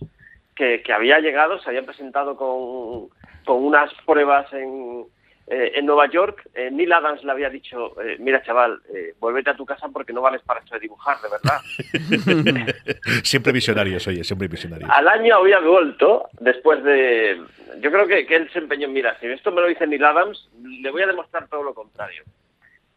que, 0.54 0.82
que 0.82 0.92
había 0.92 1.18
llegado, 1.20 1.60
se 1.60 1.68
había 1.68 1.82
presentado 1.82 2.36
con, 2.36 3.08
con 3.44 3.64
unas 3.64 3.90
pruebas 4.04 4.52
en, 4.52 5.04
eh, 5.52 5.72
en 5.74 5.84
Nueva 5.84 6.08
York. 6.10 6.48
Eh, 6.54 6.70
Neil 6.70 6.92
Adams 6.92 7.22
le 7.22 7.30
había 7.30 7.50
dicho, 7.50 8.00
eh, 8.00 8.16
mira 8.18 8.42
chaval, 8.42 8.80
eh, 8.94 9.14
vuélvete 9.20 9.50
a 9.50 9.56
tu 9.56 9.66
casa 9.66 9.88
porque 9.92 10.12
no 10.12 10.22
vales 10.22 10.40
para 10.42 10.60
esto 10.60 10.74
de 10.74 10.80
dibujar, 10.80 11.18
de 11.20 11.28
verdad. 11.28 12.74
siempre 13.22 13.52
visionarios, 13.52 14.06
oye, 14.06 14.24
siempre 14.24 14.48
visionarios. 14.48 14.88
Al 14.90 15.06
año 15.08 15.36
había 15.36 15.60
vuelto, 15.60 16.30
después 16.40 16.82
de... 16.82 17.38
Yo 17.80 17.90
creo 17.90 18.06
que, 18.06 18.26
que 18.26 18.36
él 18.36 18.50
se 18.50 18.60
empeñó 18.60 18.86
en, 18.86 18.94
mira, 18.94 19.18
si 19.20 19.26
esto 19.26 19.52
me 19.52 19.60
lo 19.60 19.68
dice 19.68 19.86
Neil 19.86 20.04
Adams, 20.04 20.48
le 20.62 20.90
voy 20.90 21.02
a 21.02 21.06
demostrar 21.06 21.48
todo 21.48 21.62
lo 21.62 21.74
contrario. 21.74 22.22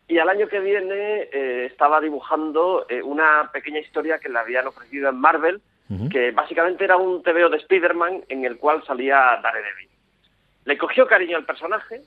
Y 0.07 0.19
al 0.19 0.29
año 0.29 0.47
que 0.47 0.59
viene 0.59 1.27
eh, 1.33 1.65
estaba 1.65 1.99
dibujando 1.99 2.85
eh, 2.87 3.01
una 3.01 3.49
pequeña 3.51 3.79
historia 3.79 4.19
que 4.19 4.29
le 4.29 4.39
habían 4.39 4.67
ofrecido 4.67 5.09
en 5.09 5.15
Marvel, 5.15 5.61
que 6.09 6.31
básicamente 6.31 6.83
era 6.83 6.97
un 6.97 7.21
TVO 7.21 7.49
de 7.49 7.57
Spider-Man 7.57 8.23
en 8.29 8.43
el 8.43 8.57
cual 8.57 8.83
salía 8.87 9.39
Daredevil. 9.43 9.89
Le 10.65 10.79
cogió 10.79 11.05
cariño 11.05 11.37
al 11.37 11.45
personaje, 11.45 12.01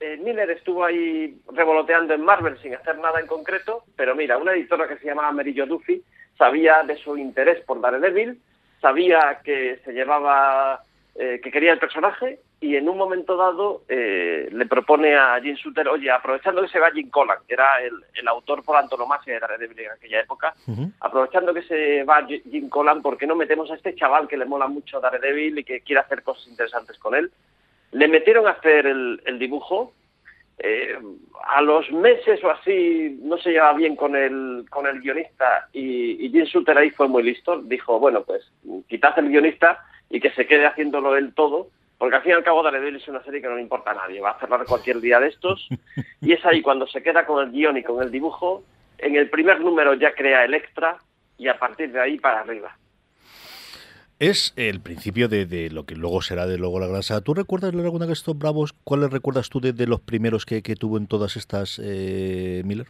eh, 0.00 0.16
Miller 0.16 0.50
estuvo 0.50 0.84
ahí 0.84 1.40
revoloteando 1.52 2.14
en 2.14 2.22
Marvel 2.22 2.58
sin 2.62 2.74
hacer 2.74 2.98
nada 2.98 3.20
en 3.20 3.26
concreto, 3.26 3.84
pero 3.96 4.14
mira, 4.14 4.38
una 4.38 4.52
editora 4.52 4.86
que 4.86 4.98
se 4.98 5.06
llamaba 5.06 5.32
Merillo 5.32 5.66
Duffy 5.66 6.02
sabía 6.36 6.82
de 6.84 6.96
su 6.96 7.16
interés 7.16 7.64
por 7.64 7.80
Daredevil, 7.80 8.40
sabía 8.80 9.40
que 9.44 9.80
se 9.84 9.92
llevaba, 9.92 10.82
eh, 11.16 11.40
que 11.42 11.50
quería 11.50 11.72
el 11.72 11.80
personaje 11.80 12.38
y 12.60 12.76
en 12.76 12.88
un 12.88 12.96
momento 12.96 13.36
dado 13.36 13.82
eh, 13.88 14.48
le 14.52 14.66
propone 14.66 15.16
a 15.16 15.40
Jim 15.40 15.54
Shooter, 15.54 15.88
oye, 15.88 16.10
aprovechando 16.10 16.62
que 16.62 16.68
se 16.68 16.78
va 16.78 16.90
Jim 16.90 17.10
Collan, 17.10 17.38
que 17.46 17.54
era 17.54 17.80
el, 17.80 17.92
el 18.14 18.28
autor 18.28 18.64
por 18.64 18.76
antonomasia 18.76 19.34
de 19.34 19.40
Daredevil 19.40 19.80
en 19.80 19.90
aquella 19.92 20.20
época, 20.20 20.54
aprovechando 21.00 21.52
que 21.52 21.62
se 21.62 22.04
va 22.04 22.24
Jim 22.26 22.68
Collan, 22.68 23.02
¿por 23.02 23.16
qué 23.16 23.26
no 23.26 23.36
metemos 23.36 23.70
a 23.70 23.74
este 23.74 23.94
chaval 23.94 24.28
que 24.28 24.36
le 24.36 24.44
mola 24.44 24.68
mucho 24.68 25.00
Daredevil 25.00 25.58
y 25.58 25.64
que 25.64 25.80
quiere 25.80 26.00
hacer 26.00 26.22
cosas 26.22 26.46
interesantes 26.48 26.98
con 26.98 27.14
él? 27.14 27.30
Le 27.92 28.08
metieron 28.08 28.46
a 28.46 28.50
hacer 28.52 28.86
el, 28.86 29.22
el 29.26 29.38
dibujo. 29.38 29.92
eh, 30.58 30.98
a 31.44 31.62
los 31.62 31.90
meses 31.92 32.42
o 32.42 32.50
así 32.50 33.18
no 33.22 33.38
se 33.38 33.50
llevaba 33.50 33.74
bien 33.74 33.94
con 33.96 34.16
el, 34.16 34.66
con 34.68 34.86
el 34.86 35.00
guionista 35.00 35.68
y, 35.72 36.24
y 36.26 36.30
Jim 36.30 36.44
Shooter 36.44 36.76
ahí 36.76 36.90
fue 36.90 37.08
muy 37.08 37.22
listo. 37.22 37.60
Dijo, 37.62 37.98
bueno, 37.98 38.22
pues 38.24 38.42
quitad 38.88 39.18
el 39.18 39.28
guionista 39.28 39.84
y 40.10 40.20
que 40.20 40.30
se 40.30 40.46
quede 40.46 40.66
haciéndolo 40.66 41.16
él 41.16 41.32
todo, 41.34 41.68
porque 41.96 42.16
al 42.16 42.22
fin 42.22 42.32
y 42.32 42.34
al 42.34 42.44
cabo 42.44 42.62
Daredevil 42.62 42.96
es 42.96 43.08
una 43.08 43.22
serie 43.22 43.40
que 43.40 43.46
no 43.48 43.56
le 43.56 43.62
importa 43.62 43.92
a 43.92 43.94
nadie. 43.94 44.20
Va 44.20 44.30
a 44.30 44.40
cerrar 44.40 44.64
cualquier 44.66 45.00
día 45.00 45.20
de 45.20 45.28
estos 45.28 45.68
y 46.20 46.32
es 46.32 46.44
ahí 46.44 46.60
cuando 46.60 46.86
se 46.86 47.02
queda 47.02 47.24
con 47.24 47.44
el 47.44 47.52
guion 47.52 47.76
y 47.76 47.82
con 47.84 48.02
el 48.02 48.10
dibujo. 48.10 48.64
En 48.98 49.14
el 49.16 49.30
primer 49.30 49.60
número 49.60 49.94
ya 49.94 50.12
crea 50.12 50.44
el 50.44 50.54
extra 50.54 50.98
y 51.38 51.46
a 51.48 51.58
partir 51.58 51.92
de 51.92 52.00
ahí 52.00 52.18
para 52.18 52.40
arriba. 52.40 52.76
Es 54.18 54.52
el 54.56 54.80
principio 54.80 55.28
de, 55.28 55.46
de 55.46 55.70
lo 55.70 55.86
que 55.86 55.94
luego 55.94 56.22
será 56.22 56.46
de 56.46 56.58
luego 56.58 56.80
la 56.80 56.88
gran 56.88 57.04
saga. 57.04 57.20
¿Tú 57.20 57.34
recuerdas 57.34 57.72
leer 57.72 57.86
alguna 57.86 58.06
de 58.06 58.12
estos 58.12 58.36
bravos? 58.36 58.74
¿Cuáles 58.82 59.10
recuerdas 59.10 59.48
tú 59.48 59.60
de, 59.60 59.72
de 59.72 59.86
los 59.86 60.00
primeros 60.00 60.44
que, 60.44 60.60
que 60.62 60.74
tuvo 60.74 60.98
en 60.98 61.06
todas 61.06 61.36
estas 61.36 61.80
eh, 61.82 62.62
Miller? 62.64 62.88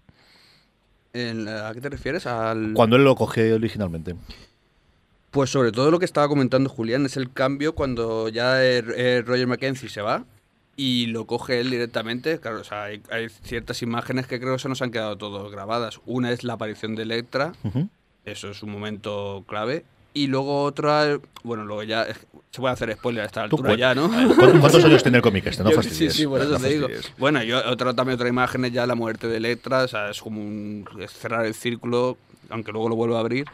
¿A 1.13 1.73
qué 1.75 1.81
te 1.81 1.91
refieres? 1.91 2.27
Al... 2.27 2.73
Cuando 2.75 2.97
él 2.97 3.05
lo 3.05 3.15
coge 3.15 3.53
originalmente. 3.53 4.15
Pues 5.31 5.51
sobre 5.51 5.73
todo 5.73 5.91
lo 5.91 5.99
que 5.99 6.07
estaba 6.07 6.29
comentando 6.29 6.71
Julián 6.71 7.05
es 7.05 7.19
el 7.19 7.31
cambio 7.31 7.75
cuando 7.75 8.31
ya 8.31 8.65
eh, 8.65 8.83
eh, 8.97 9.23
Roger 9.27 9.47
Mackenzie 9.47 9.91
se 9.91 10.01
va 10.01 10.25
y 10.77 11.07
lo 11.09 11.27
coge 11.27 11.61
él 11.61 11.71
directamente. 11.71 12.39
Claro, 12.39 12.61
o 12.61 12.65
sea, 12.65 12.85
hay, 12.85 13.03
hay 13.11 13.29
ciertas 13.29 13.83
imágenes 13.83 14.27
que 14.27 14.41
creo 14.41 14.55
que 14.55 14.63
se 14.63 14.69
nos 14.71 14.81
han 14.81 14.93
quedado 14.93 15.19
todos 15.19 15.53
grabadas. 15.53 16.01
Una 16.07 16.33
es 16.33 16.45
la 16.45 16.55
aparición 16.55 16.95
de 16.95 17.03
Electra, 17.03 17.53
eso 18.25 18.51
es 18.51 18.63
un 18.63 18.71
momento 18.71 19.45
clave. 19.47 19.85
Y 20.19 20.27
luego 20.27 20.65
otra, 20.65 21.19
bueno, 21.45 21.65
luego 21.65 21.83
ya 21.85 22.07
se 22.51 22.61
puede 22.61 22.73
hacer 22.75 22.93
spoiler 22.95 23.23
a 23.23 23.27
esta 23.27 23.43
altura 23.45 23.77
ya, 23.77 23.95
¿no? 23.95 24.09
¿cuántos- 24.61 24.85
años 24.85 25.03
tiene 25.03 25.19
el 25.19 25.23
cómic 25.23 25.47
este? 25.47 25.63
No 25.63 25.71
Yo- 25.71 25.77
fastidies, 25.77 26.13
Sí, 26.15 26.23
sí, 26.23 26.27
por 26.27 26.41
eso 26.41 26.51
no 26.51 26.59
te 26.59 26.69
digo. 26.69 26.89
Bueno, 27.19 27.43
yo 27.43 27.59
otra 27.71 27.95
también 27.95 28.17
otra 28.17 28.29
imagen 28.29 28.65
es 28.65 28.73
ya 28.73 28.87
la 28.87 28.95
muerte 28.95 29.29
de 29.29 29.37
Electra, 29.37 29.85
o 29.85 29.89
sea, 29.89 30.11
es 30.11 30.21
como 30.21 30.41
un 30.41 30.85
es 31.01 31.13
cerrar 31.13 31.47
el 31.47 31.55
círculo, 31.55 32.17
aunque 32.51 32.73
luego 32.73 32.89
lo 32.89 32.97
vuelvo 32.97 33.17
a 33.17 33.21
abrir. 33.21 33.45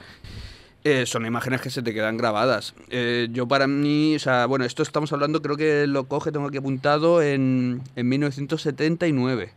Eh, 0.85 1.07
son 1.07 1.25
imágenes 1.27 1.61
que 1.62 1.71
se 1.71 1.83
te 1.83 1.93
quedan 1.95 2.17
grabadas. 2.19 2.75
Eh, 2.91 3.29
yo 3.33 3.49
para 3.49 3.67
mí, 3.67 4.17
o 4.17 4.19
sea, 4.19 4.45
bueno, 4.47 4.65
esto 4.67 4.83
estamos 4.83 5.12
hablando, 5.12 5.41
creo 5.43 5.57
que 5.57 5.87
lo 5.87 6.05
coge, 6.05 6.31
tengo 6.31 6.47
aquí 6.49 6.59
apuntado, 6.59 7.23
en, 7.23 7.83
en 7.97 8.09
1979. 8.09 9.53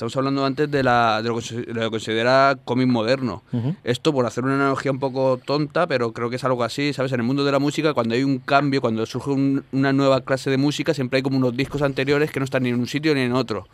Estamos 0.00 0.16
hablando 0.16 0.46
antes 0.46 0.70
de, 0.70 0.82
la, 0.82 1.20
de 1.20 1.28
lo 1.28 1.36
que 1.36 1.42
se 1.42 1.56
de 1.60 1.74
lo 1.74 1.82
que 1.82 1.90
considera 1.90 2.56
cómic 2.64 2.88
moderno. 2.88 3.42
Esto, 3.84 4.14
por 4.14 4.24
hacer 4.24 4.44
una 4.44 4.54
analogía 4.54 4.90
un 4.90 4.98
poco 4.98 5.38
tonta, 5.44 5.86
pero 5.86 6.14
creo 6.14 6.30
que 6.30 6.36
es 6.36 6.44
algo 6.44 6.64
así, 6.64 6.94
¿sabes? 6.94 7.12
En 7.12 7.20
el 7.20 7.26
mundo 7.26 7.44
de 7.44 7.52
la 7.52 7.58
música, 7.58 7.92
cuando 7.92 8.14
hay 8.14 8.24
un 8.24 8.38
cambio, 8.38 8.80
cuando 8.80 9.04
surge 9.04 9.28
un- 9.28 9.62
una 9.72 9.92
nueva 9.92 10.22
clase 10.22 10.48
de 10.48 10.56
música, 10.56 10.94
siempre 10.94 11.18
hay 11.18 11.22
como 11.22 11.36
unos 11.36 11.54
discos 11.54 11.82
anteriores 11.82 12.30
que 12.32 12.40
no 12.40 12.44
están 12.44 12.62
ni 12.62 12.70
en 12.70 12.76
un 12.80 12.86
sitio 12.86 13.14
ni 13.14 13.20
en 13.20 13.34
otro. 13.34 13.68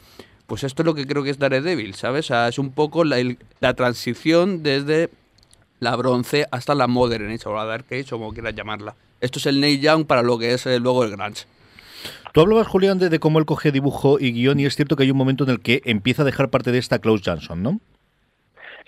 Pues 0.49 0.65
esto 0.65 0.83
es 0.83 0.87
lo 0.87 0.97
que 0.97 1.07
creo 1.07 1.23
que 1.23 1.31
es 1.31 1.39
Daredevil, 1.39 1.95
¿sabes? 1.95 2.25
O 2.25 2.29
sea, 2.29 2.49
es 2.49 2.59
un 2.59 2.73
poco 2.73 3.05
la, 3.05 3.21
el- 3.21 3.39
la 3.61 3.75
transición 3.75 4.65
desde 4.65 5.11
la 5.79 5.95
bronce 5.95 6.47
hasta 6.51 6.75
la 6.75 6.89
modern 6.89 7.31
age, 7.31 7.49
o 7.49 7.55
la 7.55 7.67
dark 7.67 7.85
age, 7.93 8.07
o 8.13 8.19
como 8.19 8.33
quieras 8.33 8.57
llamarla. 8.57 8.97
Esto 9.21 9.39
es 9.39 9.47
el 9.47 9.61
Neil 9.61 9.81
Young 9.81 10.07
para 10.07 10.23
lo 10.23 10.39
que 10.39 10.55
es 10.55 10.67
eh, 10.67 10.81
luego 10.81 11.05
el 11.05 11.13
grunge. 11.13 11.45
Tú 12.37 12.43
hablabas, 12.43 12.69
Julián, 12.69 12.99
de, 12.99 13.19
cómo 13.19 13.39
él 13.39 13.47
coge 13.47 13.73
dibujo 13.73 14.19
y 14.21 14.31
guion, 14.31 14.61
y 14.61 14.67
es 14.67 14.77
cierto 14.77 14.95
que 14.95 15.05
hay 15.05 15.11
un 15.11 15.17
momento 15.17 15.45
en 15.45 15.49
el 15.49 15.63
que 15.63 15.81
empieza 15.87 16.21
a 16.21 16.27
dejar 16.27 16.51
parte 16.51 16.71
de 16.71 16.77
esta 16.77 16.99
Klaus 16.99 17.23
Johnson, 17.25 17.63
¿no? 17.63 17.81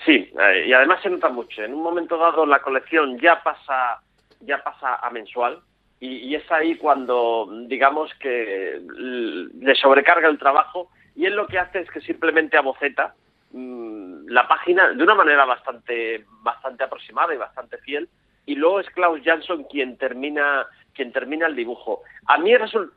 Sí, 0.05 0.31
eh, 0.39 0.67
y 0.67 0.73
además 0.75 1.01
se 1.03 1.09
nota 1.09 1.31
mucho. 1.31 1.65
En 1.65 1.73
un 1.73 1.83
momento 1.83 2.19
dado 2.19 2.45
la 2.45 2.61
colección 2.61 3.19
ya 3.19 3.43
pasa, 3.43 4.03
ya 4.41 4.63
pasa 4.63 4.97
a 4.97 5.09
mensual 5.09 5.61
y, 5.99 6.35
es 6.35 6.43
ahí 6.53 6.77
cuando, 6.77 7.49
digamos 7.69 8.13
que 8.21 8.75
l- 8.75 9.49
le 9.59 9.75
sobrecarga 9.77 10.29
el 10.29 10.39
trabajo 10.39 10.91
y 11.17 11.25
él 11.25 11.35
lo 11.35 11.47
que 11.47 11.59
hace 11.59 11.79
es 11.79 11.91
que 11.91 12.03
simplemente 12.03 12.59
aboceta 12.59 13.15
mm, 13.53 14.27
la 14.27 14.47
página 14.47 14.91
de 14.93 15.03
una 15.03 15.15
manera 15.15 15.47
bastante, 15.47 16.27
bastante 16.43 16.85
aproximada 16.85 17.35
y 17.35 17.39
bastante 17.39 17.79
fiel 17.79 18.11
y 18.45 18.57
luego 18.57 18.81
es 18.81 18.91
Klaus 18.91 19.23
Jansson 19.25 19.65
quien 19.71 19.97
termina, 19.97 20.67
quien 20.93 21.13
termina 21.13 21.47
el 21.47 21.57
dibujo. 21.57 22.03
A 22.27 22.37
mí 22.37 22.55
resulta 22.55 22.93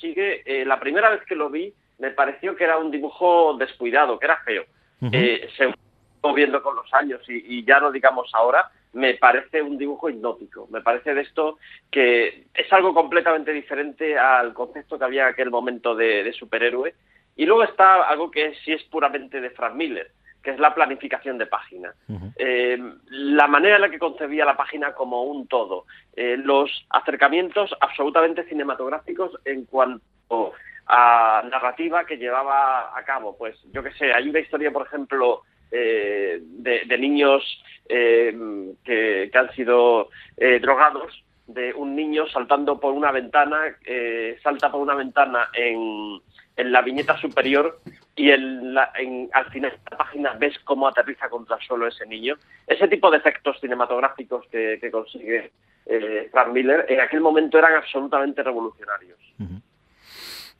sigue, 0.00 0.42
eh, 0.44 0.64
la 0.64 0.78
primera 0.80 1.10
vez 1.10 1.22
que 1.24 1.34
lo 1.34 1.50
vi 1.50 1.72
me 1.98 2.10
pareció 2.10 2.56
que 2.56 2.64
era 2.64 2.78
un 2.78 2.90
dibujo 2.90 3.56
descuidado, 3.56 4.18
que 4.18 4.26
era 4.26 4.42
feo. 4.44 4.64
Eh, 5.12 5.48
según 5.56 5.74
fue 6.20 6.34
viendo 6.34 6.62
con 6.62 6.76
los 6.76 6.92
años 6.94 7.20
y, 7.28 7.58
y 7.58 7.64
ya 7.64 7.78
no 7.78 7.92
digamos 7.92 8.30
ahora, 8.32 8.70
me 8.94 9.14
parece 9.14 9.60
un 9.60 9.76
dibujo 9.76 10.08
hipnótico. 10.08 10.66
Me 10.70 10.80
parece 10.80 11.14
de 11.14 11.22
esto 11.22 11.58
que 11.90 12.46
es 12.54 12.72
algo 12.72 12.94
completamente 12.94 13.52
diferente 13.52 14.16
al 14.16 14.54
concepto 14.54 14.98
que 14.98 15.04
había 15.04 15.24
en 15.24 15.28
aquel 15.28 15.50
momento 15.50 15.94
de, 15.94 16.24
de 16.24 16.32
superhéroe. 16.32 16.94
Y 17.36 17.46
luego 17.46 17.64
está 17.64 18.04
algo 18.04 18.30
que 18.30 18.54
sí 18.64 18.72
es 18.72 18.82
puramente 18.84 19.40
de 19.40 19.50
Frank 19.50 19.74
Miller, 19.74 20.10
que 20.44 20.50
es 20.50 20.60
la 20.60 20.74
planificación 20.74 21.38
de 21.38 21.46
página. 21.46 21.94
Eh, 22.36 22.78
la 23.08 23.48
manera 23.48 23.76
en 23.76 23.82
la 23.82 23.90
que 23.90 23.98
concebía 23.98 24.44
la 24.44 24.56
página 24.56 24.92
como 24.92 25.24
un 25.24 25.48
todo, 25.48 25.86
eh, 26.14 26.36
los 26.36 26.70
acercamientos 26.90 27.74
absolutamente 27.80 28.44
cinematográficos 28.44 29.32
en 29.46 29.64
cuanto 29.64 30.52
a 30.86 31.42
narrativa 31.50 32.04
que 32.04 32.18
llevaba 32.18 32.96
a 32.96 33.02
cabo. 33.04 33.36
Pues 33.38 33.58
yo 33.72 33.82
qué 33.82 33.92
sé, 33.92 34.12
hay 34.12 34.28
una 34.28 34.40
historia, 34.40 34.70
por 34.70 34.86
ejemplo, 34.86 35.42
eh, 35.70 36.40
de, 36.42 36.82
de 36.84 36.98
niños 36.98 37.42
eh, 37.88 38.36
que, 38.84 39.30
que 39.32 39.38
han 39.38 39.50
sido 39.54 40.10
eh, 40.36 40.60
drogados 40.60 41.24
de 41.46 41.72
un 41.74 41.96
niño 41.96 42.26
saltando 42.28 42.78
por 42.78 42.92
una 42.92 43.12
ventana, 43.12 43.76
eh, 43.84 44.38
salta 44.42 44.70
por 44.70 44.80
una 44.80 44.94
ventana 44.94 45.48
en, 45.54 46.20
en 46.56 46.72
la 46.72 46.82
viñeta 46.82 47.16
superior 47.18 47.80
y 48.14 48.30
en 48.30 48.74
la- 48.74 48.92
en- 48.96 49.28
al 49.32 49.46
final 49.46 49.70
de 49.72 49.90
la 49.90 49.96
página 49.98 50.32
ves 50.34 50.56
cómo 50.64 50.86
aterriza 50.86 51.28
contra 51.28 51.56
el 51.56 51.62
suelo 51.62 51.86
ese 51.86 52.06
niño. 52.06 52.36
Ese 52.66 52.86
tipo 52.88 53.10
de 53.10 53.18
efectos 53.18 53.58
cinematográficos 53.60 54.46
que, 54.50 54.78
consigue 54.92 55.50
eh, 55.86 56.28
Frank 56.30 56.48
Miller 56.52 56.86
en 56.88 57.00
aquel 57.00 57.20
momento 57.20 57.58
eran 57.58 57.74
absolutamente 57.74 58.42
revolucionarios. 58.42 59.18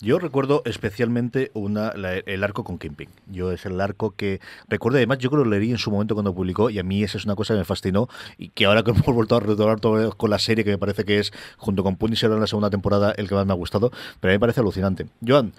Yo 0.01 0.19
recuerdo 0.19 0.61
especialmente 0.67 1.51
una, 1.55 1.93
la- 1.95 2.15
el 2.19 2.45
arco 2.45 2.63
con 2.63 2.79
Kimping. 2.79 3.09
Yo 3.31 3.53
es 3.53 3.65
el 3.65 3.81
arco 3.81 4.15
que 4.15 4.41
recuerdo, 4.69 4.99
además 4.99 5.19
yo 5.19 5.31
creo 5.31 5.43
que 5.45 5.49
lo 5.49 5.57
leí 5.57 5.71
en 5.71 5.79
su 5.79 5.91
momento 5.91 6.15
cuando 6.15 6.35
publicó 6.35 6.69
y 6.69 6.79
a 6.79 6.83
mí 6.83 7.03
esa 7.03 7.17
es 7.17 7.25
una 7.25 7.37
cosa 7.37 7.55
que 7.55 7.59
me 7.59 7.65
fascinó 7.65 8.09
y 8.37 8.49
que 8.51 8.67
ahora 8.67 8.83
que 8.83 8.91
hemos 8.93 9.07
vuelto 9.07 9.37
a 9.37 9.41
retomar 9.41 9.81
todo 9.81 10.13
con 10.17 10.29
la 10.31 10.39
serie 10.39 10.63
que 10.65 10.71
me 10.71 10.79
parece 10.79 11.05
que 11.05 11.21
es 11.21 11.33
junto 11.57 11.83
con 11.83 11.97
Punisher 11.97 12.31
en 12.31 12.41
la 12.41 12.47
segunda 12.47 12.69
temporada 12.71 13.13
el 13.17 13.29
que 13.29 13.35
más 13.35 13.47
me 13.47 13.53
ha 13.53 13.57
gustado, 13.57 13.91
pero 14.21 14.31
a 14.31 14.33
mí 14.33 14.37
me 14.37 14.41
parece 14.41 14.61
alucinante. 14.61 15.07
Joan, 15.27 15.53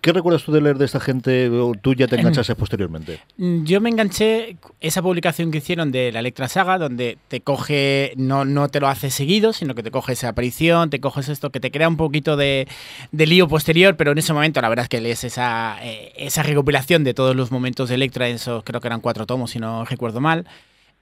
¿qué 0.00 0.12
recuerdas 0.12 0.42
tú 0.42 0.52
de 0.52 0.60
leer 0.60 0.78
de 0.78 0.84
esta 0.84 1.00
gente 1.00 1.48
o 1.50 1.72
tú 1.74 1.94
ya 1.94 2.06
te 2.06 2.16
enganchaste 2.20 2.54
posteriormente? 2.54 3.20
Yo 3.36 3.80
me 3.80 3.90
enganché 3.90 4.56
esa 4.80 5.02
publicación 5.02 5.50
que 5.50 5.58
hicieron 5.58 5.92
de 5.92 6.12
la 6.12 6.20
Electra 6.20 6.48
Saga, 6.48 6.78
donde 6.78 7.18
te 7.28 7.40
coge, 7.40 8.12
no, 8.16 8.44
no 8.44 8.68
te 8.68 8.80
lo 8.80 8.88
hace 8.88 9.10
seguido, 9.10 9.52
sino 9.52 9.74
que 9.74 9.82
te 9.82 9.90
coge 9.90 10.12
esa 10.12 10.28
aparición, 10.28 10.90
te 10.90 11.00
coges 11.00 11.28
esto, 11.28 11.50
que 11.50 11.60
te 11.60 11.70
crea 11.70 11.88
un 11.88 11.96
poquito 11.96 12.36
de, 12.36 12.66
de 13.12 13.26
lío 13.26 13.48
posterior, 13.48 13.96
pero 13.96 14.12
en 14.12 14.18
ese 14.18 14.32
momento 14.32 14.60
la 14.60 14.68
verdad 14.68 14.84
es 14.84 14.88
que 14.88 15.00
lees 15.00 15.24
esa, 15.24 15.78
eh, 15.82 16.12
esa 16.16 16.42
recopilación 16.42 17.04
de 17.04 17.14
todos 17.14 17.36
los 17.36 17.50
momentos 17.50 17.88
de 17.88 17.96
Electra, 17.96 18.28
esos 18.28 18.64
creo 18.64 18.80
que 18.80 18.88
eran 18.88 19.00
cuatro 19.00 19.26
tomos, 19.26 19.50
si 19.50 19.58
no 19.58 19.84
recuerdo 19.84 20.20
mal. 20.20 20.46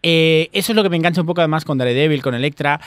Eh, 0.03 0.49
eso 0.53 0.73
es 0.73 0.77
lo 0.77 0.83
que 0.83 0.91
me 0.91 0.97
engancha 0.97 1.21
un 1.21 1.27
poco 1.27 1.41
además 1.41 1.65
con 1.65 1.79
Daredevil, 1.79 2.23
con 2.23 2.35
Electra. 2.35 2.81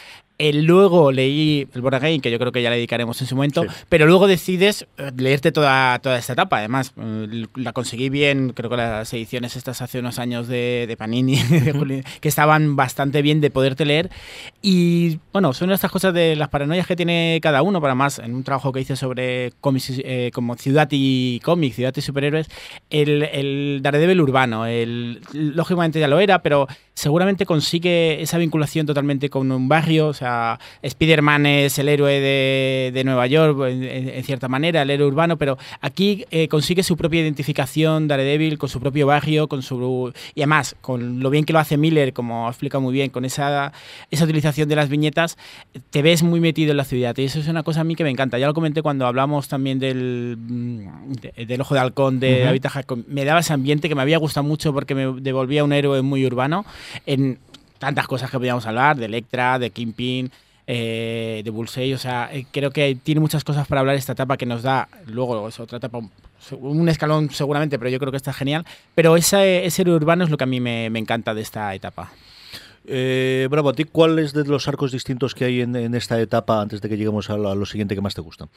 Luego 0.54 1.12
leí 1.12 1.68
el 1.74 1.82
Born 1.82 1.96
Again, 1.96 2.22
que 2.22 2.32
yo 2.32 2.40
creo 2.40 2.52
que 2.52 2.62
ya 2.62 2.70
le 2.70 2.78
dedicaremos 2.78 3.20
en 3.22 3.28
su 3.28 3.36
momento, 3.36 3.66
pero 3.90 4.06
luego 4.06 4.28
decides 4.28 4.88
eh, 4.98 5.12
leerte 5.18 5.52
toda, 5.52 6.00
toda 6.00 6.18
esta 6.18 6.34
etapa. 6.34 6.58
Además, 6.58 6.94
eh, 6.98 7.46
la 7.56 7.74
conseguí 7.74 8.10
bien, 8.10 8.54
creo 8.56 8.70
que 8.70 8.78
las 8.78 9.14
ediciones 9.14 9.56
estas 9.56 9.82
hace 9.82 10.00
unos 10.00 10.20
años 10.20 10.48
de, 10.48 10.86
de 10.88 10.98
Panini, 10.98 11.36
de 11.50 11.74
Juli- 11.74 12.04
que 12.20 12.30
estaban 12.30 12.76
bastante 12.76 13.22
bien 13.22 13.42
de 13.42 13.50
poderte 13.52 13.86
leer. 13.86 14.10
Y 14.62 15.20
bueno, 15.34 15.54
son 15.54 15.72
estas 15.72 15.92
cosas 15.92 16.14
de 16.14 16.36
las 16.36 16.50
paranoias 16.50 16.88
que 16.88 16.96
tiene 16.96 17.40
cada 17.42 17.62
uno, 17.62 17.82
para 17.82 17.96
más 17.96 18.20
en 18.20 18.34
un 18.36 18.44
trabajo 18.44 18.72
que 18.72 18.82
hice 18.82 18.96
sobre 18.96 19.52
cómics 19.62 19.92
eh, 19.98 20.32
como 20.34 20.56
ciudad 20.56 20.88
y 20.92 21.40
cómic, 21.44 21.74
ciudad 21.74 21.94
y 21.96 22.02
superhéroes, 22.02 22.48
el, 22.90 23.24
el 23.24 23.80
Daredevil 23.82 24.22
urbano. 24.22 24.66
El, 24.66 25.22
lógicamente 25.34 26.00
ya 26.00 26.08
lo 26.08 26.20
era, 26.20 26.42
pero 26.42 26.68
seguramente 26.94 27.46
consigue 27.46 28.22
esa 28.22 28.38
vinculación 28.38 28.86
totalmente 28.86 29.30
con 29.30 29.52
un 29.52 29.68
barrio. 29.68 30.08
O 30.08 30.14
sea, 30.14 30.31
Spider-Man 30.82 31.46
es 31.46 31.80
el 31.80 31.90
héroe 31.90 32.20
de, 32.20 32.92
de 32.94 33.04
Nueva 33.04 33.28
York, 33.28 33.58
en, 33.68 34.24
cierta 34.24 34.48
manera, 34.48 34.82
el 34.84 34.90
héroe 34.90 35.08
urbano, 35.08 35.38
pero 35.38 35.58
aquí 35.82 36.26
eh, 36.32 36.48
consigue 36.48 36.84
su 36.84 36.96
propia 36.98 37.22
identificación, 37.22 38.08
Daredevil, 38.08 38.58
con 38.58 38.70
su 38.70 38.80
propio 38.80 39.08
barrio, 39.08 39.48
con 39.48 39.62
su 39.62 40.12
y 40.36 40.42
además, 40.42 40.76
con 40.82 41.20
lo 41.22 41.30
bien 41.30 41.44
que 41.46 41.54
lo 41.54 41.60
hace 41.60 41.78
Miller, 41.78 42.14
como 42.14 42.48
explica 42.48 42.80
muy 42.80 42.94
bien, 42.94 43.10
con 43.10 43.26
esa, 43.26 43.74
esa 44.12 44.24
utilización 44.26 44.70
de 44.70 44.76
las 44.76 44.90
viñetas, 44.90 45.38
te 45.90 46.02
ves 46.02 46.24
muy 46.24 46.40
metido 46.40 46.72
en 46.72 46.78
la 46.78 46.84
ciudad. 46.84 47.18
Y 47.18 47.24
eso 47.24 47.40
es 47.40 47.48
una 47.48 47.64
cosa 47.64 47.82
a 47.82 47.84
mí 47.84 47.96
que 47.96 48.04
me 48.04 48.10
encanta. 48.10 48.38
Ya 48.38 48.48
lo 48.48 48.54
comenté 48.54 48.82
cuando 48.82 49.08
hablamos 49.08 49.48
también 49.48 49.80
del, 49.80 50.38
mm, 50.40 51.14
de- 51.14 51.46
del 51.46 51.62
Ojo 51.62 51.74
de 51.74 51.80
Halcón 51.80 52.20
de 52.20 52.36
Ujú. 52.36 52.46
David 52.46 52.66
Me 53.08 53.26
daba 53.26 53.40
ese 53.40 53.54
ambiente 53.54 53.90
que 53.90 53.96
me 53.96 54.02
había 54.02 54.18
gustado 54.18 54.44
mucho 54.46 54.74
porque 54.74 54.96
me 54.96 55.20
devolvía 55.22 55.64
un 55.64 55.74
héroe 55.74 56.02
muy 56.02 56.26
urbano 56.26 56.66
en 57.06 57.40
tantas 57.82 58.08
cosas 58.08 58.30
que 58.30 58.38
podíamos 58.38 58.68
hablar, 58.68 58.96
de 58.96 59.06
Electra, 59.06 59.58
de 59.58 59.72
Kingpin, 59.72 60.32
eh, 60.68 61.42
de 61.44 61.50
Bullseye, 61.50 61.96
o 61.96 61.98
sea, 61.98 62.30
eh, 62.32 62.46
creo 62.52 62.70
que 62.70 62.96
tiene 62.96 63.20
muchas 63.20 63.44
cosas 63.44 63.68
para 63.68 63.82
hablar 63.82 63.96
esta 63.96 64.12
etapa 64.12 64.38
que 64.38 64.46
nos 64.46 64.62
da, 64.62 64.88
luego 65.08 65.48
es 65.48 65.60
otra 65.60 65.80
etapa, 65.80 65.98
un- 66.52 66.90
escalón 66.90 67.32
seguramente, 67.32 67.80
pero 67.80 67.90
yo 67.90 67.98
creo 67.98 68.12
que 68.12 68.18
está 68.18 68.34
genial, 68.34 68.68
pero 68.94 69.18
ese, 69.18 69.66
ese 69.66 69.82
urbano 69.82 70.24
es 70.24 70.30
lo 70.30 70.38
que 70.38 70.44
a 70.44 70.48
mí 70.48 70.60
me, 70.60 70.86
encanta 70.86 71.34
de 71.34 71.42
esta 71.42 71.74
etapa. 71.74 72.12
Eh, 72.86 73.48
Bravo, 73.50 73.70
¿a 73.70 73.74
ti 73.74 73.86
cuáles 73.86 74.32
de 74.34 74.46
los 74.46 74.68
arcos 74.68 74.92
distintos 74.92 75.34
que 75.34 75.46
hay 75.46 75.62
en, 75.62 75.76
en 75.76 75.96
esta 75.96 76.22
etapa, 76.22 76.62
antes 76.62 76.82
de 76.82 76.90
que 76.90 76.98
lleguemos 76.98 77.32
a 77.32 77.38
lo, 77.38 77.50
a 77.50 77.56
lo 77.56 77.66
siguiente, 77.66 77.96
que 77.96 78.02
más 78.02 78.14
te 78.14 78.22
gustan? 78.22 78.48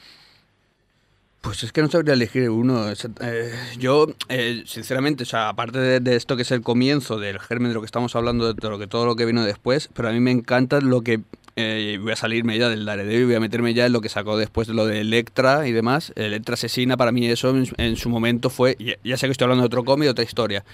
Pues 1.45 1.63
es 1.63 1.71
que 1.71 1.81
no 1.81 1.89
sabría 1.89 2.15
elegir 2.15 2.49
uno. 2.49 2.89
Eh, 2.89 3.53
yo, 3.77 4.07
eh, 4.29 4.63
sinceramente, 4.65 5.23
o 5.23 5.25
sea, 5.27 5.47
aparte 5.49 5.77
de, 5.77 5.99
de 5.99 6.15
esto 6.15 6.35
que 6.35 6.41
es 6.41 6.51
el 6.51 6.61
comienzo 6.61 7.19
del 7.19 7.39
germen 7.39 7.69
de 7.69 7.75
lo 7.75 7.81
que 7.81 7.85
estamos 7.85 8.15
hablando, 8.15 8.51
de 8.51 8.59
todo 8.59 8.71
lo 8.71 8.79
que, 8.79 8.87
todo 8.87 9.05
lo 9.05 9.15
que 9.15 9.25
vino 9.25 9.43
después, 9.45 9.89
pero 9.93 10.09
a 10.09 10.11
mí 10.11 10.19
me 10.19 10.31
encanta 10.31 10.81
lo 10.81 11.01
que... 11.01 11.21
eh, 11.55 11.97
voy 12.01 12.11
a 12.11 12.15
salirme 12.15 12.57
ya 12.57 12.67
del 12.69 12.83
Daredevil, 12.83 13.27
voy 13.27 13.35
a 13.35 13.39
meterme 13.39 13.73
ya 13.73 13.85
en 13.85 13.93
lo 13.93 14.01
que 14.01 14.09
sacó 14.09 14.37
después 14.37 14.67
de 14.67 14.73
lo 14.73 14.85
de 14.85 15.01
Electra 15.01 15.67
y 15.67 15.71
demás. 15.71 16.11
Electra 16.15 16.55
Asesina, 16.55 16.97
para 16.97 17.11
mí 17.11 17.27
eso 17.27 17.51
en, 17.51 17.67
en 17.77 17.95
su 17.95 18.09
momento 18.09 18.49
fue... 18.49 18.75
Ya, 18.79 18.95
ya 19.03 19.15
sé 19.15 19.27
que 19.27 19.31
estoy 19.31 19.45
hablando 19.45 19.61
de 19.61 19.67
otro 19.67 19.85
cómic, 19.85 20.05
de 20.05 20.11
otra 20.11 20.25
historia. 20.25 20.65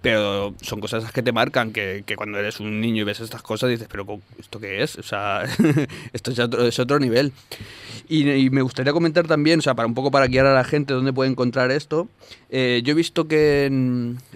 Pero 0.00 0.54
son 0.62 0.80
cosas 0.80 1.10
que 1.10 1.22
te 1.24 1.32
marcan, 1.32 1.72
que, 1.72 2.04
que 2.06 2.14
cuando 2.14 2.38
eres 2.38 2.60
un 2.60 2.80
niño 2.80 3.02
y 3.02 3.04
ves 3.04 3.18
estas 3.18 3.42
cosas 3.42 3.68
dices, 3.70 3.88
pero 3.90 4.06
¿cómo- 4.06 4.22
¿esto 4.38 4.60
qué 4.60 4.82
es? 4.82 4.96
O 4.96 5.02
sea, 5.02 5.42
esto 6.12 6.30
es 6.30 6.38
otro, 6.38 6.64
es 6.66 6.78
otro 6.78 6.98
nivel. 7.00 7.32
Y, 8.08 8.30
y 8.30 8.50
me 8.50 8.62
gustaría 8.62 8.92
comentar 8.92 9.26
también, 9.26 9.58
o 9.58 9.62
sea, 9.62 9.74
para 9.74 9.86
un 9.88 9.94
poco 9.94 10.10
para 10.10 10.26
guiar 10.28 10.46
a 10.46 10.54
la 10.54 10.62
gente 10.64 10.94
dónde 10.94 11.12
puede 11.12 11.30
encontrar 11.30 11.70
esto. 11.72 12.08
eh, 12.48 12.80
yo 12.84 12.92
he 12.92 12.94
visto 12.94 13.26
que 13.26 13.68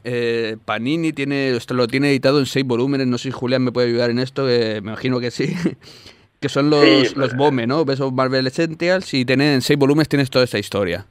eh, 0.04 0.56
Panini 0.64 1.12
tiene, 1.12 1.56
esto 1.56 1.74
lo 1.74 1.86
tiene 1.86 2.10
editado 2.10 2.40
en 2.40 2.46
seis 2.46 2.66
volúmenes, 2.66 3.06
no 3.06 3.16
sé 3.18 3.24
si 3.28 3.30
Julián 3.30 3.62
me 3.62 3.70
puede 3.72 3.86
ayudar 3.88 4.10
en 4.10 4.18
esto, 4.18 4.48
eh, 4.50 4.80
me 4.82 4.90
imagino 4.90 5.20
que 5.20 5.30
sí. 5.30 5.54
que 6.40 6.48
son 6.48 6.70
los, 6.70 6.80
Sí, 7.10 7.14
los 7.14 7.34
BOME, 7.36 7.68
¿no? 7.68 7.82
Of 7.82 8.12
Marvel 8.12 8.48
Essentials, 8.48 9.14
y 9.14 9.24
tienen, 9.24 9.54
en 9.54 9.62
seis 9.62 9.78
volúmenes 9.78 10.08
tienes 10.08 10.28
toda 10.28 10.44
esta 10.44 10.58
historia. 10.58 11.06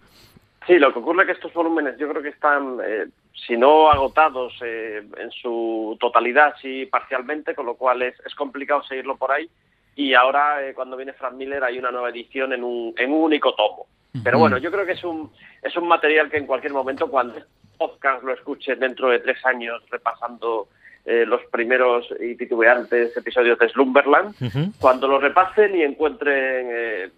Sí, 0.68 0.74
lo 0.78 0.92
que 0.94 1.00
ocurre 1.00 1.22
es 1.24 1.28
que 1.28 1.32
estos 1.34 1.54
volúmenes 1.54 1.96
yo 1.98 2.10
creo 2.10 2.22
que 2.22 2.30
están, 2.30 2.78
eh, 2.86 3.06
si 3.46 3.58
no 3.58 3.90
agotados 3.90 4.54
eh, 4.62 5.04
en 5.18 5.32
su 5.32 5.98
totalidad, 6.00 6.56
sí 6.62 6.86
parcialmente, 6.86 7.56
con 7.56 7.66
lo 7.66 7.76
cual 7.76 8.02
es, 8.02 8.16
es 8.26 8.36
complicado 8.36 8.84
seguirlo 8.84 9.18
por 9.18 9.32
ahí. 9.32 9.50
Y 9.96 10.14
ahora, 10.14 10.66
eh, 10.66 10.74
cuando 10.74 10.96
viene 10.96 11.14
Frank 11.14 11.34
Miller, 11.34 11.64
hay 11.64 11.78
una 11.78 11.92
nueva 11.92 12.10
edición 12.10 12.54
en 12.54 12.64
un, 12.64 12.94
en 12.98 13.12
un 13.12 13.24
único 13.24 13.54
tomo. 13.56 13.88
Pero 14.24 14.40
bueno, 14.40 14.58
yo 14.58 14.72
creo 14.72 14.86
que 14.86 14.92
es 14.92 15.04
un, 15.04 15.32
es 15.62 15.76
un 15.78 15.88
material 15.88 16.30
que 16.30 16.38
en 16.38 16.46
cualquier 16.46 16.74
momento, 16.74 17.10
cuando 17.10 17.38
el 17.38 17.46
podcast 17.78 18.24
lo 18.24 18.34
escuche 18.34 18.76
dentro 18.76 19.10
de 19.10 19.20
tres 19.20 19.44
años, 19.46 19.82
repasando 19.90 20.68
eh, 21.06 21.26
los 21.26 21.42
primeros 21.46 22.08
y 22.20 22.36
titubeantes 22.36 23.16
episodios 23.16 23.58
de 23.58 23.70
Slumberland, 23.70 24.36
cuando 24.80 25.08
lo 25.08 25.18
repasen 25.18 25.76
y 25.76 25.84
encuentren 25.84 26.68
eh, 26.70 27.10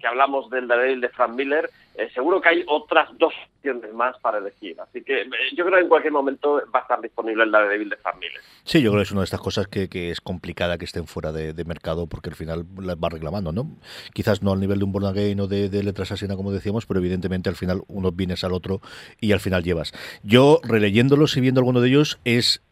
que 0.00 0.06
hablamos 0.06 0.50
del 0.50 0.66
Daredevil 0.66 1.00
de 1.00 1.08
Frank 1.10 1.34
Miller, 1.34 1.70
eh, 1.94 2.08
seguro 2.14 2.40
que 2.40 2.48
hay 2.48 2.64
otras 2.66 3.08
dos 3.18 3.32
opciones 3.56 3.92
más 3.92 4.16
para 4.18 4.38
elegir. 4.38 4.80
Así 4.80 5.02
que 5.02 5.22
eh, 5.22 5.28
yo 5.54 5.64
creo 5.64 5.76
que 5.76 5.82
en 5.82 5.88
cualquier 5.88 6.12
momento 6.12 6.62
va 6.74 6.80
a 6.80 6.82
estar 6.82 7.00
disponible 7.00 7.44
el 7.44 7.50
Daredevil 7.50 7.90
de 7.90 7.96
Frank 7.98 8.16
Miller. 8.18 8.40
Sí, 8.64 8.80
yo 8.80 8.90
creo 8.90 9.00
que 9.00 9.04
es 9.04 9.12
una 9.12 9.20
de 9.20 9.26
estas 9.26 9.40
cosas 9.40 9.68
que, 9.68 9.88
es 10.10 10.20
complicada 10.20 10.78
que 10.78 10.86
estén 10.86 11.06
fuera 11.06 11.30
de, 11.32 11.64
mercado 11.64 12.06
porque 12.06 12.30
al 12.30 12.36
final 12.36 12.64
las 12.80 12.96
va 12.96 13.10
reclamando, 13.10 13.52
¿no? 13.52 13.66
Quizás 14.14 14.42
no 14.42 14.52
al 14.52 14.60
nivel 14.60 14.78
de 14.78 14.84
un 14.84 14.92
Born 14.92 15.06
Again 15.06 15.40
o 15.40 15.46
de, 15.46 15.68
de 15.68 15.82
Letras 15.82 16.10
Asesina, 16.10 16.36
como 16.36 16.52
decíamos, 16.52 16.86
pero 16.86 17.00
evidentemente 17.00 17.48
al 17.48 17.56
final 17.56 17.82
uno 17.88 18.10
vienes 18.12 18.42
al 18.44 18.54
otro 18.54 18.80
y 19.20 19.32
al 19.32 19.40
final 19.40 19.62
llevas. 19.62 19.92
Yo, 20.22 20.60
releyéndolos 20.64 21.36
y 21.36 21.40
viendo 21.40 21.60
alguno 21.60 21.80
de 21.80 21.88
ellos, 21.88 22.18
es... 22.24 22.62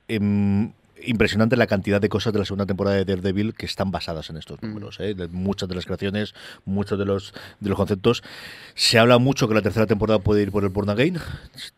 impresionante 1.09 1.57
la 1.57 1.67
cantidad 1.67 2.01
de 2.01 2.09
cosas 2.09 2.33
de 2.33 2.39
la 2.39 2.45
segunda 2.45 2.67
temporada 2.67 2.97
de 2.97 3.05
Daredevil 3.05 3.55
que 3.55 3.67
están 3.67 3.91
basadas 3.91 4.31
en 4.31 4.37
estos 4.37 4.63
números. 4.63 5.01
¿eh? 5.01 5.15
De 5.15 5.29
muchas 5.29 5.69
de 5.69 5.75
las 5.75 5.87
creaciones, 5.87 6.35
muchos 6.65 6.99
de 6.99 7.05
los, 7.05 7.33
de 7.61 7.69
los 7.69 7.77
conceptos. 7.77 8.23
Se 8.75 8.99
habla 8.99 9.19
mucho 9.19 9.49
que 9.49 9.55
la 9.55 9.63
tercera 9.63 9.87
temporada 9.87 10.19
puede 10.19 10.43
ir 10.43 10.53
por 10.53 10.65
el 10.65 10.71
Born 10.71 10.91
Again. 10.91 11.19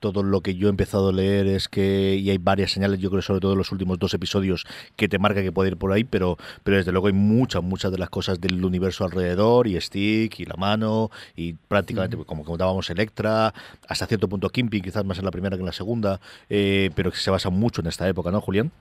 Todo 0.00 0.22
lo 0.22 0.40
que 0.40 0.56
yo 0.56 0.66
he 0.66 0.70
empezado 0.70 1.10
a 1.10 1.12
leer 1.12 1.46
es 1.46 1.68
que, 1.68 2.16
y 2.16 2.30
hay 2.30 2.38
varias 2.38 2.72
señales, 2.72 2.98
yo 2.98 3.10
creo 3.10 3.22
sobre 3.22 3.40
todo 3.40 3.52
en 3.52 3.58
los 3.58 3.72
últimos 3.72 3.98
dos 3.98 4.14
episodios, 4.14 4.66
que 4.96 5.08
te 5.08 5.18
marca 5.18 5.42
que 5.42 5.52
puede 5.52 5.70
ir 5.70 5.76
por 5.76 5.92
ahí, 5.92 6.04
pero, 6.04 6.36
pero 6.64 6.76
desde 6.76 6.92
luego 6.92 7.06
hay 7.06 7.12
muchas, 7.12 7.62
muchas 7.62 7.92
de 7.92 7.98
las 7.98 8.10
cosas 8.10 8.40
del 8.40 8.64
universo 8.64 9.04
alrededor, 9.04 9.66
y 9.66 9.80
Stick, 9.80 10.40
y 10.40 10.44
la 10.44 10.56
mano, 10.56 11.10
y 11.36 11.52
prácticamente, 11.52 12.16
como 12.24 12.44
comentábamos, 12.44 12.90
Electra, 12.90 13.54
hasta 13.88 14.06
cierto 14.06 14.28
punto 14.28 14.50
Kimping, 14.50 14.82
quizás 14.82 15.04
más 15.04 15.18
en 15.18 15.24
la 15.24 15.30
primera 15.30 15.56
que 15.56 15.60
en 15.60 15.66
la 15.66 15.72
segunda, 15.72 16.20
eh, 16.48 16.90
pero 16.94 17.10
que 17.10 17.18
se 17.18 17.30
basa 17.30 17.50
mucho 17.50 17.80
en 17.80 17.86
esta 17.86 18.08
época, 18.08 18.30
¿no, 18.30 18.40
Julián? 18.40 18.72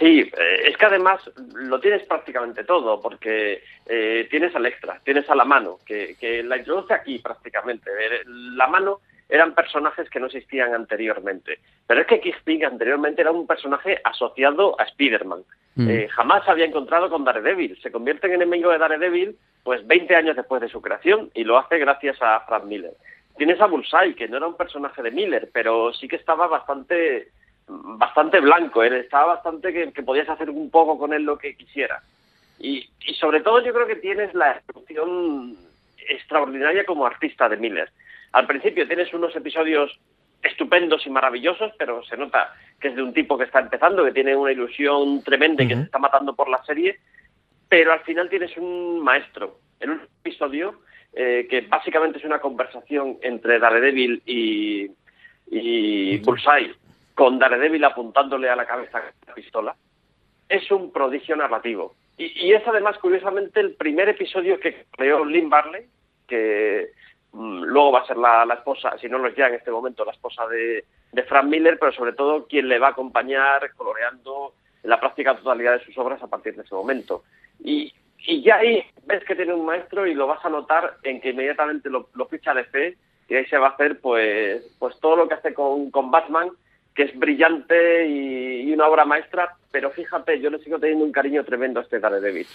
Sí, 0.00 0.20
eh, 0.20 0.62
es 0.64 0.78
que 0.78 0.86
además 0.86 1.20
lo 1.54 1.78
tienes 1.78 2.02
prácticamente 2.04 2.64
todo, 2.64 3.00
porque 3.02 3.62
eh, 3.86 4.26
tienes 4.30 4.56
al 4.56 4.64
extra, 4.64 4.98
tienes 5.04 5.28
a 5.28 5.34
la 5.34 5.44
mano, 5.44 5.78
que, 5.84 6.16
que 6.18 6.42
la 6.42 6.56
introduce 6.56 6.94
aquí 6.94 7.18
prácticamente. 7.18 7.90
Eh, 7.90 8.22
La 8.26 8.66
mano 8.66 9.00
eran 9.28 9.54
personajes 9.54 10.08
que 10.08 10.18
no 10.18 10.26
existían 10.26 10.74
anteriormente. 10.74 11.58
Pero 11.86 12.00
es 12.00 12.06
que 12.06 12.20
Kingpin 12.20 12.64
anteriormente 12.64 13.20
era 13.20 13.30
un 13.30 13.46
personaje 13.46 14.00
asociado 14.02 14.74
a 14.80 14.84
Spider-Man. 14.84 15.42
Eh, 15.88 16.08
jamás 16.10 16.44
se 16.44 16.50
había 16.50 16.64
encontrado 16.64 17.08
con 17.08 17.24
Daredevil. 17.24 17.78
Se 17.80 17.92
convierte 17.92 18.26
en 18.26 18.34
enemigo 18.34 18.70
de 18.70 18.78
Daredevil 18.78 19.36
pues 19.62 19.86
20 19.86 20.16
años 20.16 20.36
después 20.36 20.60
de 20.60 20.68
su 20.68 20.80
creación 20.80 21.30
y 21.34 21.44
lo 21.44 21.58
hace 21.58 21.78
gracias 21.78 22.16
a 22.20 22.40
Frank 22.40 22.64
Miller. 22.64 22.92
Tienes 23.36 23.60
a 23.60 23.66
Bullseye, 23.66 24.14
que 24.14 24.28
no 24.28 24.38
era 24.38 24.46
un 24.46 24.56
personaje 24.56 25.02
de 25.02 25.10
Miller, 25.10 25.48
pero 25.52 25.92
sí 25.92 26.08
que 26.08 26.16
estaba 26.16 26.46
bastante 26.48 27.28
bastante 27.70 28.40
blanco, 28.40 28.82
él 28.82 28.94
estaba 28.94 29.34
bastante 29.34 29.72
que, 29.72 29.92
que 29.92 30.02
podías 30.02 30.28
hacer 30.28 30.50
un 30.50 30.70
poco 30.70 30.98
con 30.98 31.12
él 31.12 31.22
lo 31.22 31.38
que 31.38 31.56
quisieras. 31.56 32.02
Y, 32.58 32.88
y 33.06 33.14
sobre 33.14 33.40
todo 33.40 33.64
yo 33.64 33.72
creo 33.72 33.86
que 33.86 33.96
tienes 33.96 34.34
la 34.34 34.60
evolución 34.68 35.56
extraordinaria 36.08 36.84
como 36.84 37.06
artista 37.06 37.48
de 37.48 37.56
Miller. 37.56 37.90
Al 38.32 38.46
principio 38.46 38.86
tienes 38.86 39.12
unos 39.14 39.34
episodios 39.34 39.98
estupendos 40.42 41.06
y 41.06 41.10
maravillosos, 41.10 41.72
pero 41.78 42.02
se 42.04 42.16
nota 42.16 42.54
que 42.80 42.88
es 42.88 42.96
de 42.96 43.02
un 43.02 43.12
tipo 43.12 43.36
que 43.36 43.44
está 43.44 43.60
empezando, 43.60 44.04
que 44.04 44.12
tiene 44.12 44.34
una 44.34 44.52
ilusión 44.52 45.22
tremenda 45.22 45.62
y 45.62 45.68
que 45.68 45.76
se 45.76 45.82
está 45.82 45.98
matando 45.98 46.34
por 46.34 46.48
la 46.48 46.62
serie, 46.64 46.98
pero 47.68 47.92
al 47.92 48.00
final 48.00 48.28
tienes 48.28 48.56
un 48.56 49.00
maestro 49.00 49.58
en 49.80 49.90
un 49.90 50.00
episodio 50.20 50.80
eh, 51.12 51.46
que 51.48 51.62
básicamente 51.62 52.18
es 52.18 52.24
una 52.24 52.38
conversación 52.38 53.18
entre 53.22 53.58
Daredevil 53.58 54.22
y, 54.24 54.90
y 55.50 56.18
Bullseye, 56.18 56.74
con 57.20 57.38
Daredevil 57.38 57.84
apuntándole 57.84 58.48
a 58.48 58.56
la 58.56 58.64
cabeza 58.64 59.02
con 59.02 59.10
la 59.26 59.34
pistola. 59.34 59.76
Es 60.48 60.70
un 60.70 60.90
prodigio 60.90 61.36
narrativo. 61.36 61.94
Y, 62.16 62.54
es 62.54 62.66
además, 62.66 62.96
curiosamente, 62.96 63.60
el 63.60 63.74
primer 63.74 64.08
episodio 64.08 64.58
que 64.58 64.86
creó 64.90 65.26
Lynn 65.26 65.50
Barley, 65.50 65.84
que 66.26 66.92
mm, 67.32 67.64
luego 67.64 67.92
va 67.92 68.00
a 68.00 68.06
ser 68.06 68.16
la, 68.16 68.46
esposa, 68.54 68.96
si 68.96 69.06
no 69.10 69.18
lo 69.18 69.28
es 69.28 69.36
ya 69.36 69.48
en 69.48 69.56
este 69.56 69.70
momento, 69.70 70.02
la 70.02 70.12
esposa 70.12 70.46
de, 70.46 70.86
Frank 71.28 71.44
Miller, 71.44 71.78
pero 71.78 71.92
sobre 71.92 72.14
todo 72.14 72.46
quien 72.46 72.70
le 72.70 72.78
va 72.78 72.86
a 72.86 72.92
acompañar 72.92 73.70
coloreando 73.74 74.54
la 74.84 74.98
práctica 74.98 75.36
totalidad 75.36 75.78
de 75.78 75.84
sus 75.84 75.98
obras 75.98 76.22
a 76.22 76.26
partir 76.26 76.56
de 76.56 76.62
ese 76.62 76.74
momento. 76.74 77.24
Y, 77.62 77.92
ya 78.42 78.56
ahí 78.56 78.82
ves 79.04 79.22
que 79.24 79.36
tiene 79.36 79.52
un 79.52 79.66
maestro 79.66 80.06
y 80.06 80.14
lo 80.14 80.26
vas 80.26 80.42
a 80.42 80.48
notar 80.48 80.96
en 81.02 81.20
que 81.20 81.30
inmediatamente 81.30 81.90
lo, 81.90 82.06
ficha 82.30 82.54
de 82.54 82.64
fe 82.64 82.96
y 83.28 83.34
ahí 83.34 83.44
se 83.44 83.58
va 83.58 83.66
a 83.66 83.70
hacer 83.72 84.00
pues, 84.00 84.74
pues 84.78 84.98
todo 85.00 85.16
lo 85.16 85.28
que 85.28 85.34
hace 85.34 85.52
con 85.52 86.10
Batman, 86.10 86.50
que 87.00 87.06
es 87.06 87.18
brillante 87.18 88.06
y, 88.06 88.68
y 88.68 88.72
una 88.74 88.86
obra 88.86 89.06
maestra, 89.06 89.56
pero 89.70 89.90
fíjate, 89.90 90.40
yo 90.40 90.50
le 90.50 90.58
sigo 90.58 90.78
teniendo 90.78 91.04
un 91.04 91.12
cariño 91.12 91.44
tremendo 91.44 91.80
a 91.80 91.82
este 91.82 92.00
Daredevil. 92.00 92.46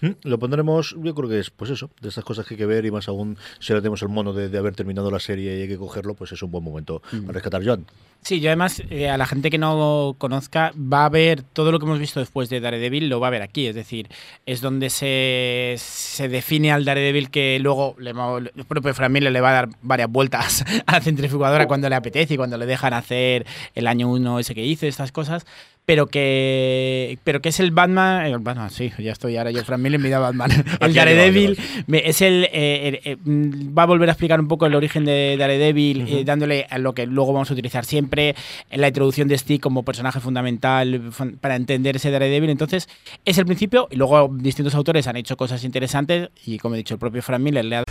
Mm, 0.00 0.10
Lo 0.24 0.38
pondremos, 0.38 0.96
yo 0.98 1.14
creo 1.14 1.28
que 1.28 1.38
es, 1.38 1.50
pues 1.50 1.70
eso, 1.70 1.90
de 2.00 2.08
estas 2.08 2.24
cosas 2.24 2.46
que 2.46 2.54
hay 2.54 2.58
que 2.58 2.66
ver 2.66 2.84
y 2.84 2.90
más 2.90 3.08
aún 3.08 3.36
si 3.60 3.72
ahora 3.72 3.82
tenemos 3.82 4.02
el 4.02 4.08
mono 4.08 4.32
de, 4.32 4.48
de 4.48 4.58
haber 4.58 4.74
terminado 4.74 5.10
la 5.10 5.20
serie 5.20 5.56
y 5.58 5.62
hay 5.62 5.68
que 5.68 5.78
cogerlo, 5.78 6.14
pues 6.14 6.32
es 6.32 6.42
un 6.42 6.50
buen 6.50 6.64
momento 6.64 7.00
para 7.22 7.32
rescatar 7.32 7.62
John. 7.64 7.86
Sí, 8.22 8.40
yo 8.40 8.48
además, 8.48 8.82
eh, 8.88 9.10
a 9.10 9.18
la 9.18 9.26
gente 9.26 9.50
que 9.50 9.58
no 9.58 10.16
conozca, 10.16 10.72
va 10.76 11.04
a 11.04 11.10
ver 11.10 11.42
todo 11.42 11.70
lo 11.70 11.78
que 11.78 11.84
hemos 11.84 11.98
visto 11.98 12.20
después 12.20 12.48
de 12.48 12.58
Daredevil, 12.58 13.10
lo 13.10 13.20
va 13.20 13.26
a 13.26 13.30
ver 13.30 13.42
aquí. 13.42 13.66
Es 13.66 13.74
decir, 13.74 14.08
es 14.46 14.62
donde 14.62 14.88
se, 14.88 15.74
se 15.76 16.28
define 16.28 16.72
al 16.72 16.86
Daredevil 16.86 17.30
que 17.30 17.58
luego 17.60 17.94
le, 17.98 18.10
el 18.10 18.64
propio 18.64 18.94
Frank 18.94 19.10
Miller 19.10 19.30
le 19.30 19.42
va 19.42 19.50
a 19.50 19.52
dar 19.52 19.68
varias 19.82 20.10
vueltas 20.10 20.64
a 20.86 20.92
la 20.92 21.00
centrifugadora 21.02 21.66
cuando 21.66 21.88
le 21.90 21.96
apetece 21.96 22.32
y 22.32 22.36
cuando 22.38 22.56
le 22.56 22.64
dejan 22.64 22.94
hacer 22.94 23.44
el 23.74 23.86
año 23.86 24.10
uno 24.10 24.38
ese 24.38 24.54
que 24.54 24.64
hizo, 24.64 24.86
estas 24.86 25.12
cosas. 25.12 25.44
Pero 25.86 26.06
que, 26.06 27.18
pero 27.24 27.42
que 27.42 27.50
es 27.50 27.60
el 27.60 27.70
Batman, 27.70 28.24
el 28.24 28.38
Batman, 28.38 28.70
sí, 28.70 28.90
ya 28.98 29.12
estoy 29.12 29.36
ahora 29.36 29.50
yo, 29.50 29.62
Frank 29.64 29.80
Miller, 29.80 30.00
me 30.00 30.08
da 30.08 30.18
Batman. 30.18 30.50
El 30.80 30.94
Daredevil 30.94 31.58
es 31.92 32.22
el, 32.22 32.44
eh, 32.44 33.00
eh, 33.04 33.16
mm, 33.22 33.76
va 33.76 33.82
a 33.82 33.86
volver 33.86 34.08
a 34.08 34.12
explicar 34.12 34.40
un 34.40 34.48
poco 34.48 34.64
el 34.64 34.74
origen 34.74 35.04
de 35.04 35.36
Daredevil, 35.38 36.06
eh, 36.08 36.24
dándole 36.24 36.66
a 36.70 36.78
lo 36.78 36.94
que 36.94 37.06
luego 37.06 37.34
vamos 37.34 37.50
a 37.50 37.52
utilizar 37.52 37.84
siempre, 37.84 38.34
en 38.70 38.80
la 38.80 38.88
introducción 38.88 39.28
de 39.28 39.36
Stick 39.36 39.60
como 39.60 39.82
personaje 39.82 40.20
fundamental 40.20 41.10
fun- 41.12 41.36
para 41.38 41.54
entender 41.56 41.96
ese 41.96 42.10
Daredevil. 42.10 42.48
Entonces, 42.48 42.88
es 43.26 43.36
el 43.36 43.44
principio 43.44 43.86
y 43.90 43.96
luego 43.96 44.30
distintos 44.32 44.74
autores 44.74 45.06
han 45.06 45.16
hecho 45.18 45.36
cosas 45.36 45.64
interesantes 45.64 46.30
y 46.46 46.56
como 46.56 46.76
he 46.76 46.78
dicho, 46.78 46.94
el 46.94 47.00
propio 47.00 47.20
Frank 47.20 47.40
Miller 47.40 47.64
le 47.64 47.76
ha 47.76 47.84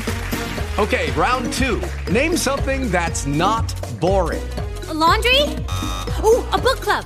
Okay, 0.80 1.12
round 1.16 1.54
two. 1.54 1.80
Name 2.12 2.36
something 2.36 2.90
that's 2.90 3.28
not 3.28 3.72
boring. 4.00 4.42
A 4.90 4.94
laundry? 4.96 5.42
Ooh, 6.24 6.44
a 6.52 6.58
book 6.58 6.80
club. 6.82 7.06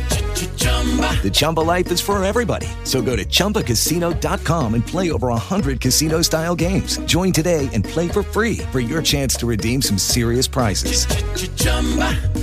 The 0.61 1.29
Chumba 1.31 1.59
life 1.59 1.91
is 1.91 2.01
for 2.01 2.23
everybody. 2.23 2.67
So 2.83 3.01
go 3.01 3.15
to 3.15 3.23
ChumbaCasino.com 3.25 4.73
and 4.73 4.85
play 4.85 5.11
over 5.11 5.27
100 5.27 5.79
casino-style 5.79 6.55
games. 6.55 6.97
Join 7.05 7.31
today 7.31 7.69
and 7.73 7.83
play 7.83 8.07
for 8.09 8.23
free 8.23 8.57
for 8.71 8.79
your 8.79 9.03
chance 9.03 9.35
to 9.35 9.45
redeem 9.47 9.81
some 9.81 9.99
serious 9.99 10.47
prizes. 10.47 11.05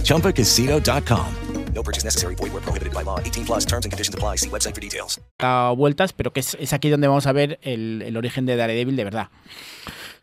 ChumbaCasino.com. 0.04 1.34
No 1.74 1.82
purchase 1.82 2.04
necessary. 2.04 2.34
Void 2.34 2.52
where 2.52 2.62
prohibited 2.62 2.92
by 2.92 3.02
law. 3.02 3.20
18 3.20 3.44
plus 3.44 3.64
terms 3.64 3.84
and 3.84 3.92
conditions 3.92 4.14
apply. 4.14 4.36
See 4.36 4.50
website 4.50 4.74
for 4.74 4.80
details. 4.80 5.20
dado 5.38 5.76
vueltas, 5.76 6.12
pero 6.12 6.32
que 6.32 6.40
es, 6.40 6.56
es 6.58 6.72
aquí 6.72 6.88
donde 6.90 7.06
vamos 7.06 7.26
a 7.26 7.32
ver 7.32 7.60
el, 7.62 8.02
el 8.02 8.16
origen 8.16 8.46
de 8.46 8.56
Daredevil 8.56 8.96
de 8.96 9.04
verdad. 9.04 9.28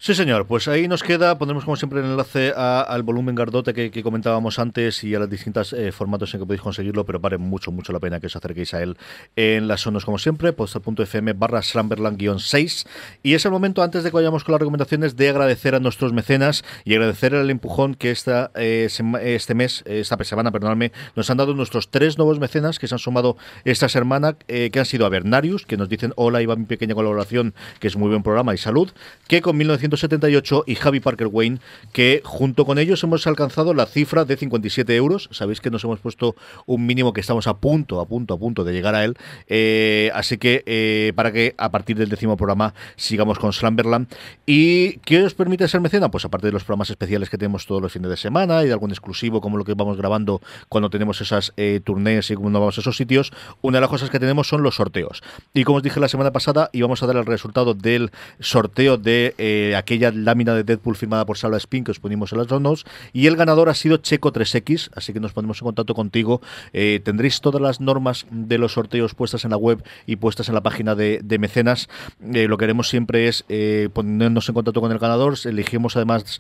Sí, 0.06 0.14
señor. 0.14 0.45
Pues 0.45 0.68
ahí 0.68 0.88
nos 0.88 1.01
queda, 1.01 1.36
pondremos 1.39 1.66
como 1.66 1.78
siempre 1.78 1.99
el 1.99 2.06
enlace 2.06 2.53
a- 2.56 2.82
al 2.82 3.01
volumen 3.01 3.34
Gardote 3.34 3.74
que, 3.74 4.03
comentábamos 4.03 4.60
antes 4.60 5.03
y 5.03 5.16
a 5.16 5.18
los 5.18 5.28
distintos 5.28 5.74
eh, 5.74 5.91
formatos 5.91 6.32
en 6.36 6.41
que 6.41 6.45
podéis 6.45 6.62
conseguirlo, 6.62 7.08
pero 7.08 7.20
vale 7.20 7.39
mucho, 7.39 7.72
mucho 7.72 7.91
la 7.91 7.99
pena 7.99 8.20
que 8.20 8.28
os 8.28 8.36
acerquéis 8.36 8.76
a 8.76 8.84
él 8.84 8.97
en 9.36 9.68
las 9.68 9.82
sonos 9.82 10.06
como 10.06 10.20
siempre, 10.20 10.53
postal.fm 10.53 11.34
barra 11.34 11.62
Slamberland-6. 11.62 12.86
Y 13.24 13.34
es 13.34 13.45
el 13.45 13.51
momento, 13.51 13.82
antes 13.82 14.03
de 14.03 14.12
que 14.12 14.14
vayamos 14.14 14.43
con 14.43 14.51
las 14.51 14.60
recomendaciones, 14.60 15.16
de 15.16 15.28
agradecer 15.28 15.74
a 15.74 15.80
nuestros 15.80 16.14
mecenas 16.14 16.64
y 16.84 16.93
agradecer 16.93 17.34
el 17.34 17.49
empujón 17.49 17.95
que 17.95 18.12
esta, 18.12 18.51
eh, 18.53 18.88
este 19.24 19.56
mes, 19.56 19.82
eh, 19.88 20.01
esta 20.01 20.24
semana, 20.24 20.51
perdonadme, 20.51 20.91
nos 21.16 21.32
han 21.32 21.38
dado 21.38 21.56
nuestros 21.56 21.89
tres 21.89 22.20
nuevos 22.20 22.39
mecenas 22.39 22.78
que 22.78 22.88
se 22.88 22.93
han 22.93 22.99
sumado 22.99 23.38
esta 23.64 23.89
semana, 23.89 24.38
eh, 24.49 24.70
que 24.72 24.78
han 24.78 24.86
sido 24.86 25.08
Avernarius, 25.08 25.66
que 25.66 25.78
nos 25.78 25.89
dicen 25.89 26.14
hola, 26.16 26.43
iba 26.43 26.56
mi 26.56 26.66
pequeña 26.66 26.93
colaboración, 26.93 27.56
que 27.80 27.88
es 27.88 27.95
muy 27.97 28.10
buen 28.10 28.22
programa 28.22 28.53
y 28.53 28.60
salud, 28.60 28.91
que 29.28 29.41
con 29.41 29.58
1978 29.95 30.63
y 30.67 30.75
Javi 30.75 30.99
Parker 30.99 31.27
Wayne, 31.27 31.59
que 31.91 32.21
junto 32.23 32.65
con 32.65 32.77
ellos 32.79 33.03
hemos 33.03 33.25
alcanzado 33.27 33.73
la 33.73 33.85
cifra 33.85 34.25
de 34.25 34.37
57 34.37 34.95
euros. 34.95 35.29
Sabéis 35.31 35.61
que 35.61 35.71
nos 35.71 35.83
hemos 35.83 35.99
puesto 35.99 36.35
un 36.65 36.85
mínimo 36.85 37.13
que 37.13 37.21
estamos 37.21 37.47
a 37.47 37.55
punto, 37.55 37.99
a 37.99 38.05
punto, 38.05 38.33
a 38.33 38.37
punto 38.37 38.63
de 38.63 38.73
llegar 38.73 38.95
a 38.95 39.03
él. 39.03 39.17
Eh, 39.47 40.11
así 40.13 40.37
que 40.37 40.63
eh, 40.65 41.13
para 41.15 41.31
que 41.31 41.55
a 41.57 41.71
partir 41.71 41.97
del 41.97 42.09
décimo 42.09 42.37
programa 42.37 42.73
sigamos 42.95 43.39
con 43.39 43.53
Slamberland. 43.53 44.07
¿Y 44.45 44.97
qué 44.99 45.23
os 45.23 45.33
permite 45.33 45.67
ser 45.67 45.81
mecena? 45.81 46.11
Pues 46.11 46.25
aparte 46.25 46.47
de 46.47 46.53
los 46.53 46.63
programas 46.63 46.89
especiales 46.89 47.29
que 47.29 47.37
tenemos 47.37 47.65
todos 47.65 47.81
los 47.81 47.91
fines 47.91 48.09
de 48.09 48.17
semana 48.17 48.63
y 48.63 48.67
de 48.67 48.73
algún 48.73 48.91
exclusivo 48.91 49.41
como 49.41 49.57
lo 49.57 49.63
que 49.63 49.73
vamos 49.73 49.97
grabando 49.97 50.41
cuando 50.69 50.89
tenemos 50.89 51.21
esas 51.21 51.53
eh, 51.57 51.81
y 51.85 52.35
cuando 52.35 52.59
vamos 52.59 52.77
a 52.77 52.81
esos 52.81 52.97
sitios, 52.97 53.31
una 53.61 53.77
de 53.77 53.81
las 53.81 53.89
cosas 53.89 54.09
que 54.09 54.19
tenemos 54.19 54.47
son 54.47 54.63
los 54.63 54.75
sorteos. 54.75 55.23
Y 55.53 55.63
como 55.63 55.77
os 55.77 55.83
dije 55.83 55.99
la 55.99 56.07
semana 56.07 56.31
pasada, 56.31 56.69
íbamos 56.73 57.01
a 57.01 57.07
dar 57.07 57.15
el 57.15 57.25
resultado 57.25 57.73
del 57.73 58.11
sorteo 58.39 58.97
de 58.97 59.33
aquella 59.76 60.11
lámina 60.11 60.53
de 60.53 60.63
Deadpool 60.63 60.95
firmada 60.95 61.26
por 61.26 61.38
Salva 61.38 61.57
Spin 61.57 61.84
que 61.84 61.91
os 61.91 61.99
ponimos 61.99 62.32
en 62.32 62.39
las 62.39 62.49
notes. 62.49 62.86
Y 63.13 63.28
el 63.28 63.36
ganador 63.36 63.69
ha 63.69 63.73
sido 63.73 63.97
Checo 63.97 64.32
3X, 64.32 64.89
así 64.95 65.13
que 65.13 65.19
nos 65.19 65.34
ponemos 65.34 65.61
en 65.61 65.65
contacto 65.65 65.93
contigo. 65.93 66.41
Eh, 66.73 67.01
tendréis 67.03 67.41
todas 67.41 67.61
las 67.61 67.82
normas 67.82 68.26
de 68.32 68.57
los 68.57 68.73
sorteos 68.73 69.13
puestas 69.13 69.45
en 69.45 69.51
la 69.51 69.57
web 69.57 69.84
y 70.05 70.15
puestas 70.15 70.49
en 70.49 70.55
la 70.55 70.61
página 70.61 70.95
de, 70.95 71.38
mecenas. 71.39 71.89
Eh, 72.34 72.47
lo 72.47 72.57
que 72.57 72.65
haremos 72.65 72.89
siempre 72.89 73.28
es 73.28 73.43
eh, 73.49 73.89
ponernos 73.93 74.47
en 74.49 74.55
contacto 74.55 74.82
con 74.82 74.91
el 74.91 74.99
ganador. 74.99 75.36
Elegimos 75.43 75.95
además 75.95 76.39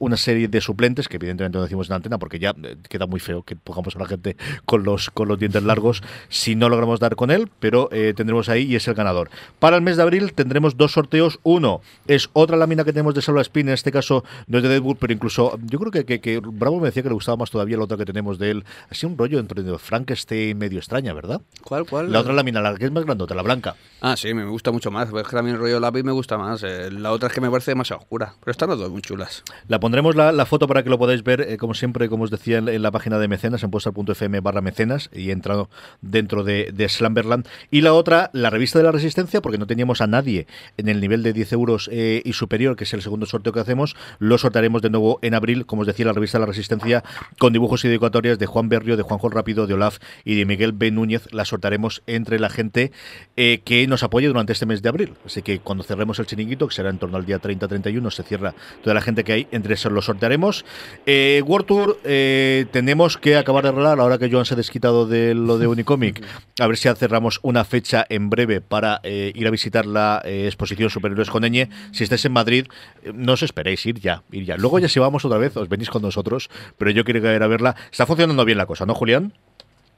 una 0.00 0.16
serie 0.16 0.48
de 0.48 0.60
suplentes, 0.60 1.08
que 1.08 1.16
evidentemente 1.16 1.58
no 1.58 1.64
decimos 1.64 1.88
en 1.88 1.90
la 1.90 1.96
antena 1.96 2.18
porque 2.18 2.38
ya 2.38 2.54
queda 2.88 3.06
muy 3.06 3.20
feo 3.20 3.42
que 3.42 3.56
pongamos 3.56 3.96
a 3.96 3.98
la 3.98 4.06
gente 4.06 4.36
con 4.64 4.84
los, 4.84 5.10
con 5.10 5.28
los 5.28 5.38
dientes 5.38 5.62
largos 5.62 6.02
si 6.28 6.54
no 6.54 6.68
logramos 6.68 7.00
dar 7.00 7.16
con 7.16 7.30
él, 7.30 7.48
pero 7.58 7.88
tendremos 7.88 8.48
ahí 8.48 8.64
y 8.64 8.76
es 8.76 8.86
el 8.88 8.94
ganador. 8.94 9.30
Para 9.58 9.76
el 9.76 9.82
mes 9.82 9.96
de 9.96 10.02
abril 10.02 10.32
tendremos 10.32 10.76
dos 10.76 10.92
sorteos. 10.92 11.40
Uno 11.42 11.80
es 12.06 12.30
otra 12.32 12.56
lámina 12.56 12.67
que 12.76 12.92
tenemos 12.92 13.14
de 13.14 13.22
Salva 13.22 13.40
Spin, 13.42 13.68
en 13.68 13.74
este 13.74 13.90
caso 13.92 14.24
no 14.46 14.58
es 14.58 14.62
de 14.62 14.68
Deadwood, 14.68 14.96
pero 15.00 15.12
incluso 15.12 15.58
yo 15.64 15.78
creo 15.78 15.90
que, 15.90 16.04
que- 16.04 16.20
que 16.20 16.40
Bravo 16.40 16.78
me 16.80 16.86
decía 16.86 17.02
que 17.02 17.08
le 17.08 17.14
gustaba 17.14 17.36
más 17.36 17.50
todavía 17.50 17.76
la 17.76 17.84
otra 17.84 17.96
que 17.96 18.04
tenemos 18.04 18.38
de 18.38 18.50
él. 18.50 18.64
Así 18.90 19.06
un 19.06 19.16
rollo 19.16 19.38
entre 19.38 19.62
Frankenstein 19.78 20.56
medio 20.58 20.78
extraña, 20.78 21.12
¿verdad? 21.14 21.40
¿Cuál, 21.64 21.86
cuál? 21.86 22.12
La 22.12 22.20
otra 22.20 22.32
lámina, 22.32 22.60
la 22.60 22.74
que 22.76 22.84
es 22.84 22.92
más 22.92 23.04
grandota, 23.04 23.34
la 23.34 23.42
blanca. 23.42 23.74
Ah, 24.00 24.16
sí, 24.16 24.32
me 24.34 24.44
gusta 24.44 24.70
mucho 24.70 24.90
más. 24.90 25.08
Es 25.08 25.14
que 25.28 25.36
también 25.36 25.56
el 25.56 25.60
rollo 25.60 25.80
lápiz 25.80 26.02
me 26.04 26.12
gusta 26.12 26.36
más. 26.38 26.62
eh, 26.62 26.90
La 26.90 27.10
otra 27.12 27.28
es 27.28 27.34
que 27.34 27.40
me 27.40 27.50
parece 27.50 27.70
demasiado 27.70 28.00
oscura. 28.02 28.34
Pero 28.40 28.50
están 28.52 28.68
las 28.68 28.78
dos 28.78 28.90
muy 28.90 29.00
chulas. 29.02 29.42
La 29.66 29.80
pondremos 29.80 30.14
la, 30.14 30.30
la 30.32 30.46
foto 30.46 30.66
para 30.68 30.82
que 30.82 30.90
lo 30.90 30.98
podáis 30.98 31.22
ver, 31.24 31.40
eh, 31.40 31.56
como 31.56 31.74
siempre, 31.74 32.08
como 32.08 32.24
os 32.24 32.30
decía, 32.30 32.58
en, 32.58 32.68
en 32.68 32.82
la 32.82 32.90
página 32.90 33.18
de 33.18 33.28
mecenas, 33.28 33.62
en 33.62 33.70
postal.fm 33.70 34.40
barra 34.40 34.60
mecenas, 34.60 35.10
y 35.12 35.30
entrado 35.30 35.70
dentro 36.00 36.44
de, 36.44 36.70
de 36.72 36.88
Slamberland. 36.88 37.46
Y 37.70 37.80
la 37.80 37.92
otra, 37.94 38.30
la 38.32 38.50
revista 38.50 38.78
de 38.78 38.84
la 38.84 38.92
Resistencia, 38.92 39.40
porque 39.40 39.58
no 39.58 39.66
teníamos 39.66 40.00
a 40.00 40.06
nadie 40.06 40.46
en 40.76 40.88
el 40.88 41.00
nivel 41.00 41.22
de 41.22 41.32
10 41.32 41.52
euros 41.52 41.88
eh, 41.92 42.22
y 42.24 42.32
superior 42.34 42.57
que 42.58 42.84
es 42.84 42.92
el 42.92 43.02
segundo 43.02 43.26
sorteo 43.26 43.52
que 43.52 43.60
hacemos, 43.60 43.96
lo 44.18 44.36
sortearemos 44.36 44.82
de 44.82 44.90
nuevo 44.90 45.18
en 45.22 45.34
abril, 45.34 45.64
como 45.64 45.82
os 45.82 45.86
decía, 45.86 46.06
la 46.06 46.12
revista 46.12 46.38
La 46.38 46.46
Resistencia, 46.46 47.04
con 47.38 47.52
dibujos 47.52 47.84
y 47.84 47.88
dedicatorias 47.88 48.38
de 48.38 48.46
Juan 48.46 48.68
Berrio, 48.68 48.96
de 48.96 49.02
Juanjo 49.02 49.28
Rápido, 49.28 49.66
de 49.66 49.74
Olaf 49.74 49.98
y 50.24 50.34
de 50.34 50.44
Miguel 50.44 50.72
B. 50.72 50.90
Núñez. 50.90 51.28
La 51.32 51.44
sortearemos 51.44 52.02
entre 52.06 52.38
la 52.38 52.48
gente 52.48 52.92
eh, 53.36 53.60
que 53.64 53.86
nos 53.86 54.02
apoye 54.02 54.26
durante 54.26 54.52
este 54.52 54.66
mes 54.66 54.82
de 54.82 54.88
abril. 54.88 55.14
Así 55.24 55.42
que 55.42 55.60
cuando 55.60 55.84
cerremos 55.84 56.18
el 56.18 56.26
chiringuito, 56.26 56.66
que 56.68 56.74
será 56.74 56.90
en 56.90 56.98
torno 56.98 57.16
al 57.16 57.24
día 57.24 57.40
30-31, 57.40 58.10
se 58.10 58.22
cierra 58.24 58.54
toda 58.82 58.94
la 58.94 59.00
gente 59.00 59.24
que 59.24 59.32
hay, 59.32 59.48
entre 59.52 59.74
esos 59.74 59.92
lo 59.92 60.02
sortearemos. 60.02 60.64
Eh, 61.06 61.42
World 61.46 61.66
Tour, 61.66 62.00
eh, 62.04 62.66
tenemos 62.72 63.18
que 63.18 63.36
acabar 63.36 63.62
de 63.62 63.70
arreglar, 63.70 64.00
ahora 64.00 64.18
que 64.18 64.30
Joan 64.30 64.44
se 64.44 64.54
ha 64.54 64.56
desquitado 64.56 65.06
de 65.06 65.34
lo 65.34 65.58
de 65.58 65.66
Unicomic, 65.66 66.24
a 66.58 66.66
ver 66.66 66.76
si 66.76 66.88
cerramos 66.88 67.40
una 67.42 67.64
fecha 67.64 68.04
en 68.08 68.30
breve 68.30 68.60
para 68.60 69.00
eh, 69.02 69.32
ir 69.34 69.46
a 69.46 69.50
visitar 69.50 69.86
la 69.86 70.22
exposición 70.24 70.90
Superhéroes 70.90 71.30
con 71.30 71.44
Eñe. 71.44 71.68
Si 71.92 72.04
estáis 72.04 72.24
en 72.24 72.32
Madrid, 72.32 72.47
eh, 72.54 73.12
no 73.14 73.32
os 73.34 73.42
esperéis, 73.42 73.84
ir 73.86 73.98
ya, 74.00 74.22
ir 74.32 74.44
ya. 74.44 74.56
Luego 74.56 74.78
ya 74.78 74.88
si 74.88 74.98
vamos 75.00 75.24
otra 75.24 75.38
vez, 75.38 75.56
os 75.56 75.68
venís 75.68 75.90
con 75.90 76.02
nosotros, 76.02 76.48
pero 76.76 76.90
yo 76.90 77.04
quiero 77.04 77.32
ir 77.34 77.42
a 77.42 77.46
verla. 77.46 77.74
Está 77.90 78.06
funcionando 78.06 78.44
bien 78.44 78.58
la 78.58 78.66
cosa, 78.66 78.86
¿no, 78.86 78.94
Julián? 78.94 79.32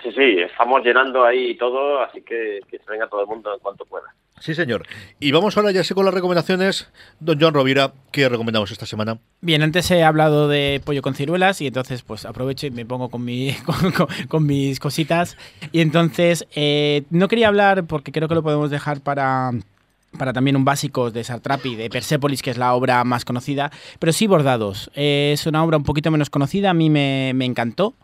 Sí, 0.03 0.11
sí, 0.13 0.39
estamos 0.41 0.83
llenando 0.83 1.25
ahí 1.25 1.55
todo, 1.59 2.01
así 2.03 2.23
que 2.23 2.61
que 2.71 2.79
se 2.79 2.91
venga 2.91 3.07
todo 3.07 3.21
el 3.21 3.27
mundo 3.27 3.53
en 3.53 3.61
cuanto 3.61 3.85
pueda. 3.85 4.07
Sí, 4.39 4.55
señor. 4.55 4.87
Y 5.19 5.31
vamos 5.33 5.59
ahora 5.59 5.71
ya 5.71 5.85
sí 5.85 5.93
con 5.93 6.07
las 6.07 6.15
recomendaciones. 6.15 6.91
Don 7.21 7.39
John 7.39 7.53
Rovira, 7.53 7.93
¿qué 8.11 8.27
recomendamos 8.27 8.71
esta 8.71 8.87
semana? 8.87 9.19
Bien, 9.43 9.61
antes 9.63 9.91
he 9.91 10.03
hablado 10.03 10.49
de 10.49 10.81
pollo 10.83 11.03
con 11.03 11.15
ciruelas 11.15 11.61
y 11.61 11.67
entonces 11.67 12.01
pues 12.01 12.25
aprovecho 12.25 12.67
y 12.67 12.71
me 12.71 12.87
pongo 12.87 13.11
con, 13.11 13.23
mi, 13.23 13.53
con, 13.67 13.93
con- 13.93 14.07
con 14.29 14.47
mis 14.47 14.81
cositas. 14.81 15.37
Y 15.73 15.83
entonces 15.83 16.47
eh, 16.55 17.03
no 17.11 17.29
quería 17.29 17.49
hablar 17.49 17.85
porque 17.85 18.13
creo 18.13 18.29
que 18.29 18.35
lo 18.35 18.43
podemos 18.43 18.71
dejar 18.71 19.03
para 19.03 19.51
para 20.19 20.33
también 20.33 20.57
un 20.57 20.65
básico 20.65 21.11
de 21.11 21.23
Sartrapi, 21.25 21.77
de 21.77 21.89
Persepolis, 21.91 22.43
que 22.43 22.51
es 22.51 22.59
la 22.59 22.75
obra 22.75 23.05
más 23.05 23.25
conocida, 23.25 23.71
pero 23.99 24.13
sí 24.13 24.27
Bordados. 24.27 24.91
Es 24.95 25.47
una 25.47 25.63
obra 25.65 25.77
un 25.77 25.85
poquito 25.85 26.11
menos 26.11 26.31
conocida, 26.31 26.71
a 26.71 26.75
mí 26.75 26.91
me, 26.91 27.33
me 27.35 27.45
encantó. 27.45 27.95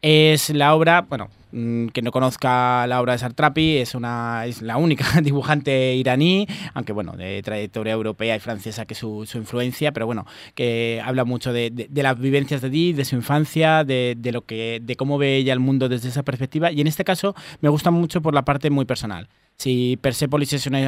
Es 0.00 0.50
la 0.50 0.76
obra, 0.76 1.00
bueno, 1.08 1.28
mm, 1.50 1.88
que 1.88 2.02
no 2.02 2.12
conozca 2.12 2.86
la 2.86 3.00
obra 3.00 3.14
de 3.14 3.18
Sartrapi, 3.18 3.78
es, 3.78 3.96
una, 3.96 4.46
es 4.46 4.62
la 4.62 4.76
única 4.76 5.20
dibujante 5.22 5.96
iraní, 5.96 6.46
aunque 6.74 6.92
bueno, 6.92 7.12
de 7.16 7.42
trayectoria 7.42 7.94
europea 7.94 8.36
y 8.36 8.38
francesa 8.38 8.86
que 8.86 8.94
su, 8.94 9.26
su 9.26 9.38
influencia, 9.38 9.90
pero 9.90 10.06
bueno, 10.06 10.24
que 10.54 11.02
habla 11.04 11.24
mucho 11.24 11.52
de, 11.52 11.70
de- 11.70 11.88
de 11.90 12.02
las 12.04 12.16
vivencias 12.16 12.60
de 12.60 12.70
Di, 12.70 12.92
de 12.92 13.04
su 13.04 13.16
infancia, 13.16 13.82
de, 13.82 14.14
de 14.16 14.30
lo 14.30 14.42
que, 14.42 14.78
de 14.80 14.94
cómo 14.94 15.18
ve 15.18 15.36
ella 15.36 15.52
el 15.52 15.58
mundo 15.60 15.88
desde 15.88 16.08
esa 16.10 16.22
perspectiva, 16.22 16.70
y 16.70 16.80
en 16.80 16.86
este 16.86 17.02
caso 17.02 17.34
me 17.60 17.68
gusta 17.68 17.90
mucho 17.90 18.22
por 18.22 18.32
la 18.34 18.42
parte 18.44 18.70
muy 18.70 18.84
personal. 18.84 19.26
Si 19.56 19.98
Persepolis 20.00 20.52
es 20.52 20.68
una 20.68 20.78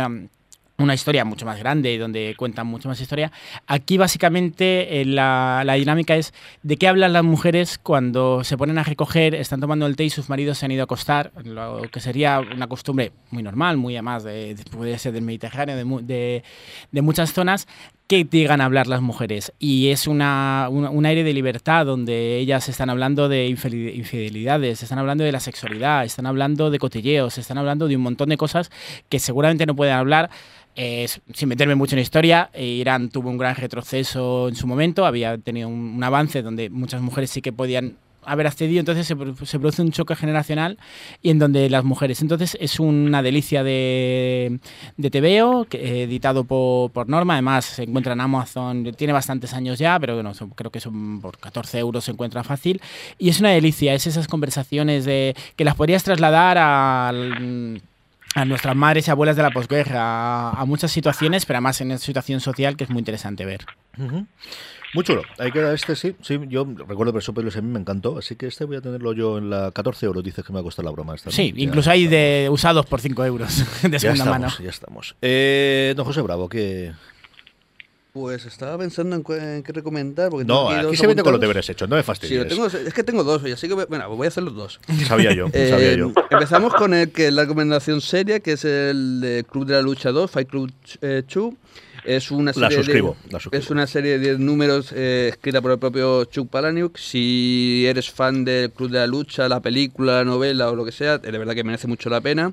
una 0.82 0.94
historia 0.94 1.24
mucho 1.24 1.46
más 1.46 1.58
grande 1.58 1.92
y 1.92 1.98
donde 1.98 2.34
cuentan 2.36 2.66
mucho 2.66 2.88
más 2.88 3.00
historia. 3.00 3.30
Aquí 3.66 3.98
básicamente 3.98 5.00
eh, 5.00 5.04
la, 5.04 5.62
la 5.64 5.74
dinámica 5.74 6.16
es 6.16 6.32
de 6.62 6.76
qué 6.76 6.88
hablan 6.88 7.12
las 7.12 7.24
mujeres 7.24 7.78
cuando 7.78 8.44
se 8.44 8.56
ponen 8.56 8.78
a 8.78 8.84
recoger, 8.84 9.34
están 9.34 9.60
tomando 9.60 9.86
el 9.86 9.96
té 9.96 10.04
y 10.04 10.10
sus 10.10 10.28
maridos 10.28 10.58
se 10.58 10.66
han 10.66 10.72
ido 10.72 10.82
a 10.82 10.84
acostar, 10.84 11.32
lo 11.44 11.82
que 11.90 12.00
sería 12.00 12.40
una 12.40 12.66
costumbre 12.66 13.12
muy 13.30 13.42
normal, 13.42 13.76
muy 13.76 13.94
además 13.96 14.24
de, 14.24 14.56
podría 14.70 14.98
ser 14.98 15.12
del 15.12 15.22
Mediterráneo, 15.22 15.76
de, 15.76 15.84
de- 16.04 16.42
de 16.90 17.02
muchas 17.02 17.32
zonas, 17.32 17.66
que 18.10 18.24
llegan 18.24 18.60
a 18.60 18.64
hablar 18.64 18.88
las 18.88 19.02
mujeres. 19.02 19.52
Y 19.60 19.90
es 19.90 20.08
una, 20.08 20.66
un 20.68 21.06
aire 21.06 21.22
de 21.22 21.32
libertad 21.32 21.86
donde 21.86 22.38
ellas 22.38 22.68
están 22.68 22.90
hablando 22.90 23.28
de 23.28 23.46
infidelidades, 23.46 24.82
están 24.82 24.98
hablando 24.98 25.22
de 25.22 25.30
la 25.30 25.38
sexualidad, 25.38 26.04
están 26.04 26.26
hablando 26.26 26.72
de 26.72 26.80
cotilleos, 26.80 27.38
están 27.38 27.56
hablando 27.56 27.86
de 27.86 27.94
un 27.94 28.02
montón 28.02 28.30
de 28.30 28.36
cosas 28.36 28.72
que 29.08 29.20
seguramente 29.20 29.64
no 29.64 29.76
pueden 29.76 29.94
hablar 29.94 30.28
eh, 30.74 31.06
sin 31.34 31.48
meterme 31.48 31.76
mucho 31.76 31.94
en 31.94 32.02
historia, 32.02 32.50
eh, 32.52 32.64
Irán 32.64 33.10
tuvo 33.10 33.30
un 33.30 33.38
gran 33.38 33.54
retroceso 33.54 34.48
en 34.48 34.56
su 34.56 34.66
momento, 34.66 35.06
había 35.06 35.38
tenido 35.38 35.68
un 35.68 36.02
avance 36.02 36.42
donde 36.42 36.68
muchas 36.68 37.02
mujeres 37.02 37.30
sí 37.30 37.40
que 37.40 37.52
podían 37.52 37.96
haber 38.24 38.46
accedido, 38.46 38.80
entonces 38.80 39.06
se, 39.06 39.14
se 39.46 39.58
produce 39.58 39.82
un 39.82 39.92
choque 39.92 40.14
generacional 40.16 40.78
y 41.22 41.30
en 41.30 41.38
donde 41.38 41.68
las 41.70 41.84
mujeres. 41.84 42.20
Entonces 42.22 42.56
es 42.60 42.78
una 42.80 43.22
delicia 43.22 43.62
de, 43.64 44.60
de 44.96 45.10
TVO, 45.10 45.64
que, 45.64 45.78
eh, 45.78 46.02
editado 46.04 46.44
por, 46.44 46.90
por 46.90 47.08
Norma, 47.08 47.34
además 47.34 47.64
se 47.64 47.84
encuentra 47.84 48.12
en 48.12 48.20
Amazon, 48.20 48.92
tiene 48.96 49.12
bastantes 49.12 49.52
años 49.54 49.78
ya, 49.78 49.98
pero 49.98 50.14
bueno, 50.14 50.34
son- 50.34 50.50
creo 50.50 50.70
que 50.70 50.80
son 50.80 51.20
por 51.20 51.38
14 51.38 51.78
euros 51.78 52.04
se 52.04 52.10
encuentra 52.12 52.44
fácil. 52.44 52.80
Y 53.18 53.28
es 53.28 53.40
una 53.40 53.50
delicia, 53.50 53.94
es 53.94 54.06
esas 54.06 54.28
conversaciones 54.28 55.04
de 55.04 55.34
que 55.56 55.64
las 55.64 55.74
podrías 55.74 56.02
trasladar 56.04 56.58
al 56.58 57.82
a 58.36 58.44
nuestras 58.44 58.76
madres 58.76 59.08
y 59.08 59.10
abuelas 59.10 59.34
de 59.34 59.42
la 59.42 59.50
posguerra, 59.50 60.00
a, 60.00 60.50
a 60.52 60.64
muchas 60.64 60.92
situaciones, 60.92 61.44
pero 61.46 61.56
además 61.56 61.80
en 61.80 61.88
una 61.88 61.98
situación 61.98 62.38
social 62.40 62.76
que 62.76 62.84
es 62.84 62.90
muy 62.90 63.00
interesante 63.00 63.44
ver. 63.44 63.66
Ujú. 63.98 64.24
Muy 64.92 65.04
chulo. 65.04 65.22
Ahí 65.38 65.52
queda 65.52 65.72
este, 65.72 65.94
sí. 65.94 66.16
Sí, 66.20 66.38
yo 66.48 66.66
recuerdo 66.88 67.12
Persepolis 67.12 67.56
a 67.56 67.60
mí 67.62 67.68
me 67.70 67.78
encantó, 67.78 68.18
así 68.18 68.34
que 68.34 68.46
este 68.48 68.64
voy 68.64 68.76
a 68.76 68.80
tenerlo 68.80 69.12
yo 69.12 69.38
en 69.38 69.48
la 69.48 69.70
14 69.72 70.06
euros. 70.06 70.24
Dices 70.24 70.44
que 70.44 70.52
me 70.52 70.56
va 70.56 70.60
a 70.60 70.64
costar 70.64 70.84
la 70.84 70.90
broma 70.90 71.14
esta. 71.14 71.30
¿no? 71.30 71.36
Sí, 71.36 71.52
Ya 71.56 71.62
incluso 71.62 71.90
hay 71.90 72.06
de 72.08 72.48
usados 72.50 72.86
por 72.86 73.00
5 73.00 73.24
euros 73.24 73.56
de 73.82 73.90
Ya 73.90 73.98
segunda 74.00 74.24
estamos, 74.24 74.26
mano. 74.40 74.48
ya 74.64 74.70
estamos. 74.70 75.14
Eh, 75.22 75.94
don 75.96 76.04
José 76.04 76.22
Bravo, 76.22 76.48
que 76.48 76.92
Pues 78.12 78.44
estaba 78.46 78.76
pensando 78.78 79.14
en, 79.14 79.22
en 79.40 79.62
qué 79.62 79.72
recomendar. 79.72 80.28
Porque 80.30 80.44
No, 80.44 80.66
tengo 80.66 80.70
aquí 80.70 80.82
dos 80.86 80.98
se 80.98 81.06
vende 81.06 81.22
con 81.22 81.32
los 81.32 81.40
deberes 81.40 81.68
hechos, 81.70 81.88
no 81.88 81.94
me 81.94 82.02
Sí, 82.02 82.06
fastidies. 82.06 82.42
lo 82.42 82.48
tengo, 82.48 82.66
es 82.66 82.92
que 82.92 83.04
tengo 83.04 83.22
dos, 83.22 83.44
hoy, 83.44 83.52
así 83.52 83.68
que 83.68 83.74
bueno, 83.74 84.08
voy 84.16 84.24
a 84.24 84.28
hacer 84.28 84.42
los 84.42 84.56
dos. 84.56 84.80
Sabía 85.06 85.32
yo, 85.32 85.46
Eh, 85.52 85.68
sabía 85.70 85.94
yo. 85.94 86.12
Empezamos 86.30 86.74
con 86.74 86.94
el 86.94 87.12
que 87.12 87.30
la 87.30 87.42
recomendación 87.42 88.00
seria, 88.00 88.40
que 88.40 88.52
es 88.54 88.64
el 88.64 89.20
de 89.20 89.44
Club 89.48 89.66
de 89.66 89.74
la 89.74 89.82
Lucha 89.82 90.10
2, 90.10 90.28
Fight 90.28 90.48
Club 90.48 90.72
2. 91.00 91.54
Es 92.04 92.30
una 92.30 92.52
La 92.54 92.68
serie 92.68 92.76
suscribo, 92.84 93.16
de, 93.24 93.32
la 93.32 93.40
suscribo. 93.40 93.62
Es 93.62 93.70
una 93.70 93.86
serie 93.86 94.12
de 94.12 94.18
10 94.20 94.38
números 94.38 94.92
eh, 94.94 95.28
escrita 95.30 95.60
por 95.60 95.72
el 95.72 95.78
propio 95.78 96.24
Chuck 96.24 96.48
Palahniuk. 96.48 96.96
Si 96.96 97.84
eres 97.86 98.10
fan 98.10 98.44
del 98.44 98.70
Club 98.72 98.90
de 98.90 98.98
la 98.98 99.06
Lucha, 99.06 99.48
la 99.48 99.60
película, 99.60 100.16
la 100.18 100.24
novela 100.24 100.70
o 100.70 100.76
lo 100.76 100.84
que 100.84 100.92
sea, 100.92 101.18
de 101.18 101.30
verdad 101.30 101.54
que 101.54 101.64
merece 101.64 101.86
mucho 101.86 102.10
la 102.10 102.20
pena. 102.20 102.52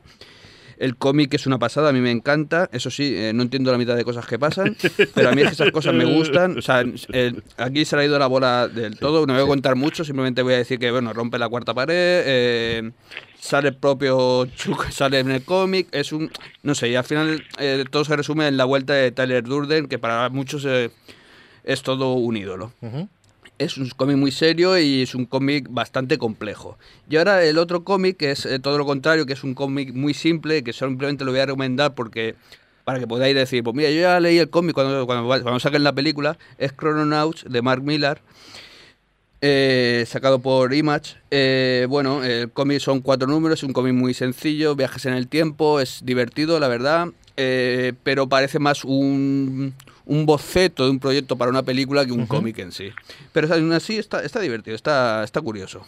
El 0.78 0.96
cómic 0.96 1.34
es 1.34 1.48
una 1.48 1.58
pasada, 1.58 1.90
a 1.90 1.92
mí 1.92 2.00
me 2.00 2.12
encanta. 2.12 2.70
Eso 2.72 2.92
sí, 2.92 3.14
eh, 3.16 3.32
no 3.34 3.42
entiendo 3.42 3.72
la 3.72 3.80
mitad 3.80 3.96
de 3.96 4.04
cosas 4.04 4.28
que 4.28 4.38
pasan, 4.38 4.78
pero 5.16 5.30
a 5.30 5.32
mí 5.32 5.42
es 5.42 5.48
que 5.48 5.54
esas 5.54 5.72
cosas 5.72 5.94
me 5.94 6.06
gustan. 6.06 6.58
O 6.58 6.62
sea, 6.62 6.84
eh, 7.14 7.34
aquí 7.58 7.84
se 7.84 7.96
le 7.96 8.04
ha 8.04 8.06
ido 8.06 8.20
la 8.20 8.28
bola 8.28 8.68
del 8.68 8.98
todo. 8.98 9.26
No 9.26 9.34
voy 9.34 9.44
a 9.44 9.48
contar 9.48 9.76
mucho, 9.76 10.04
simplemente 10.04 10.44
voy 10.44 10.54
a 10.54 10.58
decir 10.58 10.78
que, 10.78 10.92
bueno, 10.92 11.14
rompe 11.14 11.40
la 11.40 11.50
cuarta 11.50 11.74
pared. 11.74 11.96
eh, 11.96 12.92
sale 13.40 13.70
el 13.70 13.76
propio 13.76 14.46
Chuck, 14.46 14.90
sale 14.90 15.20
en 15.20 15.32
el 15.32 15.44
cómic. 15.44 15.88
Es 15.92 16.12
un. 16.12 16.32
No 16.64 16.76
sé, 16.76 16.90
y 16.90 16.96
al 16.96 17.04
final 17.04 17.44
eh, 17.60 17.86
todo 17.90 18.06
se 18.06 18.16
resume 18.16 18.48
en 18.48 18.58
la 18.58 18.66
vuelta 18.66 18.94
de 18.94 19.12
Tyler 19.12 19.44
Durden, 19.44 19.88
que 19.88 20.00
para 20.00 20.30
muchos 20.30 20.66
eh, 20.66 20.92
es 21.64 21.82
todo 21.82 22.14
un 22.14 22.38
ídolo. 22.38 22.72
Es 23.58 23.78
un 23.78 23.90
cómic 23.90 24.18
muy 24.18 24.32
serio 24.32 24.78
y 24.78 25.02
es 25.02 25.16
un 25.16 25.26
cómic 25.26 25.68
bastante 25.70 26.18
complejo. 26.18 26.78
Y 27.10 27.18
ahora 27.18 27.44
el 27.44 27.58
otro 27.58 27.84
cómic, 27.84 28.18
que 28.18 28.32
es 28.32 28.46
eh, 28.46 28.60
todo 28.60 28.78
lo 28.78 28.86
contrario, 28.86 29.26
que 29.26 29.34
es 29.34 29.44
un 29.44 29.56
cómic 29.56 29.94
muy 29.94 30.14
simple, 30.14 30.64
que 30.64 30.74
simplemente 30.74 31.26
lo 31.26 31.32
voy 31.32 31.40
a 31.40 31.48
recomendar 31.48 31.96
porque 31.96 32.36
para 32.84 33.00
que 33.00 33.08
podáis 33.08 33.36
decir, 33.36 33.64
pues 33.64 33.76
mira, 33.76 33.90
yo 33.90 34.00
ya 34.00 34.20
leí 34.20 34.38
el 34.38 34.50
cómic 34.50 34.74
cuando, 34.74 35.06
cuando, 35.06 35.28
cuando 35.28 35.60
saquen 35.60 35.84
la 35.84 35.94
película, 35.94 36.38
es 36.58 36.72
Chrononauts 36.78 37.44
de 37.50 37.62
Mark 37.62 37.84
Millar, 37.84 38.22
eh, 39.42 40.06
sacado 40.08 40.40
por 40.40 40.74
Image. 40.74 41.16
Eh, 41.32 41.86
bueno, 41.90 42.24
el 42.24 42.52
cómic 42.52 42.80
son 42.80 43.02
cuatro 43.02 43.28
números, 43.28 43.60
es 43.60 43.64
un 43.64 43.74
cómic 43.74 43.94
muy 43.94 44.14
sencillo, 44.14 44.76
viajes 44.76 45.06
en 45.06 45.14
el 45.14 45.28
tiempo, 45.28 45.80
es 45.80 46.02
divertido, 46.04 46.60
la 46.60 46.68
verdad, 46.68 47.10
eh, 47.36 47.94
pero 48.04 48.28
parece 48.28 48.60
más 48.60 48.84
un, 48.84 49.74
un 50.08 50.26
boceto 50.26 50.86
de 50.86 50.92
un 50.92 51.00
proyecto 51.00 51.36
para 51.36 51.52
una 51.52 51.64
película 51.64 52.06
que 52.06 52.12
un 52.12 52.26
cómic 52.26 52.58
en 52.60 52.72
sí. 52.72 52.90
Pero 53.34 53.54
aún 53.54 53.72
así 53.74 53.98
está, 53.98 54.24
está 54.24 54.40
divertido, 54.40 54.76
está, 54.76 55.24
está 55.24 55.42
curioso. 55.42 55.82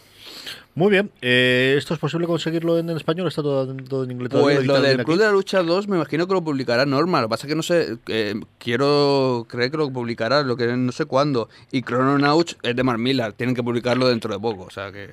Muy 0.74 0.90
bien. 0.90 1.10
Eh, 1.20 1.74
¿Esto 1.76 1.94
es 1.94 2.00
posible 2.00 2.26
conseguirlo 2.26 2.78
en, 2.78 2.88
en 2.88 2.96
español? 2.96 3.26
¿Está 3.26 3.42
todo, 3.42 3.66
todo 3.76 4.04
en 4.04 4.12
inglés? 4.12 4.30
Pues 4.30 4.64
lo 4.64 4.80
del 4.80 5.04
Club 5.04 5.18
de 5.18 5.24
la 5.24 5.32
Lucha 5.32 5.62
2 5.62 5.88
me 5.88 5.96
imagino 5.96 6.28
que 6.28 6.34
lo 6.34 6.44
publicará 6.44 6.86
Norma. 6.86 7.20
Lo 7.20 7.26
que 7.26 7.30
pasa 7.30 7.46
es 7.46 7.50
que 7.50 7.56
no 7.56 7.62
sé, 7.62 7.98
eh, 8.06 8.34
quiero 8.58 9.46
creer 9.48 9.70
que 9.70 9.76
lo 9.78 9.90
publicará, 9.90 10.42
lo 10.42 10.56
que 10.56 10.66
no 10.68 10.92
sé 10.92 11.06
cuándo. 11.06 11.48
Y 11.72 11.82
Chrononauts 11.82 12.56
es 12.62 12.76
de 12.76 12.82
Mark 12.84 12.98
Millar, 13.00 13.32
tienen 13.32 13.56
que 13.56 13.62
publicarlo 13.62 14.08
dentro 14.08 14.32
de 14.32 14.38
poco. 14.38 14.64
O 14.64 14.70
sea 14.70 14.92
que 14.92 15.10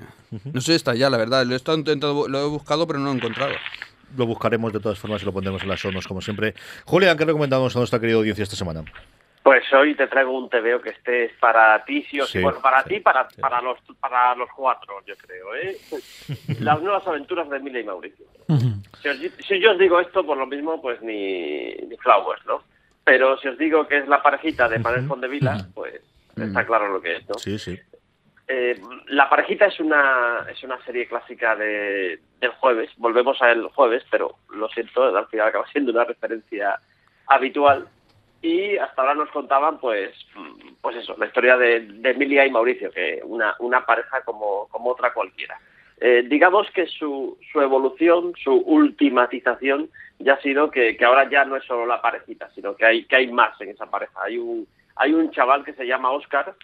no 0.54 0.62
sé 0.62 0.74
si 0.74 0.76
está 0.76 0.94
ya, 0.96 1.10
la 1.10 1.18
verdad. 1.18 1.46
Lo 1.46 1.54
he, 1.54 1.58
estado 1.58 1.78
intentando, 1.78 2.28
lo 2.28 2.40
he 2.40 2.48
buscado, 2.48 2.86
pero 2.86 3.00
no 3.00 3.06
lo 3.06 3.12
he 3.14 3.16
encontrado. 3.16 3.54
Lo 4.16 4.26
buscaremos 4.26 4.72
de 4.72 4.80
todas 4.80 4.98
formas 5.00 5.22
y 5.22 5.26
lo 5.26 5.34
pondremos 5.34 5.62
en 5.64 5.70
las 5.70 5.80
sonos, 5.82 6.08
como 6.08 6.22
siempre. 6.22 6.54
Julián, 6.86 7.18
¿qué 7.18 7.26
recomendamos 7.26 7.76
a 7.76 7.80
nuestra 7.80 8.00
querida 8.00 8.18
audiencia 8.18 8.44
esta 8.44 8.56
semana? 8.56 8.84
Pues 9.44 9.64
hoy 9.74 9.96
te 9.96 10.08
traigo 10.08 10.38
un 10.38 10.50
TVO 10.50 10.82
que 10.82 10.90
esté 10.90 11.26
es 11.26 11.32
para 11.40 11.84
ti, 11.86 12.04
sí 12.10 12.20
o 12.20 12.26
sí. 12.26 12.34
Sí, 12.34 12.40
Bueno, 12.44 12.60
para 12.62 12.84
ti, 12.84 13.00
para, 13.00 13.28
para, 13.40 13.62
los, 13.62 13.78
para 14.00 14.36
los 14.36 14.50
cuatro, 14.56 15.02
yo 15.06 15.16
creo. 15.18 15.56
¿eh? 15.56 15.78
Las 16.60 16.82
nuevas 16.82 17.06
aventuras 17.08 17.50
de 17.50 17.58
Emilia 17.58 17.80
y 17.82 17.84
Mauricio. 17.86 18.26
Si, 19.02 19.08
os, 19.08 19.20
di- 19.20 19.32
si 19.48 19.60
yo 19.62 19.72
os 19.72 19.80
digo 19.80 20.00
esto, 20.00 20.26
por 20.26 20.38
lo 20.38 20.46
mismo, 20.46 20.82
pues 20.82 21.02
ni, 21.02 21.74
ni 21.88 21.96
flowers, 21.98 22.46
¿no? 22.46 22.62
Pero 23.06 23.38
si 23.38 23.48
os 23.48 23.58
digo 23.58 23.88
que 23.88 24.00
es 24.00 24.08
la 24.10 24.22
parejita 24.22 24.68
de 24.68 24.80
Manuel 24.80 25.08
Fondevila, 25.08 25.66
pues 25.74 26.02
está 26.36 26.66
claro 26.66 26.90
lo 26.90 27.02
que 27.02 27.16
es, 27.18 27.30
¿no? 27.30 27.36
Sí, 27.36 27.58
sí. 27.58 27.80
Eh, 28.48 28.80
la 29.08 29.30
parejita 29.30 29.66
es 29.66 29.80
una 29.80 30.46
es 30.50 30.64
una 30.64 30.82
serie 30.86 31.08
clásica 31.08 31.56
de, 31.56 32.20
del 32.40 32.52
jueves. 32.52 32.90
Volvemos 32.98 33.42
al 33.42 33.68
jueves, 33.70 34.04
pero 34.10 34.36
lo 34.50 34.70
siento, 34.70 35.04
al 35.04 35.28
final 35.28 35.50
acaba 35.50 35.68
siendo 35.68 35.92
una 35.92 36.06
referencia 36.06 36.80
habitual. 37.28 37.88
y 38.42 38.78
hasta 38.78 39.02
ahora 39.02 39.16
nos 39.16 39.30
contaban 39.32 39.80
pues 39.80 40.14
pues 40.82 40.96
eso, 40.96 41.16
la 41.18 41.26
historia 41.26 41.58
de, 41.58 41.82
de 41.82 42.12
Emilia 42.12 42.46
y 42.46 42.52
Mauricio, 42.52 42.92
que 42.92 43.20
una, 43.24 43.56
una 43.60 43.86
pareja 43.86 44.22
como, 44.22 44.68
como 44.70 44.92
otra 44.92 45.12
cualquiera. 45.12 45.60
Eh, 46.00 46.24
digamos 46.28 46.70
que 46.72 46.86
su, 46.86 47.38
su 47.52 47.60
evolución, 47.60 48.34
su 48.42 48.54
ultimatización 48.54 49.90
ya 50.20 50.36
ha 50.36 50.42
sido 50.42 50.70
que, 50.70 50.96
que 50.96 51.06
ahora 51.06 51.28
ya 51.30 51.44
no 51.44 51.56
es 51.56 51.66
solo 51.66 51.86
la 51.86 52.02
parejita, 52.02 52.50
sino 52.52 52.76
que 52.76 52.86
hay, 52.86 53.06
que 53.06 53.16
hay 53.16 53.28
más 53.32 53.60
en 53.60 53.70
esa 53.70 53.88
pareja. 53.88 54.22
Hay 54.24 54.38
un, 54.38 54.68
hay 54.96 55.14
un 55.14 55.32
chaval 55.32 55.66
que 55.66 55.74
se 55.74 55.86
llama 55.86 56.12
Oscar 56.12 56.56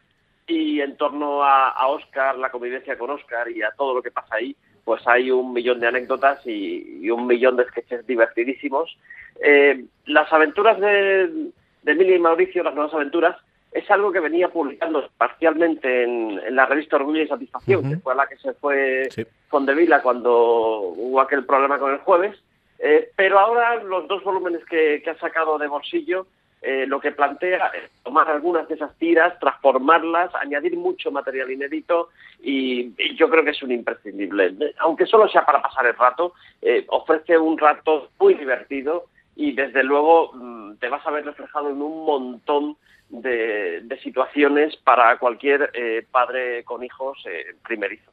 y 0.48 0.82
en 0.82 0.98
torno 0.98 1.44
a, 1.44 1.70
a 1.70 1.88
Oscar, 1.88 2.38
la 2.38 2.50
convivencia 2.50 2.98
con 2.98 3.10
Oscar 3.10 3.50
y 3.50 3.62
a 3.62 3.72
todo 3.72 3.94
lo 3.94 4.02
que 4.02 4.12
pasa 4.12 4.36
ahí, 4.36 4.56
pues 4.84 5.02
hay 5.08 5.32
un 5.32 5.54
millón 5.54 5.80
de 5.80 5.88
anécdotas 5.88 6.46
y, 6.46 7.00
y 7.02 7.10
un 7.10 7.26
millón 7.26 7.56
de 7.56 7.66
sketches 7.66 8.06
divertidísimos. 8.06 8.98
Eh, 9.42 9.86
las 10.06 10.32
aventuras 10.34 10.80
de, 10.80 11.52
de 11.84 11.92
Emilia 11.92 12.18
y 12.18 12.20
Mauricio, 12.20 12.64
las 12.64 12.76
nuevas 12.76 12.94
aventuras, 12.94 13.38
es 13.72 13.90
algo 13.90 14.12
que 14.12 14.20
venía 14.20 14.50
publicando 14.50 15.10
parcialmente 15.18 16.04
en, 16.04 16.40
en 16.46 16.56
la 16.56 16.66
revista 16.66 16.98
Orgullo 16.98 17.24
y 17.24 17.28
Satisfacción, 17.28 17.90
que 17.90 17.98
fue 17.98 18.14
a 18.14 18.18
la 18.18 18.28
que 18.28 18.38
se 18.38 18.54
fue 18.54 19.10
Fondevila 19.48 20.02
cuando 20.04 20.94
hubo 20.96 21.20
aquel 21.20 21.44
problema 21.46 21.80
con 21.80 21.92
el 21.92 22.00
jueves. 22.00 22.38
Eh, 22.78 23.10
pero 23.16 23.40
ahora 23.40 23.82
los 23.82 24.08
dos 24.08 24.24
volúmenes 24.24 24.64
que, 24.66 25.02
que 25.04 25.10
ha 25.10 25.18
sacado 25.18 25.58
de 25.58 25.68
bolsillo 25.68 26.28
eh, 26.66 26.86
lo 26.88 27.02
que 27.02 27.12
plantea 27.12 27.68
es 27.68 27.92
tomar 28.04 28.30
algunas 28.30 28.68
de 28.70 28.76
esas 28.76 28.98
tiras, 28.98 29.38
transformarlas, 29.40 30.34
añadir 30.36 30.78
mucho 30.78 31.12
material 31.12 31.52
inédito 31.52 32.10
y, 32.42 32.94
yo 33.16 33.30
creo 33.30 33.44
que 33.44 33.50
es 33.50 33.62
un 33.62 33.74
imprescindible. 33.74 34.56
Aunque 34.80 35.06
solo 35.06 35.28
sea 35.28 35.46
para 35.46 35.62
pasar 35.62 35.86
el 35.88 35.96
rato, 35.96 36.34
eh, 36.62 36.86
ofrece 36.88 37.38
un 37.38 37.58
rato 37.58 38.10
muy 38.18 38.36
divertido 38.36 39.08
y 39.36 39.52
desde 39.52 39.84
luego 39.84 40.32
mm, 40.34 40.76
te 40.76 40.88
vas 40.88 41.06
a 41.06 41.12
ver 41.12 41.26
reflejado 41.26 41.70
en 41.70 41.82
un 41.82 42.06
montón 42.06 42.78
de, 43.10 43.86
situaciones 44.02 44.76
para 44.78 45.18
cualquier 45.18 45.70
eh, 45.74 46.06
padre 46.10 46.64
con 46.64 46.84
hijos 46.84 47.18
eh, 47.26 47.56
primerizo. 47.62 48.10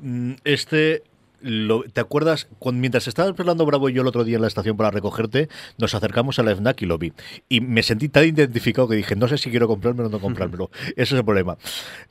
Mm, 0.00 0.34
este. 0.44 1.02
Lo- 1.42 1.82
¿Te 1.84 2.00
acuerdas? 2.00 2.48
Cuando, 2.58 2.80
mientras 2.80 3.08
estaba 3.08 3.32
Fernando 3.34 3.64
Bravo 3.66 3.88
y 3.88 3.92
yo 3.92 4.02
el 4.02 4.08
otro 4.08 4.24
día 4.24 4.36
en 4.36 4.42
la 4.42 4.48
estación 4.48 4.76
para 4.76 4.90
recogerte, 4.90 5.48
nos 5.78 5.94
acercamos 5.94 6.38
a 6.38 6.42
la 6.42 6.52
FNAC 6.54 6.82
y 6.82 6.86
lo 6.86 6.98
vi. 6.98 7.12
Y 7.48 7.60
me 7.60 7.82
sentí 7.82 8.08
tan 8.08 8.24
identificado 8.24 8.88
que 8.88 8.96
dije, 8.96 9.16
no 9.16 9.28
sé 9.28 9.38
si 9.38 9.50
quiero 9.50 9.66
comprármelo 9.68 10.08
o 10.08 10.10
no 10.12 10.20
comprármelo. 10.20 10.70
Ese 10.96 11.02
es 11.02 11.12
el 11.12 11.24
problema. 11.24 11.56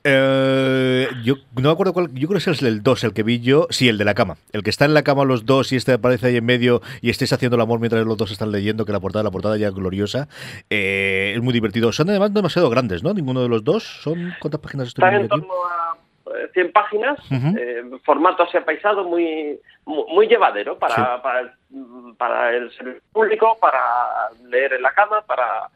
Eh, 0.04 1.08
yo 1.24 1.36
no 1.56 1.62
me 1.62 1.70
acuerdo 1.72 1.94
cuál, 1.94 2.08
yo 2.14 2.28
creo 2.28 2.40
que 2.42 2.50
es 2.52 2.62
el 2.64 2.82
2, 2.82 3.04
el 3.04 3.14
que 3.14 3.24
vi 3.24 3.40
yo. 3.40 3.68
Sí, 3.70 3.88
el 3.90 3.98
de 3.98 4.06
la 4.06 4.14
cama. 4.14 4.38
El 4.54 4.64
que 4.64 4.70
está 4.70 4.86
en 4.86 4.94
la 4.94 5.04
cama 5.04 5.24
los 5.26 5.46
dos 5.46 5.72
y 5.72 5.76
este 5.76 5.94
aparece 5.94 6.28
ahí 6.28 6.38
en 6.38 6.46
medio 6.46 6.82
y 7.02 7.10
estéis 7.10 7.34
haciendo 7.34 7.56
el 7.56 7.62
amor 7.62 7.80
mientras 7.80 8.06
los 8.06 8.18
dos 8.18 8.32
están 8.32 8.52
leyendo, 8.52 8.86
que 8.86 8.92
la 8.92 9.00
portada, 9.00 9.24
la 9.24 9.32
portada 9.32 9.58
ya 9.58 9.68
es 9.68 9.74
gloriosa. 9.74 10.28
Eh, 10.70 11.34
es 11.36 11.42
muy 11.42 11.54
divertido. 11.54 11.92
Son 11.92 12.10
además 12.10 12.34
demasiado 12.34 12.70
grandes, 12.70 13.04
¿no? 13.04 13.14
Ninguno 13.14 13.42
de 13.42 13.50
los 13.50 13.64
dos. 13.64 13.84
¿Son 14.04 14.34
cuántas 14.40 14.62
páginas 14.62 14.88
estoy 14.88 15.04
en 15.06 15.10
viendo 15.12 15.36
aquí? 15.36 15.42
torno 15.42 15.54
a 15.66 15.89
100 16.54 16.72
páginas, 16.72 17.20
eh, 17.32 17.84
formato 18.04 18.44
así 18.44 18.58
apaisado, 18.58 19.04
muy, 19.04 19.60
muy, 19.86 20.06
muy 20.14 20.28
llevadero 20.28 20.78
para, 20.78 21.22
para, 21.22 21.40
el, 21.42 21.52
para 22.18 22.56
el 22.56 22.72
servicio 22.72 23.02
público, 23.12 23.58
para 23.60 23.82
leer 24.46 24.74
en 24.74 24.82
la 24.82 24.94
cama, 24.94 25.22
para, 25.22 25.70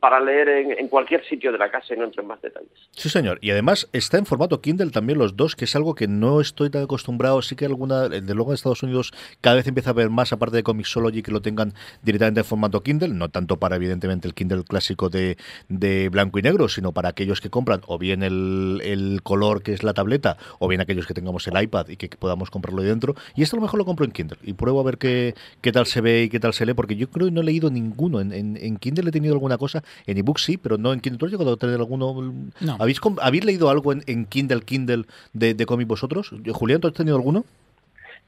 para 0.00 0.18
leer 0.18 0.48
en, 0.48 0.88
cualquier 0.88 1.24
sitio 1.24 1.52
de 1.52 1.58
la 1.58 1.70
casa 1.70 1.94
y 1.94 1.96
no 1.96 2.04
entro 2.04 2.22
en 2.22 2.28
más 2.28 2.42
detalles. 2.42 2.70
Sí, 2.90 3.08
señor. 3.08 3.38
Y 3.40 3.50
además 3.50 3.88
está 3.92 4.18
en 4.18 4.26
formato 4.26 4.60
Kindle 4.60 4.90
también 4.90 5.18
los 5.18 5.36
dos, 5.36 5.54
que 5.54 5.66
es 5.66 5.76
algo 5.76 5.94
que 5.94 6.08
no 6.08 6.40
estoy 6.40 6.70
tan 6.70 6.82
acostumbrado. 6.82 7.42
Sí 7.42 7.54
que 7.54 7.66
alguna, 7.66 8.08
de 8.08 8.34
luego 8.34 8.50
en 8.50 8.54
Estados 8.54 8.82
Unidos 8.82 9.12
cada 9.40 9.56
vez 9.56 9.66
empieza 9.68 9.90
a 9.90 9.92
haber 9.92 10.10
más, 10.10 10.32
aparte 10.32 10.56
de 10.56 10.62
Comixology, 10.62 11.22
que 11.22 11.30
lo 11.30 11.42
tengan 11.42 11.74
directamente 12.02 12.40
en 12.40 12.46
formato 12.46 12.82
Kindle, 12.82 13.10
no 13.10 13.28
tanto 13.28 13.58
para 13.58 13.76
evidentemente 13.76 14.26
el 14.26 14.34
Kindle 14.34 14.64
clásico 14.64 15.10
de, 15.10 15.36
de 15.68 16.08
blanco 16.08 16.38
y 16.40 16.42
negro, 16.42 16.68
sino 16.68 16.92
para 16.92 17.10
aquellos 17.10 17.40
que 17.40 17.50
compran 17.50 17.82
o 17.86 17.98
bien 17.98 18.22
el, 18.24 18.80
el 18.84 19.20
color 19.22 19.62
que 19.62 19.72
es 19.72 19.84
la 19.84 19.94
tableta, 19.94 20.38
o 20.58 20.66
bien 20.66 20.80
aquellos 20.80 21.06
que 21.06 21.14
tengamos 21.14 21.46
el 21.46 21.60
iPad 21.62 21.88
y 21.88 21.96
que 21.96 22.08
podamos 22.08 22.50
comprarlo 22.50 22.82
dentro. 22.82 23.14
Y 23.36 23.42
esto 23.42 23.56
a 23.56 23.58
lo 23.58 23.62
mejor 23.62 23.78
lo 23.78 23.84
compro 23.84 24.04
en 24.04 24.10
Kindle 24.10 24.38
y 24.42 24.54
pruebo 24.54 24.80
a 24.80 24.84
ver 24.84 24.98
qué, 24.98 25.34
qué 25.60 25.70
tal 25.70 25.86
se 25.86 26.00
ve 26.00 26.24
y 26.24 26.28
qué 26.28 26.40
tal 26.40 26.52
se 26.52 26.66
lee, 26.66 26.74
porque 26.74 26.96
yo 26.96 27.08
creo 27.08 27.28
que 27.28 27.32
no 27.32 27.42
he 27.42 27.44
leído 27.44 27.70
ninguno. 27.70 28.20
En, 28.20 28.32
en 28.32 28.76
Kindle 28.78 29.08
he 29.08 29.12
tenido 29.12 29.34
alguna 29.34 29.56
cosa, 29.56 29.67
en 29.74 30.18
ebook 30.18 30.38
sí, 30.38 30.56
pero 30.56 30.78
no 30.78 30.92
en 30.92 31.00
Kindle. 31.00 31.18
¿Tú 31.18 31.26
has 31.26 31.32
llegado 31.32 31.52
a 31.52 31.56
tener 31.56 31.76
alguno? 31.76 32.14
No. 32.60 32.76
¿Habéis, 32.78 33.00
com- 33.00 33.16
¿Habéis 33.20 33.44
leído 33.44 33.70
algo 33.70 33.92
en, 33.92 34.02
en 34.06 34.26
Kindle, 34.26 34.62
Kindle 34.62 35.04
de, 35.32 35.54
de 35.54 35.66
cómic 35.66 35.86
vosotros? 35.88 36.30
Julián, 36.52 36.80
¿tú 36.80 36.88
has 36.88 36.94
tenido 36.94 37.16
alguno? 37.16 37.44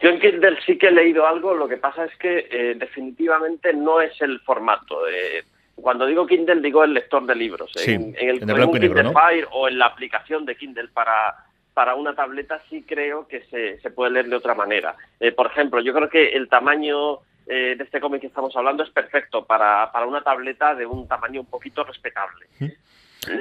Yo 0.00 0.08
en 0.08 0.18
Kindle 0.20 0.56
sí 0.64 0.78
que 0.78 0.88
he 0.88 0.92
leído 0.92 1.26
algo, 1.26 1.54
lo 1.54 1.68
que 1.68 1.76
pasa 1.76 2.04
es 2.06 2.16
que 2.16 2.48
eh, 2.50 2.74
definitivamente 2.78 3.74
no 3.74 4.00
es 4.00 4.18
el 4.22 4.40
formato. 4.40 5.06
eh, 5.08 5.44
cuando 5.74 6.06
digo 6.06 6.26
Kindle 6.26 6.60
digo 6.60 6.84
el 6.84 6.92
lector 6.94 7.24
de 7.26 7.34
libros. 7.34 7.70
Sí, 7.74 7.92
en, 7.92 8.14
en 8.18 8.28
el, 8.30 8.42
en 8.42 8.48
el 8.50 8.54
blanco 8.54 8.72
un 8.72 8.76
y 8.78 8.80
negro, 8.80 8.96
Kindle 8.96 9.12
¿no? 9.14 9.18
Fire 9.20 9.46
o 9.52 9.68
en 9.68 9.78
la 9.78 9.86
aplicación 9.86 10.44
de 10.44 10.56
Kindle 10.56 10.88
para, 10.92 11.34
para 11.74 11.94
una 11.94 12.14
tableta 12.14 12.60
sí 12.68 12.84
creo 12.86 13.26
que 13.28 13.44
se, 13.50 13.78
se 13.80 13.90
puede 13.90 14.10
leer 14.12 14.28
de 14.28 14.36
otra 14.36 14.54
manera. 14.54 14.94
Eh, 15.18 15.32
por 15.32 15.46
ejemplo, 15.46 15.80
yo 15.80 15.92
creo 15.94 16.08
que 16.10 16.30
el 16.30 16.48
tamaño 16.48 17.18
eh, 17.52 17.74
de 17.76 17.82
este 17.84 18.00
cómic 18.00 18.20
que 18.20 18.28
estamos 18.28 18.54
hablando 18.54 18.84
es 18.84 18.90
perfecto 18.90 19.44
para, 19.44 19.90
para 19.90 20.06
una 20.06 20.22
tableta 20.22 20.74
de 20.76 20.86
un 20.86 21.08
tamaño 21.08 21.40
un 21.40 21.46
poquito 21.46 21.82
respetable. 21.82 22.46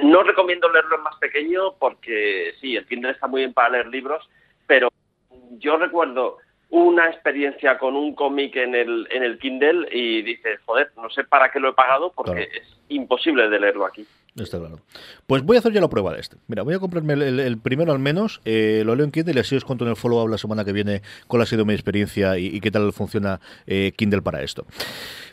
No 0.02 0.22
recomiendo 0.24 0.68
leerlo 0.68 0.96
en 0.96 1.02
más 1.02 1.16
pequeño 1.16 1.74
porque 1.78 2.52
sí, 2.60 2.76
el 2.76 2.86
Kindle 2.86 3.12
está 3.12 3.28
muy 3.28 3.42
bien 3.42 3.52
para 3.54 3.70
leer 3.70 3.86
libros, 3.86 4.28
pero 4.66 4.88
yo 5.58 5.76
recuerdo 5.76 6.38
una 6.70 7.08
experiencia 7.08 7.78
con 7.78 7.96
un 7.96 8.14
cómic 8.14 8.56
en 8.56 8.74
el, 8.74 9.06
en 9.10 9.22
el 9.22 9.38
Kindle 9.38 9.88
y 9.90 10.22
dices, 10.22 10.60
joder, 10.66 10.90
no 10.96 11.08
sé 11.10 11.24
para 11.24 11.50
qué 11.50 11.60
lo 11.60 11.70
he 11.70 11.72
pagado 11.72 12.12
porque 12.12 12.46
Claro. 12.48 12.62
es 12.62 12.76
imposible 12.88 13.48
de 13.48 13.60
leerlo 13.60 13.86
aquí. 13.86 14.06
Está 14.42 14.58
claro. 14.58 14.80
Pues 15.26 15.42
voy 15.42 15.56
a 15.56 15.60
hacer 15.60 15.72
ya 15.72 15.80
la 15.80 15.88
prueba 15.88 16.14
de 16.14 16.20
este. 16.20 16.36
Mira, 16.48 16.62
voy 16.62 16.74
a 16.74 16.78
comprarme 16.78 17.12
el, 17.12 17.58
primero 17.58 17.92
al 17.92 17.98
menos, 17.98 18.40
eh, 18.44 18.82
lo 18.86 18.94
leo 18.94 19.04
en 19.04 19.10
Kindle 19.10 19.34
y 19.34 19.38
así 19.38 19.56
os 19.56 19.64
cuento 19.64 19.84
en 19.84 19.90
el 19.90 19.96
follow-up 19.96 20.28
la 20.28 20.38
semana 20.38 20.64
que 20.64 20.72
viene 20.72 21.02
cuál 21.26 21.42
ha 21.42 21.46
sido 21.46 21.64
mi 21.64 21.74
experiencia 21.74 22.38
y, 22.38 22.60
qué 22.60 22.70
tal 22.70 22.92
funciona 22.92 23.40
eh, 23.66 23.92
Kindle 23.96 24.22
para 24.22 24.42
esto. 24.42 24.66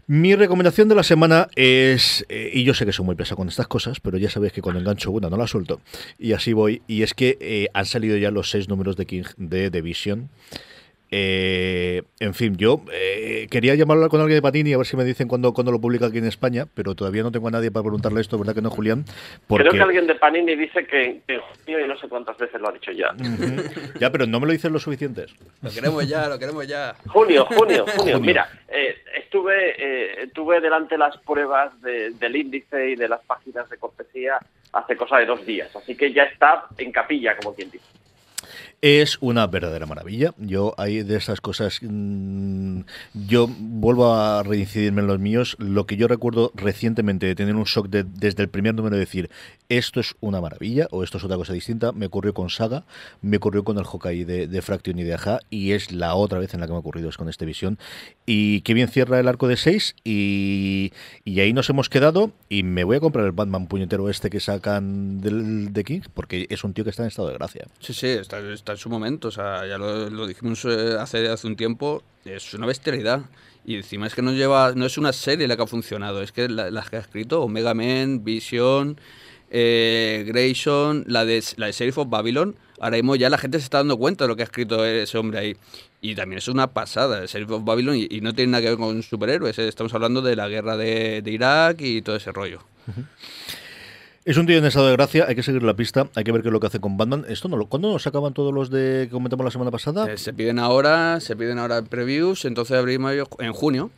Mi 0.07 0.35
recomendación 0.35 0.87
de 0.87 0.95
la 0.95 1.03
semana 1.03 1.47
es, 1.55 2.25
eh, 2.29 2.51
y 2.53 2.63
yo 2.63 2.73
sé 2.73 2.85
que 2.85 2.93
soy 2.93 3.05
muy 3.05 3.15
pesado 3.15 3.37
con 3.37 3.47
estas 3.47 3.67
cosas, 3.67 3.99
pero 3.99 4.17
ya 4.17 4.29
sabéis 4.29 4.53
que 4.53 4.61
cuando 4.61 4.79
engancho 4.79 5.11
una 5.11 5.29
no 5.29 5.37
la 5.37 5.47
suelto, 5.47 5.81
y 6.17 6.33
así 6.33 6.53
voy, 6.53 6.81
y 6.87 7.03
es 7.03 7.13
que 7.13 7.69
han 7.73 7.85
salido 7.85 8.17
ya 8.17 8.31
los 8.31 8.49
seis 8.49 8.69
números 8.69 8.95
de 8.95 9.05
King 9.05 9.23
de 9.37 9.69
The 9.69 9.81
Vision. 9.81 10.29
Eh, 11.09 12.03
en 12.19 12.33
fin, 12.33 12.55
yo 12.57 12.81
eh, 12.91 13.47
quería 13.49 13.75
llamarlo 13.75 14.09
con 14.09 14.19
alguien 14.19 14.37
de 14.37 14.41
Panini 14.41 14.73
a 14.73 14.77
ver 14.77 14.85
si 14.85 14.97
me 14.97 15.05
dicen 15.05 15.27
cuándo, 15.27 15.53
cuándo 15.53 15.71
lo 15.71 15.79
publica 15.79 16.07
aquí 16.07 16.17
en 16.17 16.25
España, 16.25 16.65
pero 16.73 16.95
todavía 16.95 17.23
no 17.23 17.31
tengo 17.31 17.47
a 17.47 17.51
nadie 17.51 17.71
para 17.71 17.83
preguntarle 17.83 18.19
esto, 18.21 18.37
¿verdad 18.37 18.53
que 18.53 18.61
no, 18.61 18.69
Julián? 18.69 19.05
Porque... 19.47 19.63
Creo 19.63 19.73
que 19.73 19.81
alguien 19.83 20.07
de 20.07 20.15
Panini 20.15 20.55
dice 20.55 20.85
que, 20.85 21.21
que 21.25 21.35
en 21.35 21.41
junio 21.41 21.85
y 21.85 21.87
no 21.87 21.97
sé 21.97 22.09
cuántas 22.09 22.37
veces 22.37 22.59
lo 22.59 22.69
ha 22.69 22.71
dicho 22.73 22.91
ya. 22.91 23.15
Ya, 23.99 24.11
pero 24.11 24.25
no 24.27 24.39
me 24.39 24.47
lo 24.47 24.51
dicen 24.51 24.73
lo 24.73 24.79
suficientes. 24.79 25.33
Lo 25.61 25.69
queremos 25.71 26.07
ya, 26.07 26.27
lo 26.27 26.37
queremos 26.37 26.67
ya. 26.67 26.93
Junio, 27.07 27.45
junio, 27.45 27.85
junio. 27.95 27.95
Junio. 27.97 28.19
Mira, 28.19 28.49
eh, 28.67 28.95
estuve 29.17 29.75
eh, 30.23 30.27
tuve 30.33 30.59
delante 30.59 30.97
las 30.97 31.17
pruebas 31.19 31.79
de- 31.81 32.11
del 32.11 32.35
índice 32.35 32.89
y 32.91 32.95
de 32.95 33.07
las 33.07 33.21
páginas 33.21 33.69
de 33.69 33.77
cortesía 33.77 34.39
hace 34.73 34.95
cosa 34.97 35.17
de 35.17 35.25
dos 35.25 35.45
días, 35.45 35.73
así 35.75 35.95
que 35.95 36.11
ya 36.11 36.23
está 36.23 36.65
en 36.77 36.91
capilla, 36.91 37.35
como 37.37 37.55
quien 37.55 37.71
dice. 37.71 37.85
Es 38.79 39.17
una 39.21 39.47
verdadera 39.47 39.87
maravilla. 39.87 40.35
Yo 40.37 40.75
hay 40.77 41.01
de 41.01 41.17
esas 41.17 41.41
cosas. 41.41 41.79
mm, 41.81 42.81
yo 43.27 43.47
vuelvo 43.47 44.13
a 44.13 44.43
reincidirme 44.43 45.01
en 45.01 45.07
los 45.07 45.17
míos. 45.19 45.55
Lo 45.59 45.87
que 45.87 45.97
yo 45.97 46.07
recuerdo 46.07 46.51
recientemente 46.53 47.25
de 47.25 47.33
tener 47.33 47.55
un 47.55 47.63
shock 47.63 47.87
de- 47.89 48.03
desde 48.03 48.43
el 48.43 48.49
primer 48.49 48.75
número 48.75 48.95
de 48.95 48.99
decir 48.99 49.31
esto 49.69 49.99
es 49.99 50.15
una 50.21 50.39
maravilla 50.41 50.87
o 50.91 51.03
esto 51.03 51.17
es 51.17 51.23
otra 51.23 51.37
cosa 51.37 51.53
distinta, 51.53 51.91
me 51.91 52.05
ocurrió 52.05 52.33
con 52.35 52.49
Saga, 52.51 52.85
me 53.21 53.37
ocurrió 53.37 53.63
con 53.63 53.77
el 53.79 53.83
Hawkeye 53.83 54.25
de, 54.25 54.47
de 54.47 54.61
Fraction 54.61 54.97
y 54.99 55.03
de 55.03 55.13
Aja 55.15 55.39
y 55.49 55.71
es 55.71 55.91
la 55.91 56.13
otra 56.15 56.37
vez 56.39 56.53
en 56.53 56.59
la 56.59 56.67
que 56.67 56.71
me 56.71 56.77
ha 56.77 56.79
ocurrido 56.79 57.09
es 57.09 57.17
con 57.17 57.29
esta 57.29 57.45
visión. 57.45 57.79
Y 58.27 58.61
que 58.61 58.73
bien 58.75 58.89
cierra 58.89 59.19
el 59.19 59.27
arco 59.27 59.47
de 59.47 59.57
6 59.57 59.95
y, 60.03 60.93
y 61.25 61.39
ahí 61.39 61.51
nos 61.51 61.69
hemos 61.71 61.89
quedado 61.89 62.31
y 62.47 62.61
me 62.63 62.83
voy 62.83 62.97
a 62.97 62.99
comprar 62.99 63.25
el 63.25 63.31
Batman 63.31 63.65
puñetero 63.67 64.07
este 64.09 64.29
que 64.29 64.39
sacan 64.39 65.19
del, 65.19 65.73
de 65.73 65.83
King 65.83 66.01
porque 66.13 66.45
es 66.49 66.63
un 66.63 66.73
tío 66.73 66.83
que 66.83 66.91
está 66.91 67.01
en 67.03 67.07
estado 67.07 67.29
de 67.29 67.33
gracia. 67.33 67.65
Sí, 67.79 67.93
sí, 67.93 68.07
está, 68.07 68.37
está 68.67 68.73
en 68.73 68.77
su 68.79 68.89
momento. 68.89 69.29
O 69.29 69.31
sea, 69.31 69.65
ya 69.65 69.77
lo, 69.77 70.09
lo 70.09 70.27
dijimos 70.27 70.63
eh, 70.65 70.97
hace, 70.99 71.27
hace 71.29 71.47
un 71.47 71.55
tiempo. 71.55 72.03
Es 72.25 72.53
una 72.53 72.65
bestialidad. 72.67 73.21
Y 73.65 73.75
encima 73.75 74.07
es 74.07 74.13
que 74.15 74.21
no 74.21 74.31
lleva, 74.33 74.73
no 74.75 74.85
es 74.85 74.97
una 74.97 75.11
serie 75.13 75.47
la 75.47 75.55
que 75.57 75.63
ha 75.63 75.67
funcionado, 75.67 76.21
es 76.21 76.31
que 76.31 76.47
la- 76.47 76.71
las 76.71 76.89
que 76.89 76.95
ha 76.95 76.99
escrito 76.99 77.41
Omega 77.41 77.73
Man, 77.73 78.23
Vision, 78.23 78.97
eh, 79.49 80.23
Grayson, 80.25 81.03
la 81.07 81.25
de, 81.25 81.43
la 81.57 81.65
de 81.65 81.71
Sheriff 81.73 81.97
of 81.97 82.09
Babylon, 82.09 82.55
ahora 82.79 82.95
mismo 82.95 83.17
ya 83.17 83.29
la 83.29 83.37
gente 83.37 83.59
se 83.59 83.65
está 83.65 83.79
dando 83.79 83.97
cuenta 83.97 84.23
de 84.23 84.29
lo 84.29 84.35
que 84.37 84.43
ha 84.43 84.45
escrito 84.45 84.85
ese 84.85 85.17
hombre 85.17 85.39
ahí. 85.39 85.57
Y 85.99 86.15
también 86.15 86.37
es 86.37 86.47
una 86.47 86.67
pasada, 86.67 87.19
el 87.21 87.27
Sheriff 87.27 87.51
of 87.51 87.65
Babylon, 87.65 87.97
y, 87.97 88.07
y 88.09 88.21
no 88.21 88.33
tiene 88.33 88.53
nada 88.53 88.61
que 88.63 88.69
ver 88.69 88.77
con 88.77 89.03
superhéroes, 89.03 89.59
eh, 89.59 89.67
estamos 89.67 89.93
hablando 89.93 90.21
de 90.21 90.35
la 90.37 90.47
guerra 90.47 90.77
de, 90.77 91.21
de 91.21 91.31
Irak 91.31 91.81
y 91.81 92.01
todo 92.01 92.15
ese 92.15 92.31
rollo. 92.31 92.59
Es 94.27 94.35
un 94.35 94.45
tío 94.45 94.57
en 94.57 94.65
estado 94.65 94.87
de 94.87 94.91
gracia, 94.91 95.23
hay 95.25 95.35
que 95.35 95.41
seguir 95.41 95.63
la 95.63 95.73
pista, 95.73 96.09
hay 96.13 96.25
que 96.25 96.33
ver 96.33 96.41
qué 96.41 96.49
es 96.49 96.51
lo 96.51 96.59
que 96.59 96.67
hace 96.67 96.81
con 96.81 96.97
Batman. 96.97 97.23
Esto 97.29 97.47
no 97.47 97.55
lo, 97.55 97.67
¿Cuándo 97.67 97.93
nos 97.93 98.05
acaban 98.07 98.33
todos 98.33 98.53
los 98.53 98.69
de 98.69 99.05
que 99.05 99.09
comentamos 99.09 99.45
la 99.45 99.51
semana 99.51 99.71
pasada? 99.71 100.11
Eh, 100.11 100.17
se 100.17 100.33
piden 100.33 100.59
ahora, 100.59 101.21
se 101.21 101.37
piden 101.37 101.59
ahora 101.59 101.81
previews, 101.81 102.43
entonces 102.43 102.77
abrimos 102.77 103.13
en 103.39 103.53
junio. 103.53 103.89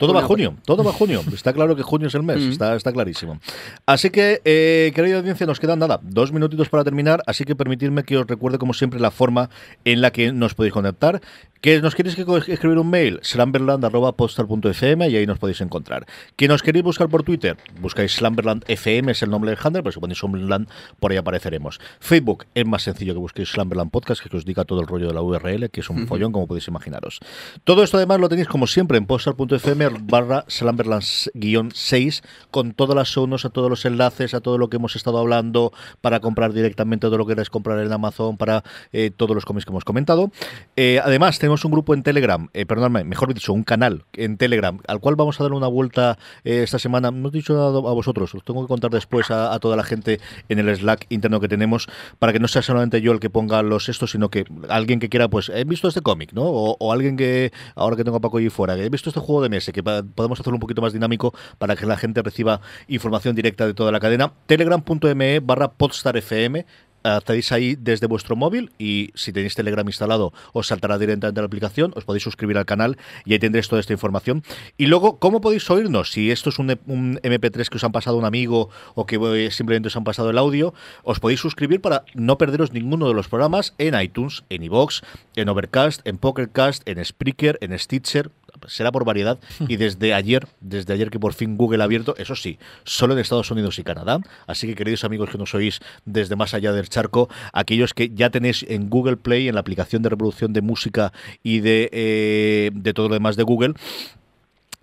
Todo 0.00 0.12
va 0.14 0.22
junio, 0.22 0.56
todo 0.64 0.82
va 0.82 0.92
junio. 0.92 1.22
Está 1.32 1.52
claro 1.52 1.76
que 1.76 1.82
junio 1.82 2.08
es 2.08 2.14
el 2.16 2.22
mes, 2.24 2.38
Mm. 2.40 2.50
está, 2.50 2.74
está 2.74 2.92
clarísimo. 2.92 3.38
Así 3.86 4.10
que, 4.10 4.40
eh, 4.44 4.90
querida 4.94 5.18
audiencia, 5.18 5.46
nos 5.46 5.60
quedan 5.60 5.78
nada, 5.78 6.00
dos 6.02 6.32
minutitos 6.32 6.68
para 6.68 6.82
terminar, 6.82 7.22
así 7.26 7.44
que 7.44 7.54
permitidme 7.54 8.02
que 8.02 8.16
os 8.16 8.26
recuerde 8.26 8.58
como 8.58 8.72
siempre 8.74 8.98
la 8.98 9.10
forma 9.12 9.50
en 9.84 10.00
la 10.00 10.10
que 10.10 10.32
nos 10.32 10.54
podéis 10.54 10.72
conectar. 10.72 11.20
¿Que 11.60 11.78
nos 11.82 11.94
queréis 11.94 12.16
que 12.16 12.22
escribir 12.52 12.78
un 12.78 12.88
mail? 12.88 13.20
slamberland.postal.fm 13.22 15.08
y 15.10 15.16
ahí 15.16 15.26
nos 15.26 15.38
podéis 15.38 15.60
encontrar. 15.60 16.06
¿Que 16.36 16.48
nos 16.48 16.62
queréis 16.62 16.82
buscar 16.84 17.08
por 17.10 17.22
Twitter? 17.22 17.58
Buscáis 17.80 18.14
Slamberland 18.14 18.64
FM, 18.66 19.12
es 19.12 19.22
el 19.22 19.28
nombre 19.28 19.50
del 19.50 19.58
handle, 19.62 19.82
pero 19.82 19.92
si 19.92 20.00
ponéis 20.00 20.18
Slamberland, 20.20 20.68
por 20.98 21.10
ahí 21.12 21.18
apareceremos. 21.18 21.78
Facebook 22.00 22.46
es 22.54 22.64
más 22.66 22.82
sencillo 22.82 23.12
que 23.12 23.18
busquéis 23.20 23.50
Slamberland 23.50 23.90
Podcast, 23.90 24.22
que 24.22 24.34
os 24.34 24.46
diga 24.46 24.64
todo 24.64 24.80
el 24.80 24.86
rollo 24.86 25.08
de 25.08 25.12
la 25.14 25.20
URL, 25.20 25.68
que 25.70 25.80
es 25.80 25.90
un 25.90 26.06
follón, 26.06 26.32
como 26.32 26.46
podéis 26.46 26.66
imaginaros. 26.68 27.20
Todo 27.64 27.82
esto 27.82 27.98
además 27.98 28.20
lo 28.20 28.30
tenéis 28.30 28.48
como 28.48 28.66
siempre 28.66 28.96
en 28.96 29.04
postal.fm 29.04 29.89
barra 30.00 30.44
Slamberland-6 30.46 32.22
con 32.50 32.72
todas 32.72 32.96
las 32.96 33.08
zonas, 33.10 33.44
a 33.44 33.50
todos 33.50 33.70
los 33.70 33.84
enlaces, 33.84 34.34
a 34.34 34.40
todo 34.40 34.58
lo 34.58 34.68
que 34.70 34.76
hemos 34.76 34.96
estado 34.96 35.18
hablando 35.18 35.72
para 36.00 36.20
comprar 36.20 36.52
directamente 36.52 37.06
todo 37.06 37.18
lo 37.18 37.26
que 37.26 37.32
queráis 37.32 37.50
comprar 37.50 37.78
en 37.80 37.92
Amazon, 37.92 38.36
para 38.36 38.64
eh, 38.92 39.10
todos 39.16 39.34
los 39.34 39.44
cómics 39.44 39.64
que 39.64 39.70
hemos 39.70 39.84
comentado. 39.84 40.30
Eh, 40.76 41.00
además, 41.02 41.38
tenemos 41.38 41.64
un 41.64 41.72
grupo 41.72 41.94
en 41.94 42.02
Telegram, 42.02 42.48
eh, 42.52 42.66
perdóname, 42.66 43.04
mejor 43.04 43.32
dicho, 43.32 43.52
un 43.52 43.64
canal 43.64 44.04
en 44.14 44.36
Telegram, 44.36 44.78
al 44.86 45.00
cual 45.00 45.16
vamos 45.16 45.40
a 45.40 45.44
dar 45.44 45.52
una 45.52 45.66
vuelta 45.66 46.18
eh, 46.44 46.62
esta 46.62 46.78
semana. 46.78 47.10
No 47.10 47.28
he 47.28 47.32
dicho 47.32 47.54
nada 47.54 47.68
a 47.68 47.92
vosotros, 47.92 48.34
os 48.34 48.44
tengo 48.44 48.62
que 48.62 48.68
contar 48.68 48.90
después 48.90 49.30
a, 49.30 49.58
toda 49.60 49.76
la 49.76 49.84
gente 49.84 50.20
en 50.48 50.58
el 50.58 50.74
Slack 50.74 51.06
interno 51.10 51.40
que 51.40 51.48
tenemos, 51.48 51.88
para 52.18 52.32
que 52.32 52.38
no 52.38 52.48
sea 52.48 52.62
solamente 52.62 53.00
yo 53.00 53.12
el 53.12 53.20
que 53.20 53.30
ponga 53.30 53.62
los 53.62 53.88
estos, 53.88 54.12
sino 54.12 54.30
que 54.30 54.44
alguien 54.68 55.00
que 55.00 55.08
quiera, 55.08 55.28
pues, 55.28 55.50
he 55.50 55.64
visto 55.64 55.88
este 55.88 56.00
cómic, 56.00 56.32
¿no? 56.32 56.44
O, 56.44 56.76
o 56.78 56.92
alguien 56.92 57.16
que, 57.16 57.52
ahora 57.74 57.96
que 57.96 58.04
tengo 58.04 58.16
a 58.18 58.20
Paco 58.20 58.38
allí 58.38 58.50
fuera, 58.50 58.76
que 58.76 58.84
he 58.84 58.88
visto 58.88 59.10
este 59.10 59.20
juego 59.20 59.42
de 59.42 59.48
mesa, 59.48 59.72
que 59.72 59.79
podemos 59.82 60.40
hacerlo 60.40 60.56
un 60.56 60.60
poquito 60.60 60.82
más 60.82 60.92
dinámico 60.92 61.34
para 61.58 61.76
que 61.76 61.86
la 61.86 61.96
gente 61.96 62.22
reciba 62.22 62.60
información 62.88 63.34
directa 63.34 63.66
de 63.66 63.74
toda 63.74 63.92
la 63.92 64.00
cadena. 64.00 64.32
Telegram.me 64.46 65.40
barra 65.40 65.72
podstarfm 65.72 66.64
Hacéis 67.02 67.50
ahí 67.52 67.76
desde 67.76 68.06
vuestro 68.06 68.36
móvil 68.36 68.72
y 68.78 69.10
si 69.14 69.32
tenéis 69.32 69.54
Telegram 69.54 69.86
instalado 69.86 70.34
os 70.52 70.66
saltará 70.66 70.98
directamente 70.98 71.40
a 71.40 71.42
la 71.42 71.46
aplicación, 71.46 71.92
os 71.96 72.04
podéis 72.04 72.22
suscribir 72.22 72.58
al 72.58 72.66
canal 72.66 72.98
y 73.24 73.32
ahí 73.32 73.38
tendréis 73.38 73.68
toda 73.68 73.80
esta 73.80 73.94
información. 73.94 74.42
Y 74.76 74.86
luego, 74.86 75.18
¿cómo 75.18 75.40
podéis 75.40 75.68
oírnos? 75.70 76.12
Si 76.12 76.30
esto 76.30 76.50
es 76.50 76.58
un, 76.58 76.78
un 76.86 77.18
MP3 77.22 77.68
que 77.68 77.78
os 77.78 77.84
han 77.84 77.92
pasado 77.92 78.18
un 78.18 78.26
amigo 78.26 78.68
o 78.94 79.06
que 79.06 79.16
eh, 79.16 79.50
simplemente 79.50 79.88
os 79.88 79.96
han 79.96 80.04
pasado 80.04 80.28
el 80.28 80.36
audio, 80.36 80.74
os 81.02 81.20
podéis 81.20 81.40
suscribir 81.40 81.80
para 81.80 82.04
no 82.14 82.36
perderos 82.36 82.72
ninguno 82.72 83.08
de 83.08 83.14
los 83.14 83.28
programas 83.28 83.74
en 83.78 83.98
iTunes, 83.98 84.44
en 84.50 84.62
iVoox, 84.64 85.00
en 85.36 85.48
Overcast, 85.48 86.06
en 86.06 86.18
Pokercast, 86.18 86.86
en 86.86 87.02
Spreaker, 87.02 87.56
en 87.62 87.78
Stitcher, 87.78 88.30
será 88.66 88.92
por 88.92 89.04
variedad. 89.04 89.38
Y 89.68 89.76
desde 89.76 90.14
ayer, 90.14 90.48
desde 90.60 90.94
ayer 90.94 91.10
que 91.10 91.20
por 91.20 91.32
fin 91.32 91.56
Google 91.56 91.82
ha 91.82 91.84
abierto, 91.84 92.14
eso 92.18 92.34
sí, 92.34 92.58
solo 92.84 93.12
en 93.12 93.20
Estados 93.20 93.50
Unidos 93.50 93.78
y 93.78 93.84
Canadá. 93.84 94.20
Así 94.46 94.66
que 94.66 94.74
queridos 94.74 95.04
amigos 95.04 95.30
que 95.30 95.38
nos 95.38 95.54
oís 95.54 95.80
desde 96.04 96.34
más 96.34 96.54
allá 96.54 96.72
del 96.72 96.88
charco, 96.88 97.28
aquellos 97.52 97.94
que 97.94 98.10
ya 98.12 98.30
tenéis 98.30 98.64
en 98.68 98.90
Google 98.90 99.16
Play, 99.16 99.48
en 99.48 99.54
la 99.54 99.60
aplicación 99.60 100.02
de 100.02 100.08
reproducción 100.08 100.52
de 100.52 100.60
música 100.60 101.12
y 101.42 101.60
de, 101.60 101.88
eh, 101.92 102.70
de 102.74 102.94
todo 102.94 103.08
lo 103.08 103.14
demás 103.14 103.36
de 103.36 103.44
Google, 103.44 103.74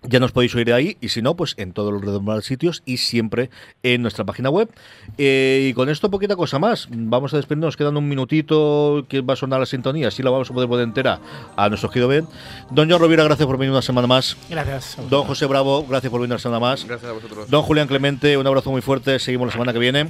ya 0.02 0.20
nos 0.20 0.32
podéis 0.32 0.54
oír 0.54 0.66
de 0.66 0.72
ahí 0.72 0.96
y 1.00 1.08
si 1.08 1.22
no, 1.22 1.34
pues 1.34 1.54
en 1.56 1.72
todos 1.72 1.92
los 1.92 2.12
demás 2.12 2.44
sitios 2.44 2.82
y 2.86 2.98
siempre 2.98 3.50
en 3.82 4.02
nuestra 4.02 4.24
página 4.24 4.50
web. 4.50 4.70
Eh, 5.18 5.68
y 5.70 5.74
con 5.74 5.88
esto 5.88 6.10
poquita 6.10 6.36
cosa 6.36 6.58
más. 6.58 6.88
Vamos 6.90 7.34
a 7.34 7.36
despedirnos, 7.36 7.76
quedando 7.76 7.98
un 7.98 8.08
minutito 8.08 9.04
que 9.08 9.20
va 9.20 9.34
a 9.34 9.36
sonar 9.36 9.60
la 9.60 9.66
sintonía, 9.66 10.08
así 10.08 10.22
la 10.22 10.30
vamos 10.30 10.50
a 10.50 10.54
poder 10.54 10.68
poner 10.68 10.84
entera 10.84 11.20
a 11.56 11.68
nuestro 11.68 11.90
querido 11.90 12.08
Ben. 12.08 12.26
Don 12.70 12.90
John 12.90 13.00
Rovira, 13.00 13.24
gracias 13.24 13.46
por 13.46 13.58
venir 13.58 13.72
una 13.72 13.82
semana 13.82 14.06
más. 14.06 14.36
Gracias. 14.48 14.96
Don 15.10 15.24
José 15.24 15.46
Bravo, 15.46 15.84
gracias 15.86 16.10
por 16.10 16.20
venir 16.20 16.32
una 16.32 16.38
semana 16.38 16.60
más. 16.60 16.84
Gracias 16.84 17.10
a 17.10 17.14
vosotros. 17.14 17.50
Don 17.50 17.62
Julián 17.62 17.88
Clemente, 17.88 18.36
un 18.36 18.46
abrazo 18.46 18.70
muy 18.70 18.82
fuerte. 18.82 19.18
Seguimos 19.18 19.46
la 19.46 19.52
semana 19.52 19.72
que 19.72 19.78
viene. 19.78 20.08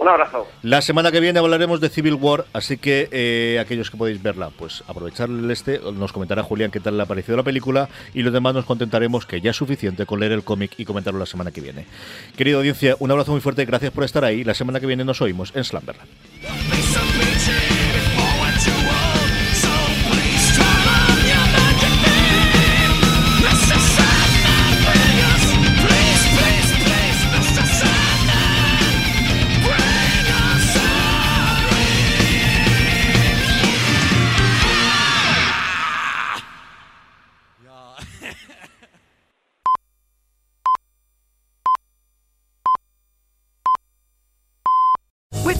Un 0.00 0.08
abrazo. 0.08 0.46
La 0.62 0.80
semana 0.80 1.12
que 1.12 1.20
viene 1.20 1.40
hablaremos 1.40 1.78
de 1.78 1.90
Civil 1.90 2.14
War, 2.14 2.46
así 2.54 2.78
que 2.78 3.10
eh, 3.12 3.58
aquellos 3.60 3.90
que 3.90 3.98
podéis 3.98 4.22
verla, 4.22 4.48
pues 4.48 4.82
aprovechar 4.88 5.28
el 5.28 5.50
este, 5.50 5.78
nos 5.92 6.14
comentará 6.14 6.42
Julián 6.42 6.70
qué 6.70 6.80
tal 6.80 6.96
le 6.96 7.02
ha 7.02 7.06
parecido 7.06 7.36
la 7.36 7.42
película 7.42 7.90
y 8.14 8.22
los 8.22 8.32
demás 8.32 8.54
nos 8.54 8.64
contentaremos 8.64 9.26
que 9.26 9.42
ya 9.42 9.50
es 9.50 9.58
suficiente 9.58 10.06
con 10.06 10.18
leer 10.18 10.32
el 10.32 10.42
cómic 10.42 10.72
y 10.78 10.86
comentarlo 10.86 11.20
la 11.20 11.26
semana 11.26 11.50
que 11.50 11.60
viene. 11.60 11.84
Querida 12.34 12.56
audiencia, 12.56 12.96
un 12.98 13.10
abrazo 13.10 13.32
muy 13.32 13.42
fuerte, 13.42 13.66
gracias 13.66 13.92
por 13.92 14.04
estar 14.04 14.24
ahí. 14.24 14.42
La 14.42 14.54
semana 14.54 14.80
que 14.80 14.86
viene 14.86 15.04
nos 15.04 15.20
oímos 15.20 15.52
en 15.54 15.64
Slamberland. 15.64 16.08